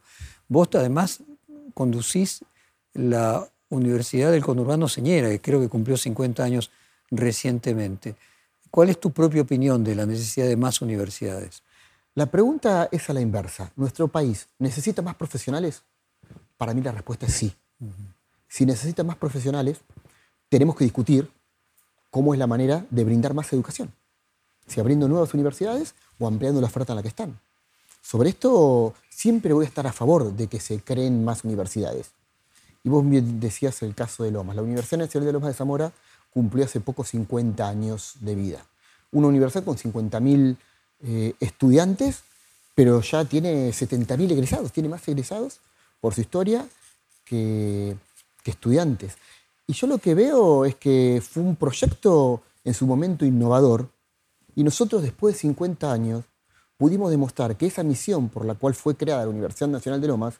Vos 0.49 0.69
además 0.75 1.21
conducís 1.75 2.45
la 2.95 3.49
Universidad 3.71 4.31
del 4.31 4.45
Conurbano 4.45 4.87
Señera, 4.87 5.31
que 5.31 5.41
creo 5.41 5.61
que 5.61 5.69
cumplió 5.69 5.97
50 5.97 6.45
años 6.45 6.71
recientemente. 7.11 8.15
¿Cuál 8.73 8.89
es 8.89 8.99
tu 8.99 9.11
propia 9.11 9.43
opinión 9.43 9.85
de 9.85 9.95
la 9.95 10.07
necesidad 10.07 10.47
de 10.47 10.57
más 10.57 10.81
universidades? 10.81 11.63
La 12.15 12.25
pregunta 12.25 12.89
es 12.91 13.11
a 13.11 13.13
la 13.13 13.21
inversa. 13.21 13.71
¿Nuestro 13.77 14.09
país 14.09 14.49
necesita 14.59 15.03
más 15.03 15.15
profesionales? 15.15 15.83
Para 16.57 16.73
mí 16.73 16.81
la 16.81 16.91
respuesta 16.91 17.27
es 17.27 17.35
sí. 17.35 17.55
Si 18.49 18.65
necesita 18.65 19.05
más 19.05 19.17
profesionales, 19.17 19.83
tenemos 20.49 20.75
que 20.75 20.85
discutir 20.85 21.31
cómo 22.11 22.33
es 22.33 22.39
la 22.39 22.47
manera 22.47 22.87
de 22.89 23.05
brindar 23.05 23.35
más 23.35 23.53
educación. 23.53 23.93
Si 24.67 24.81
abriendo 24.81 25.07
nuevas 25.07 25.35
universidades 25.35 25.95
o 26.19 26.27
ampliando 26.27 26.63
la 26.63 26.69
oferta 26.69 26.95
en 26.95 26.97
la 26.97 27.03
que 27.03 27.09
están. 27.09 27.39
Sobre 28.01 28.31
esto 28.31 28.95
siempre 29.11 29.53
voy 29.53 29.67
a 29.67 29.69
estar 29.69 29.87
a 29.87 29.93
favor 29.93 30.33
de 30.33 30.47
que 30.47 30.61
se 30.61 30.81
creen 30.81 31.27
más 31.27 31.45
universidades. 31.45 32.13
Y 32.85 32.89
vos 32.89 33.05
decías 33.07 33.83
el 33.83 33.95
caso 33.95 34.25
de 34.25 34.31
Lomas. 34.31 34.57
La 34.57 34.63
Universidad 34.63 35.01
Nacional 35.01 35.27
de 35.27 35.33
Lomas 35.35 35.49
de 35.49 35.55
Zamora 35.55 35.93
cumplió 36.33 36.65
hace 36.65 36.81
poco 36.81 37.05
50 37.05 37.69
años 37.69 38.15
de 38.21 38.35
vida. 38.35 38.65
Una 39.11 39.29
universidad 39.29 39.65
con 39.65 39.77
50.000 39.77 40.57
eh, 41.05 41.35
estudiantes, 41.41 42.23
pero 42.75 43.01
ya 43.03 43.25
tiene 43.25 43.71
70.000 43.71 44.33
egresados, 44.33 44.73
tiene 44.73 44.89
más 44.89 45.07
egresados 45.09 45.61
por 46.01 46.15
su 46.15 46.23
historia 46.23 46.67
que, 47.25 47.97
que 48.43 48.51
estudiantes. 48.51 49.17
Y 49.67 49.75
yo 49.75 49.87
lo 49.87 49.99
que 49.99 50.15
veo 50.15 50.65
es 50.65 50.77
que 50.77 51.23
fue 51.27 51.43
un 51.43 51.57
proyecto 51.57 52.43
en 52.65 52.75
su 52.75 52.87
momento 52.87 53.25
innovador 53.25 53.89
y 54.55 54.65
nosotros 54.65 55.03
después 55.03 55.35
de 55.35 55.41
50 55.41 55.93
años 55.93 56.25
pudimos 56.77 57.11
demostrar 57.11 57.57
que 57.57 57.67
esa 57.67 57.83
misión 57.83 58.29
por 58.29 58.45
la 58.45 58.55
cual 58.55 58.75
fue 58.75 58.97
creada 58.97 59.25
la 59.25 59.31
Universidad 59.31 59.69
Nacional 59.69 60.01
de 60.01 60.09
Lomas 60.09 60.35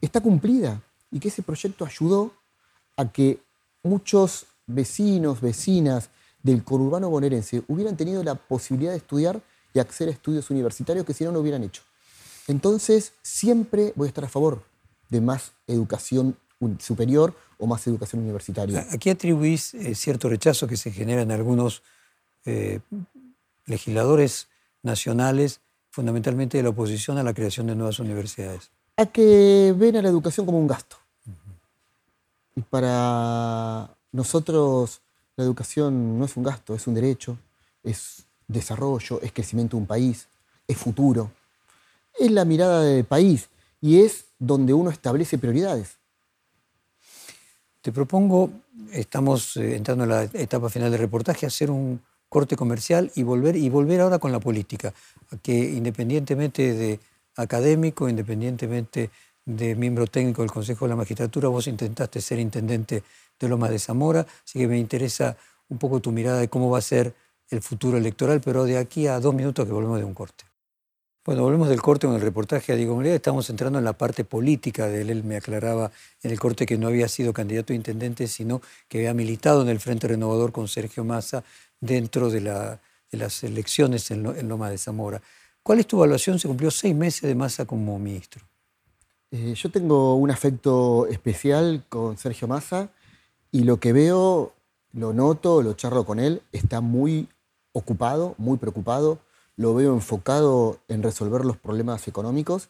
está 0.00 0.20
cumplida 0.20 0.80
y 1.10 1.20
que 1.20 1.28
ese 1.28 1.42
proyecto 1.42 1.84
ayudó 1.84 2.32
a 2.96 3.10
que 3.10 3.38
muchos 3.82 4.46
vecinos, 4.66 5.40
vecinas 5.40 6.10
del 6.42 6.62
conurbano 6.62 7.08
bonaerense 7.10 7.62
hubieran 7.68 7.96
tenido 7.96 8.22
la 8.22 8.34
posibilidad 8.34 8.92
de 8.92 8.98
estudiar 8.98 9.42
y 9.72 9.78
acceder 9.78 10.10
a 10.10 10.12
estudios 10.12 10.50
universitarios 10.50 11.04
que 11.04 11.14
si 11.14 11.24
no, 11.24 11.32
no 11.32 11.40
hubieran 11.40 11.64
hecho. 11.64 11.82
Entonces, 12.46 13.12
siempre 13.22 13.92
voy 13.96 14.06
a 14.06 14.08
estar 14.08 14.24
a 14.24 14.28
favor 14.28 14.62
de 15.08 15.20
más 15.20 15.52
educación 15.66 16.36
superior 16.78 17.34
o 17.58 17.66
más 17.66 17.86
educación 17.86 18.22
universitaria. 18.22 18.86
Aquí 18.90 19.10
atribuís 19.10 19.74
eh, 19.74 19.94
cierto 19.94 20.28
rechazo 20.28 20.66
que 20.66 20.76
se 20.76 20.90
genera 20.90 21.22
en 21.22 21.32
algunos 21.32 21.82
eh, 22.44 22.80
legisladores 23.66 24.48
nacionales, 24.82 25.60
fundamentalmente 25.90 26.58
de 26.58 26.62
la 26.62 26.70
oposición 26.70 27.18
a 27.18 27.22
la 27.22 27.32
creación 27.32 27.66
de 27.66 27.74
nuevas 27.74 27.98
universidades. 27.98 28.70
A 28.96 29.06
que 29.06 29.74
ven 29.76 29.96
a 29.96 30.02
la 30.02 30.08
educación 30.08 30.46
como 30.46 30.58
un 30.58 30.66
gasto. 30.66 30.96
Y 32.56 32.60
para 32.60 33.90
nosotros 34.14 35.00
la 35.36 35.42
educación 35.42 36.18
no 36.20 36.24
es 36.24 36.36
un 36.36 36.44
gasto, 36.44 36.72
es 36.74 36.86
un 36.86 36.94
derecho, 36.94 37.36
es 37.82 38.24
desarrollo, 38.46 39.20
es 39.20 39.32
crecimiento 39.32 39.76
de 39.76 39.80
un 39.80 39.86
país, 39.88 40.28
es 40.68 40.76
futuro. 40.76 41.32
Es 42.16 42.30
la 42.30 42.44
mirada 42.44 42.82
del 42.82 43.04
país 43.04 43.48
y 43.80 44.02
es 44.02 44.26
donde 44.38 44.72
uno 44.72 44.90
establece 44.90 45.36
prioridades. 45.36 45.96
Te 47.82 47.90
propongo, 47.90 48.50
estamos 48.92 49.56
eh, 49.56 49.74
entrando 49.74 50.04
en 50.04 50.10
la 50.10 50.22
etapa 50.22 50.70
final 50.70 50.92
del 50.92 51.00
reportaje, 51.00 51.44
hacer 51.44 51.72
un 51.72 52.00
corte 52.28 52.56
comercial 52.56 53.10
y 53.16 53.24
volver, 53.24 53.56
y 53.56 53.68
volver 53.68 54.00
ahora 54.00 54.20
con 54.20 54.30
la 54.30 54.38
política, 54.38 54.94
que 55.42 55.52
independientemente 55.52 56.72
de 56.72 57.00
académico, 57.36 58.08
independientemente 58.08 59.10
de 59.44 59.74
miembro 59.74 60.06
técnico 60.06 60.42
del 60.42 60.52
Consejo 60.52 60.84
de 60.84 60.90
la 60.90 60.96
Magistratura, 60.96 61.48
vos 61.48 61.66
intentaste 61.66 62.20
ser 62.20 62.38
intendente 62.38 63.02
de 63.38 63.48
Loma 63.48 63.68
de 63.68 63.78
Zamora, 63.78 64.26
así 64.44 64.58
que 64.58 64.68
me 64.68 64.78
interesa 64.78 65.36
un 65.68 65.78
poco 65.78 66.00
tu 66.00 66.12
mirada 66.12 66.38
de 66.38 66.48
cómo 66.48 66.70
va 66.70 66.78
a 66.78 66.82
ser 66.82 67.14
el 67.50 67.62
futuro 67.62 67.98
electoral, 67.98 68.40
pero 68.40 68.64
de 68.64 68.78
aquí 68.78 69.06
a 69.06 69.20
dos 69.20 69.34
minutos 69.34 69.66
que 69.66 69.72
volvemos 69.72 69.98
de 69.98 70.04
un 70.04 70.14
corte. 70.14 70.44
Bueno, 71.24 71.42
volvemos 71.42 71.70
del 71.70 71.80
corte 71.80 72.06
con 72.06 72.16
el 72.16 72.20
reportaje 72.20 72.72
a 72.72 72.76
Diego 72.76 72.94
Molina. 72.96 73.14
Estamos 73.14 73.48
entrando 73.48 73.78
en 73.78 73.84
la 73.86 73.94
parte 73.94 74.24
política 74.24 74.88
de 74.88 75.00
él. 75.00 75.10
Él 75.10 75.24
me 75.24 75.36
aclaraba 75.36 75.90
en 76.22 76.30
el 76.30 76.38
corte 76.38 76.66
que 76.66 76.76
no 76.76 76.88
había 76.88 77.08
sido 77.08 77.32
candidato 77.32 77.72
a 77.72 77.76
intendente, 77.76 78.26
sino 78.26 78.60
que 78.88 78.98
había 78.98 79.14
militado 79.14 79.62
en 79.62 79.70
el 79.70 79.80
Frente 79.80 80.06
Renovador 80.06 80.52
con 80.52 80.68
Sergio 80.68 81.02
Massa 81.02 81.42
dentro 81.80 82.28
de, 82.28 82.42
las 82.42 83.42
elecciones 83.42 84.10
en, 84.10 84.22
Loma 84.22 84.68
de 84.68 84.76
Zamora. 84.76 85.22
¿Cuál 85.62 85.78
es 85.80 85.86
tu 85.86 85.96
evaluación? 85.96 86.38
Se 86.38 86.46
cumplió 86.46 86.70
seis 86.70 86.94
meses 86.94 87.22
de 87.22 87.34
Massa 87.34 87.64
como 87.64 87.98
ministro. 87.98 88.44
Eh, 89.30 89.54
yo 89.56 89.70
tengo 89.70 90.16
un 90.16 90.30
afecto 90.30 91.06
especial 91.06 91.86
con 91.88 92.18
Sergio 92.18 92.48
Massa 92.48 92.90
y 93.54 93.62
lo 93.62 93.78
que 93.78 93.92
veo, 93.92 94.52
lo 94.92 95.12
noto, 95.12 95.62
lo 95.62 95.74
charlo 95.74 96.04
con 96.04 96.18
él, 96.18 96.42
está 96.50 96.80
muy 96.80 97.28
ocupado, 97.72 98.34
muy 98.36 98.58
preocupado 98.58 99.20
lo 99.56 99.72
veo 99.76 99.94
enfocado 99.94 100.80
en 100.88 101.04
resolver 101.04 101.44
los 101.44 101.56
problemas 101.56 102.08
económicos 102.08 102.68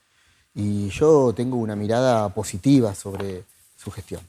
y 0.54 0.90
yo 0.90 1.32
tengo 1.34 1.56
una 1.56 1.74
mirada 1.74 2.28
positiva 2.34 2.94
sobre 2.94 3.44
su 3.76 3.90
gestión. 3.90 4.20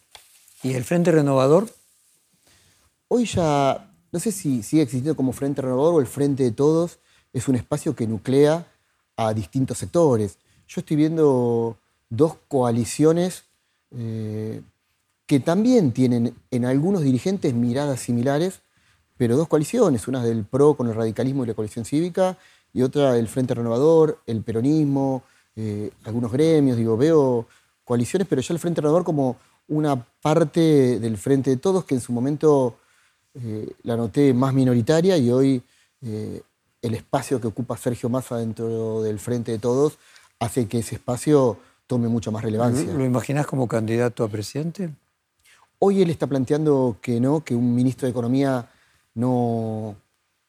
¿Y 0.64 0.76
el 0.76 0.86
Frente 0.86 1.12
Renovador? 1.12 1.68
Hoy 3.10 3.26
ya, 3.26 3.94
no 4.14 4.20
sé 4.22 4.32
si 4.32 4.64
sigue 4.64 4.84
existiendo 4.84 5.18
como 5.18 5.34
Frente 5.34 5.62
Renovador 5.62 5.96
o 5.96 6.00
el 6.00 6.08
Frente 6.08 6.44
de 6.44 6.52
Todos, 6.52 7.00
es 7.34 7.50
un 7.50 7.56
espacio 7.56 7.98
que 7.98 8.08
nuclea 8.08 8.66
a 9.18 9.34
distintos 9.34 9.80
sectores. 9.80 10.38
Yo 10.70 10.80
estoy 10.80 10.96
viendo 10.96 11.78
dos 12.10 12.38
coaliciones 12.48 13.44
eh, 13.92 14.62
que 15.26 15.40
también 15.40 15.92
tienen 15.92 16.36
en 16.52 16.66
algunos 16.66 17.02
dirigentes 17.02 17.54
miradas 17.54 18.00
similares, 18.00 18.62
pero 19.18 19.38
dos 19.38 19.48
coaliciones, 19.48 20.08
una 20.08 20.24
del 20.24 20.44
PRO 20.46 20.76
con 20.76 20.88
el 20.88 20.96
radicalismo 20.96 21.44
y 21.44 21.48
la 21.48 21.54
coalición 21.54 21.86
cívica, 21.86 22.38
y 22.74 22.82
otra 22.82 23.18
el 23.18 23.28
Frente 23.28 23.54
Renovador, 23.54 24.20
el 24.26 24.44
peronismo, 24.44 25.24
eh, 25.56 25.90
algunos 26.04 26.32
gremios, 26.32 26.78
digo, 26.78 26.98
veo 26.98 27.48
coaliciones, 27.86 28.28
pero 28.28 28.42
ya 28.42 28.54
el 28.54 28.60
Frente 28.60 28.82
Renovador 28.82 29.06
como 29.06 29.38
una 29.68 29.96
parte 30.22 31.00
del 31.00 31.18
Frente 31.18 31.50
de 31.50 31.58
Todos 31.58 31.86
que 31.86 31.96
en 31.96 32.02
su 32.02 32.12
momento 32.12 32.78
eh, 33.34 33.72
la 33.84 33.96
noté 33.96 34.34
más 34.34 34.54
minoritaria 34.54 35.18
y 35.18 35.32
hoy 35.32 35.64
eh, 36.02 36.42
el 36.82 36.94
espacio 36.94 37.42
que 37.42 37.48
ocupa 37.48 37.78
Sergio 37.78 38.10
Massa 38.10 38.38
dentro 38.38 39.02
del 39.02 39.20
Frente 39.20 39.54
de 39.54 39.60
Todos 39.60 39.98
hace 40.40 40.68
que 40.68 40.80
ese 40.80 40.96
espacio 40.96 41.58
tome 41.88 42.08
mucha 42.08 42.30
más 42.32 42.44
relevancia. 42.44 42.94
¿Lo 42.94 43.06
imaginás 43.06 43.48
como 43.48 43.68
candidato 43.68 44.24
a 44.24 44.28
presidente? 44.28 44.92
Hoy 45.80 46.02
él 46.02 46.10
está 46.10 46.28
planteando 46.28 46.98
que 47.02 47.20
no, 47.20 47.44
que 47.44 47.56
un 47.56 47.76
ministro 47.76 48.06
de 48.06 48.12
Economía 48.12 48.72
no, 49.14 49.96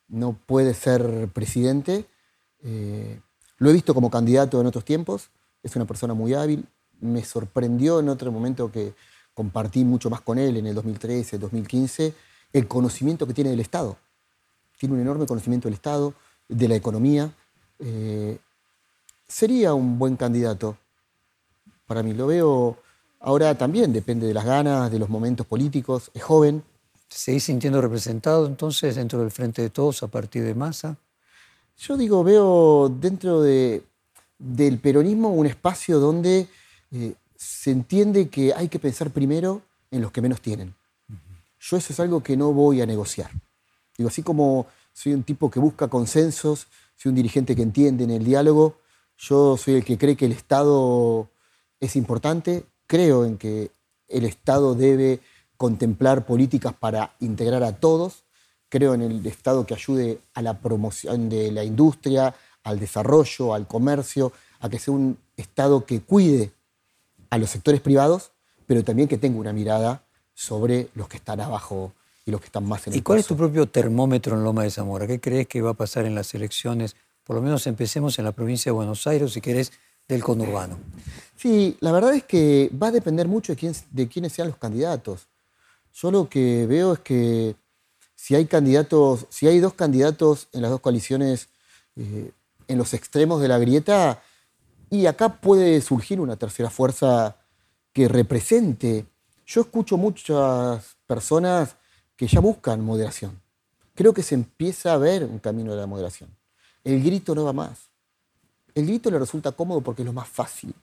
no 0.09 0.39
puede 0.47 0.75
ser 0.75 1.29
presidente. 1.33 2.07
Eh, 2.63 3.21
lo 3.59 3.71
he 3.71 3.73
visto 3.73 3.95
como 3.95 4.11
candidato 4.11 4.61
en 4.61 4.67
otros 4.67 4.85
tiempos, 4.85 5.31
es 5.63 5.75
una 5.77 5.85
persona 5.85 6.15
muy 6.15 6.35
hábil. 6.35 6.67
Me 7.01 7.25
sorprendió 7.25 8.01
en 8.01 8.09
otro 8.09 8.31
momento 8.31 8.71
que 8.71 8.95
compartí 9.35 9.85
mucho 9.85 10.09
más 10.11 10.21
con 10.21 10.39
él 10.39 10.57
en 10.57 10.67
el 10.67 10.75
2013, 10.75 11.39
2015, 11.39 12.15
el 12.53 12.69
conocimiento 12.69 13.27
que 13.27 13.35
tiene 13.35 13.51
del 13.51 13.61
Estado. 13.61 13.97
Tiene 14.79 14.95
un 14.95 15.01
enorme 15.01 15.27
conocimiento 15.27 15.69
del 15.69 15.75
Estado, 15.75 16.15
de 16.49 16.69
la 16.69 16.77
economía. 16.77 17.33
Eh, 17.79 18.39
sería 19.27 19.75
un 19.75 19.99
buen 19.99 20.17
candidato 20.17 20.77
para 21.87 22.03
mí. 22.03 22.15
Lo 22.15 22.27
veo 22.27 22.79
ahora 23.27 23.59
también, 23.59 23.93
depende 23.93 24.27
de 24.29 24.33
las 24.33 24.45
ganas, 24.45 24.91
de 24.91 25.01
los 25.01 25.09
momentos 25.09 25.47
políticos. 25.47 26.13
Es 26.15 26.23
joven, 26.23 26.63
¿Te 27.09 27.17
seguís 27.17 27.45
sintiendo 27.45 27.81
representado 27.81 28.47
entonces 28.47 28.95
dentro 28.97 29.21
del 29.21 29.31
Frente 29.31 29.63
de 29.63 29.71
Todos 29.71 30.03
a 30.03 30.09
partir 30.09 30.43
de 30.43 30.55
masa? 30.55 30.97
Yo 31.79 31.97
digo, 31.97 32.25
veo 32.25 32.89
dentro 32.89 33.43
de, 33.43 33.85
del 34.39 34.79
peronismo 34.79 35.31
un 35.31 35.47
espacio 35.47 35.99
donde 36.01 36.49
eh, 36.93 37.15
se 37.37 37.71
entiende 37.71 38.29
que 38.29 38.55
hay 38.55 38.69
que 38.69 38.79
pensar 38.79 39.11
primero 39.11 39.63
en 39.91 40.03
los 40.03 40.11
que 40.13 40.21
menos 40.21 40.41
tienen. 40.41 40.75
Yo 41.61 41.77
eso 41.77 41.93
es 41.93 42.01
algo 42.01 42.23
que 42.23 42.37
no 42.37 42.53
voy 42.53 42.81
a 42.81 42.87
negociar. 42.87 43.31
Digo, 43.97 44.09
así 44.09 44.23
como 44.23 44.67
soy 44.93 45.15
un 45.15 45.25
tipo 45.25 45.51
que 45.51 45.61
busca 45.61 45.89
consensos, 45.89 46.69
soy 46.97 47.11
un 47.11 47.17
dirigente 47.17 47.57
que 47.57 47.63
entiende 47.63 48.05
en 48.05 48.11
el 48.11 48.25
diálogo, 48.25 48.79
yo 49.19 49.57
soy 49.57 49.75
el 49.75 49.85
que 49.85 49.99
cree 49.99 50.17
que 50.17 50.27
el 50.27 50.33
Estado 50.33 51.29
es 51.81 51.97
importante, 51.97 52.65
creo 52.87 53.25
en 53.25 53.39
que 53.39 53.71
el 54.09 54.25
Estado 54.25 54.75
debe 54.75 55.21
contemplar 55.57 56.27
políticas 56.27 56.75
para 56.75 57.15
integrar 57.21 57.63
a 57.63 57.73
todos. 57.73 58.25
Creo 58.69 58.95
en 58.95 59.03
el 59.03 59.25
Estado 59.27 59.67
que 59.67 59.75
ayude 59.75 60.21
a 60.35 60.43
la 60.43 60.59
promoción 60.59 61.29
de 61.29 61.53
la 61.53 61.65
industria, 61.65 62.35
al 62.63 62.79
desarrollo, 62.79 63.55
al 63.55 63.67
comercio, 63.67 64.33
a 64.61 64.69
que 64.69 64.79
sea 64.79 64.95
un 64.95 65.19
Estado 65.37 65.85
que 65.85 66.01
cuide 66.01 66.53
a 67.31 67.39
los 67.39 67.51
sectores 67.51 67.81
privados, 67.81 68.33
pero 68.67 68.83
también 68.85 69.09
que 69.09 69.19
tenga 69.19 69.39
una 69.39 69.53
mirada 69.53 70.05
sobre 70.35 70.89
los 70.95 71.09
que 71.09 71.17
están 71.17 71.41
abajo 71.41 71.93
y 72.25 72.31
los 72.31 72.41
que 72.41 72.47
están 72.47 72.67
más 72.67 72.87
en 72.87 72.93
el 72.93 72.99
¿Y 72.99 73.03
cuál 73.03 73.21
es 73.21 73.27
tu 73.27 73.37
propio 73.37 73.67
termómetro 73.67 74.37
en 74.37 74.45
Loma 74.45 74.65
de 74.65 74.71
Zamora? 74.71 75.07
¿Qué 75.07 75.21
crees 75.21 75.47
que 75.47 75.63
va 75.63 75.71
a 75.71 75.75
pasar 75.75 76.05
en 76.05 76.15
las 76.15 76.35
elecciones? 76.35 76.97
Por 77.25 77.37
lo 77.37 77.43
menos 77.43 77.67
empecemos 77.67 78.19
en 78.19 78.25
la 78.25 78.33
provincia 78.33 78.71
de 78.71 78.75
Buenos 78.75 79.07
Aires, 79.07 79.33
si 79.33 79.41
querés, 79.41 79.73
del 80.09 80.23
conurbano. 80.23 80.79
Sí, 81.37 81.77
la 81.81 81.93
verdad 81.93 82.15
es 82.15 82.25
que 82.25 82.71
va 82.81 82.89
a 82.89 82.93
depender 82.93 83.29
mucho 83.29 83.53
de, 83.53 83.57
quién, 83.57 83.75
de 83.91 84.09
quiénes 84.09 84.33
sean 84.33 84.49
los 84.49 84.57
candidatos. 84.57 85.27
Yo 85.95 86.11
lo 86.11 86.29
que 86.29 86.67
veo 86.67 86.95
es 86.95 87.01
que 87.01 87.57
si 88.15 88.35
hay 88.35 88.47
candidatos, 88.47 89.27
si 89.29 89.47
hay 89.47 89.61
dos 89.61 89.75
candidatos 89.75 90.49
en 90.53 90.63
las 90.63 90.71
dos 90.71 90.81
coaliciones 90.81 91.49
eh, 91.97 92.33
en 92.69 92.79
los 92.79 92.95
extremos 92.95 93.41
de 93.41 93.49
la 93.49 93.59
grieta, 93.59 94.23
y 94.91 95.07
acá 95.07 95.41
puede 95.41 95.81
surgir 95.81 96.21
una 96.21 96.37
tercera 96.37 96.71
fuerza 96.71 97.37
que 97.93 98.09
represente. 98.09 99.07
Yo 99.47 99.63
escucho 99.63 99.97
muchas 99.97 100.97
personas 101.07 101.77
que 102.17 102.27
ya 102.27 102.41
buscan 102.41 102.81
moderación. 102.81 103.41
Creo 103.95 104.13
que 104.13 104.23
se 104.23 104.35
empieza 104.35 104.93
a 104.93 104.99
ver 104.99 105.25
un 105.25 105.39
camino 105.39 105.73
de 105.73 105.81
la 105.81 105.87
moderación. 105.87 106.31
El 106.85 107.03
grito 107.03 107.35
no 107.35 107.45
va 107.45 107.53
más. 107.53 107.91
El 108.77 108.87
grito 108.87 109.11
le 109.11 109.19
resulta 109.19 109.53
cómodo 109.53 109.81
porque 109.81 110.03
es 110.03 110.07
lo 110.07 110.13
más 110.13 110.29
fácil. 110.29 110.75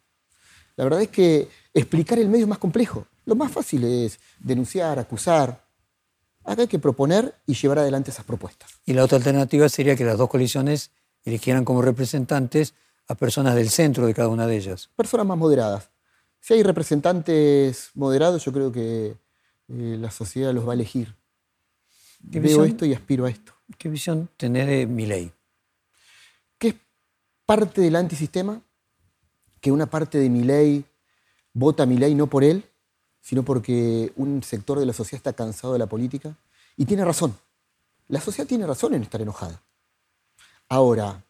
La 0.76 0.84
verdad 0.84 1.04
es 1.04 1.10
que 1.10 1.48
explicar 1.76 2.18
el 2.18 2.28
medio 2.28 2.46
es 2.46 2.50
más 2.50 2.58
complejo. 2.58 3.06
Lo 3.26 3.36
más 3.36 3.52
fácil 3.52 3.84
es 3.84 4.20
denunciar, 4.40 4.98
acusar. 4.98 5.64
Acá 6.44 6.64
hay 6.64 6.68
que 6.68 6.80
proponer 6.80 7.36
y 7.46 7.54
llevar 7.54 7.78
adelante 7.78 8.10
esas 8.10 8.26
propuestas. 8.26 8.72
Y 8.84 8.94
la 8.94 9.04
otra 9.04 9.18
alternativa 9.18 9.70
sería 9.70 9.96
que 9.96 10.04
las 10.04 10.18
dos 10.18 10.28
coaliciones 10.28 10.90
eligieran 11.24 11.64
como 11.64 11.84
representantes 11.84 12.74
a 13.08 13.14
personas 13.14 13.54
del 13.54 13.70
centro 13.70 14.08
de 14.08 14.16
cada 14.16 14.28
una 14.28 14.48
de 14.48 14.58
ellas. 14.58 14.90
Personas 14.96 15.28
más 15.28 15.38
moderadas. 15.38 15.92
Si 16.40 16.56
hay 16.56 16.64
representantes 16.64 17.92
moderados, 17.94 18.44
yo 18.44 18.52
creo 18.52 18.72
que 18.72 19.16
eh, 19.68 19.98
la 20.00 20.10
sociedad 20.10 20.52
los 20.52 20.68
va 20.68 20.72
a 20.72 20.76
elegir. 20.76 21.14
Veo 22.22 22.66
esto 22.66 22.88
y 22.88 22.94
aspiro 22.96 23.26
a 23.26 23.30
esto. 23.30 23.54
¿Qué 23.78 23.88
visión 23.88 24.30
tenés 24.36 24.66
de 24.66 24.88
mi 24.88 25.06
ley? 25.06 25.32
Parte 27.46 27.82
del 27.82 27.96
antisistema, 27.96 28.62
que 29.60 29.72
una 29.72 29.86
parte 29.86 30.18
de 30.18 30.30
mi 30.30 30.44
ley 30.44 30.86
vota 31.54 31.86
mi 31.86 31.98
ley 31.98 32.16
no 32.16 32.28
por 32.28 32.44
él, 32.44 32.66
sino 33.22 33.44
porque 33.44 34.12
un 34.16 34.44
sector 34.44 34.80
de 34.80 34.86
la 34.86 34.94
sociedad 34.94 35.20
está 35.20 35.34
cansado 35.34 35.74
de 35.74 35.80
la 35.80 35.88
política 35.88 36.36
y 36.76 36.86
tiene 36.86 37.06
razón. 37.06 37.38
La 38.08 38.20
sociedad 38.20 38.48
tiene 38.48 38.68
razón 38.68 38.94
en 38.94 39.04
estar 39.04 39.22
enojada. 39.22 39.62
Ahora, 40.70 41.24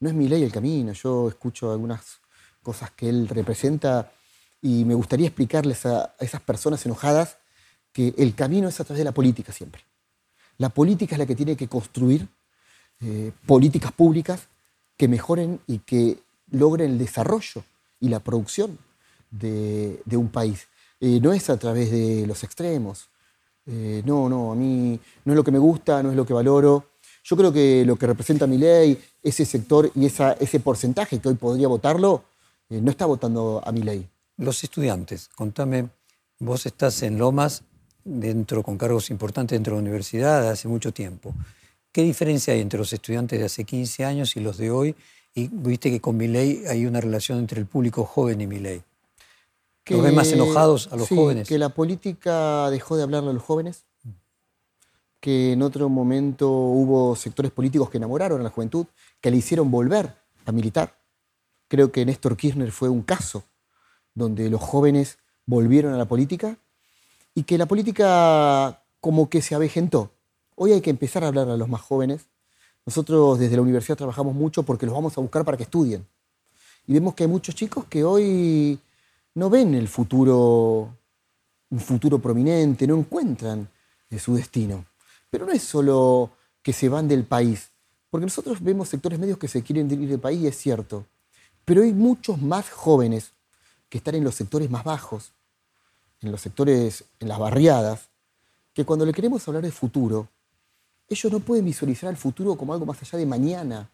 no 0.00 0.08
es 0.08 0.14
mi 0.14 0.28
ley 0.28 0.42
el 0.42 0.52
camino, 0.52 0.92
yo 0.92 1.28
escucho 1.28 1.72
algunas 1.72 2.20
cosas 2.62 2.90
que 2.90 3.08
él 3.08 3.28
representa 3.28 4.12
y 4.60 4.84
me 4.84 4.94
gustaría 4.94 5.26
explicarles 5.26 5.86
a, 5.86 6.14
esas 6.20 6.40
personas 6.40 6.84
enojadas 6.84 7.36
que 7.92 8.14
el 8.18 8.34
camino 8.34 8.68
es 8.68 8.80
a 8.80 8.84
través 8.84 8.98
de 8.98 9.04
la 9.04 9.12
política 9.12 9.52
siempre. 9.52 9.82
La 10.58 10.68
política 10.68 11.14
es 11.14 11.18
la 11.18 11.26
que 11.26 11.36
tiene 11.36 11.56
que 11.56 11.68
construir 11.68 12.26
eh, 13.00 13.32
políticas 13.46 13.92
públicas 13.92 14.48
que 14.96 15.08
mejoren 15.08 15.60
y 15.66 15.78
que 15.78 16.18
logren 16.50 16.92
el 16.92 16.98
desarrollo 16.98 17.64
y 18.00 18.08
la 18.08 18.20
producción 18.20 18.78
de, 19.30 20.00
un 20.12 20.28
país. 20.28 20.66
Eh, 21.00 21.20
no 21.20 21.32
es 21.32 21.50
a 21.50 21.56
través 21.56 21.90
de 21.90 22.26
los 22.26 22.44
extremos. 22.44 23.08
Eh, 23.66 24.02
no, 24.04 24.28
no, 24.28 24.52
a 24.52 24.54
mí 24.54 24.98
no 25.24 25.32
es 25.32 25.36
lo 25.36 25.44
que 25.44 25.50
me 25.50 25.58
gusta, 25.58 26.02
no 26.02 26.10
es 26.10 26.16
lo 26.16 26.24
que 26.24 26.32
valoro. 26.32 26.90
Yo 27.24 27.36
creo 27.36 27.52
que 27.52 27.84
lo 27.84 27.96
que 27.96 28.06
representa 28.06 28.46
mi 28.46 28.58
ley, 28.58 29.02
ese 29.22 29.44
sector 29.46 29.90
y 29.94 30.06
ese 30.06 30.60
porcentaje 30.60 31.18
que 31.18 31.28
hoy 31.28 31.34
podría 31.34 31.68
votarlo, 31.68 32.24
no 32.68 32.90
está 32.90 33.06
votando 33.06 33.62
a 33.64 33.72
mi 33.72 33.82
ley. 33.82 34.06
Los 34.36 34.62
estudiantes, 34.62 35.28
contame, 35.28 35.88
vos 36.38 36.66
estás 36.66 37.02
en 37.02 37.18
Lomas 37.18 37.62
dentro, 38.04 38.62
con 38.62 38.76
cargos 38.76 39.10
importantes 39.10 39.56
dentro 39.56 39.74
de 39.74 39.78
la 39.78 39.88
universidad 39.88 40.50
hace 40.50 40.68
mucho 40.68 40.92
tiempo. 40.92 41.34
¿Qué 41.94 42.02
diferencia 42.02 42.52
hay 42.52 42.60
entre 42.60 42.76
los 42.76 42.92
estudiantes 42.92 43.38
de 43.38 43.44
hace 43.44 43.62
15 43.62 44.04
años 44.04 44.34
y 44.34 44.40
los 44.40 44.58
de 44.58 44.72
hoy? 44.72 44.96
Y 45.32 45.46
viste 45.46 45.92
que 45.92 46.00
con 46.00 46.16
mi 46.16 46.26
ley 46.26 46.64
hay 46.68 46.86
una 46.86 47.00
relación 47.00 47.38
entre 47.38 47.60
el 47.60 47.66
público 47.66 48.04
joven 48.04 48.40
y 48.40 48.48
mi 48.48 48.58
ley. 48.58 48.82
¿Los 49.86 50.02
ves 50.02 50.12
más 50.12 50.32
enojados 50.32 50.88
a 50.90 50.96
los 50.96 51.08
jóvenes? 51.08 51.48
Que 51.48 51.56
la 51.56 51.68
política 51.68 52.68
dejó 52.70 52.96
de 52.96 53.04
hablarle 53.04 53.30
a 53.30 53.32
los 53.32 53.44
jóvenes, 53.44 53.84
que 55.20 55.52
en 55.52 55.62
otro 55.62 55.88
momento 55.88 56.50
hubo 56.50 57.14
sectores 57.14 57.52
políticos 57.52 57.90
que 57.90 57.98
enamoraron 57.98 58.40
a 58.40 58.42
la 58.42 58.50
juventud, 58.50 58.86
que 59.20 59.30
le 59.30 59.36
hicieron 59.36 59.70
volver 59.70 60.16
a 60.46 60.50
militar. 60.50 60.98
Creo 61.68 61.92
que 61.92 62.04
Néstor 62.04 62.36
Kirchner 62.36 62.72
fue 62.72 62.88
un 62.88 63.02
caso 63.02 63.44
donde 64.14 64.50
los 64.50 64.60
jóvenes 64.60 65.18
volvieron 65.46 65.94
a 65.94 65.98
la 65.98 66.06
política 66.06 66.58
y 67.36 67.44
que 67.44 67.56
la 67.56 67.66
política 67.66 68.82
como 69.00 69.30
que 69.30 69.42
se 69.42 69.54
avejentó. 69.54 70.10
Hoy 70.56 70.72
hay 70.72 70.80
que 70.80 70.90
empezar 70.90 71.24
a 71.24 71.28
hablar 71.28 71.48
a 71.48 71.56
los 71.56 71.68
más 71.68 71.80
jóvenes. 71.80 72.26
Nosotros 72.86 73.38
desde 73.38 73.56
la 73.56 73.62
universidad 73.62 73.96
trabajamos 73.96 74.34
mucho 74.34 74.62
porque 74.62 74.86
los 74.86 74.94
vamos 74.94 75.16
a 75.16 75.20
buscar 75.20 75.44
para 75.44 75.56
que 75.56 75.64
estudien. 75.64 76.06
Y 76.86 76.92
vemos 76.92 77.14
que 77.14 77.24
hay 77.24 77.28
muchos 77.28 77.54
chicos 77.54 77.86
que 77.86 78.04
hoy 78.04 78.78
no 79.34 79.50
ven 79.50 79.74
el 79.74 79.88
futuro, 79.88 80.96
un 81.70 81.80
futuro 81.80 82.18
prominente, 82.18 82.86
no 82.86 82.96
encuentran 82.96 83.68
su 84.18 84.34
destino. 84.34 84.84
Pero 85.30 85.46
no 85.46 85.52
es 85.52 85.62
solo 85.62 86.30
que 86.62 86.72
se 86.72 86.88
van 86.88 87.08
del 87.08 87.24
país, 87.24 87.70
porque 88.10 88.26
nosotros 88.26 88.62
vemos 88.62 88.88
sectores 88.88 89.18
medios 89.18 89.38
que 89.38 89.48
se 89.48 89.62
quieren 89.62 89.90
ir 89.90 90.08
del 90.08 90.20
país 90.20 90.44
es 90.44 90.56
cierto. 90.56 91.04
Pero 91.64 91.82
hay 91.82 91.92
muchos 91.92 92.40
más 92.40 92.70
jóvenes 92.70 93.32
que 93.88 93.98
están 93.98 94.14
en 94.14 94.24
los 94.24 94.34
sectores 94.34 94.70
más 94.70 94.84
bajos, 94.84 95.32
en 96.20 96.30
los 96.30 96.40
sectores, 96.40 97.04
en 97.20 97.28
las 97.28 97.38
barriadas, 97.38 98.08
que 98.72 98.84
cuando 98.84 99.06
le 99.06 99.12
queremos 99.12 99.46
hablar 99.46 99.62
de 99.62 99.70
futuro, 99.70 100.28
ellos 101.08 101.32
no 101.32 101.40
pueden 101.40 101.64
visualizar 101.64 102.10
el 102.10 102.16
futuro 102.16 102.56
como 102.56 102.72
algo 102.72 102.86
más 102.86 103.00
allá 103.02 103.18
de 103.18 103.26
mañana. 103.26 103.90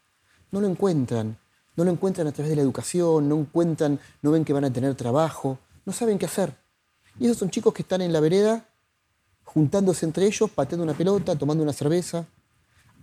No 0.50 0.60
lo 0.60 0.68
encuentran. 0.68 1.36
No 1.76 1.84
lo 1.84 1.90
encuentran 1.90 2.26
a 2.26 2.32
través 2.32 2.50
de 2.50 2.56
la 2.56 2.62
educación, 2.62 3.28
no 3.28 3.38
encuentran, 3.38 3.98
no 4.22 4.32
ven 4.32 4.44
que 4.44 4.52
van 4.52 4.64
a 4.64 4.72
tener 4.72 4.94
trabajo, 4.96 5.58
no 5.86 5.92
saben 5.92 6.18
qué 6.18 6.26
hacer. 6.26 6.54
Y 7.18 7.26
esos 7.26 7.38
son 7.38 7.50
chicos 7.50 7.72
que 7.72 7.82
están 7.82 8.02
en 8.02 8.12
la 8.12 8.20
vereda, 8.20 8.66
juntándose 9.44 10.04
entre 10.04 10.26
ellos, 10.26 10.50
pateando 10.50 10.84
una 10.84 10.94
pelota, 10.94 11.36
tomando 11.36 11.62
una 11.62 11.72
cerveza. 11.72 12.26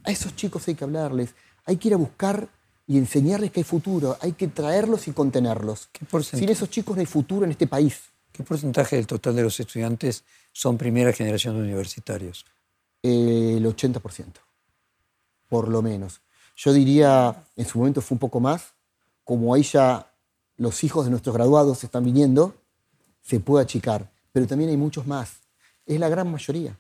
A 0.04 0.12
esos 0.12 0.36
chicos 0.36 0.68
hay 0.68 0.76
que 0.76 0.84
hablarles, 0.84 1.34
hay 1.66 1.78
que 1.78 1.88
ir 1.88 1.94
a 1.94 1.98
buscar 1.98 2.50
y 2.86 2.98
enseñarles 2.98 3.52
que 3.52 3.62
hay 3.62 3.64
futuro, 3.64 4.18
hay 4.22 4.34
que 4.34 4.48
traerlos 4.48 5.08
y 5.08 5.12
contenerlos. 5.12 5.90
Sin 6.24 6.50
esos 6.50 6.70
chicos 6.70 6.96
no 6.96 7.00
hay 7.00 7.06
futuro 7.06 7.46
en 7.46 7.52
este 7.52 7.68
país. 7.68 8.02
¿Qué 8.32 8.44
porcentaje 8.44 8.98
del 8.98 9.08
total 9.08 9.36
de 9.36 9.44
los 9.44 9.60
estudiantes 9.60 10.24
son 10.52 10.78
primera 10.78 11.12
generación 11.12 11.56
de 11.56 11.62
universitarios? 11.62 12.46
El 13.02 13.66
80%, 13.66 14.26
por 15.48 15.68
lo 15.68 15.82
menos. 15.82 16.22
Yo 16.56 16.74
diría, 16.74 17.44
en 17.56 17.66
su 17.66 17.78
momento 17.78 18.02
fue 18.02 18.16
un 18.16 18.20
poco 18.20 18.40
más, 18.40 18.74
como 19.24 19.54
ahí 19.54 19.64
ya 19.64 20.12
los 20.58 20.84
hijos 20.84 21.06
de 21.06 21.12
nuestros 21.12 21.36
graduados 21.36 21.84
están 21.84 22.04
viniendo, 22.04 22.56
se 23.22 23.40
puede 23.40 23.64
achicar, 23.64 24.10
pero 24.32 24.48
también 24.48 24.72
hay 24.72 24.78
muchos 24.78 25.06
más. 25.06 25.38
Es 25.86 26.00
la 26.00 26.10
gran 26.10 26.32
mayoría, 26.32 26.78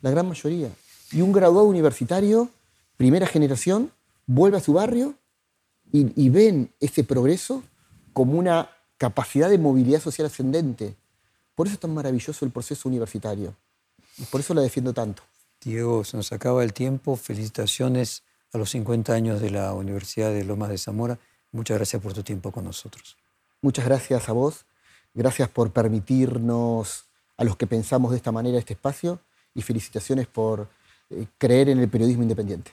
la 0.00 0.10
gran 0.10 0.26
mayoría. 0.26 0.70
Y 1.12 1.20
un 1.20 1.32
graduado 1.32 1.66
universitario, 1.66 2.50
primera 2.96 3.26
generación, 3.26 3.92
vuelve 4.26 4.56
a 4.56 4.60
su 4.60 4.72
barrio 4.72 5.14
y, 5.92 6.12
y 6.20 6.30
ven 6.30 6.72
ese 6.80 7.04
progreso 7.04 7.62
como 8.12 8.38
una 8.38 8.70
capacidad 8.96 9.50
de 9.50 9.58
movilidad 9.58 10.00
social 10.00 10.26
ascendente. 10.26 10.96
Por 11.54 11.66
eso 11.66 11.74
es 11.74 11.80
tan 11.80 11.94
maravilloso 11.94 12.44
el 12.44 12.50
proceso 12.50 12.88
universitario. 12.88 13.54
Por 14.30 14.40
eso 14.40 14.54
la 14.54 14.62
defiendo 14.62 14.92
tanto. 14.92 15.22
Diego, 15.60 16.04
se 16.04 16.16
nos 16.16 16.32
acaba 16.32 16.62
el 16.62 16.72
tiempo. 16.72 17.16
Felicitaciones 17.16 18.22
a 18.52 18.58
los 18.58 18.70
50 18.70 19.12
años 19.12 19.40
de 19.40 19.50
la 19.50 19.72
Universidad 19.74 20.30
de 20.30 20.44
Lomas 20.44 20.70
de 20.70 20.78
Zamora. 20.78 21.18
Muchas 21.52 21.76
gracias 21.76 22.00
por 22.02 22.12
tu 22.12 22.22
tiempo 22.22 22.52
con 22.52 22.64
nosotros. 22.64 23.16
Muchas 23.60 23.84
gracias 23.84 24.28
a 24.28 24.32
vos. 24.32 24.64
Gracias 25.14 25.48
por 25.48 25.72
permitirnos 25.72 27.04
a 27.36 27.44
los 27.44 27.56
que 27.56 27.66
pensamos 27.66 28.10
de 28.10 28.18
esta 28.18 28.32
manera 28.32 28.58
este 28.58 28.74
espacio 28.74 29.20
y 29.54 29.62
felicitaciones 29.62 30.26
por 30.26 30.68
eh, 31.10 31.26
creer 31.38 31.70
en 31.70 31.80
el 31.80 31.88
periodismo 31.88 32.22
independiente. 32.22 32.72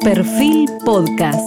Perfil 0.00 0.68
Podcast. 0.84 1.40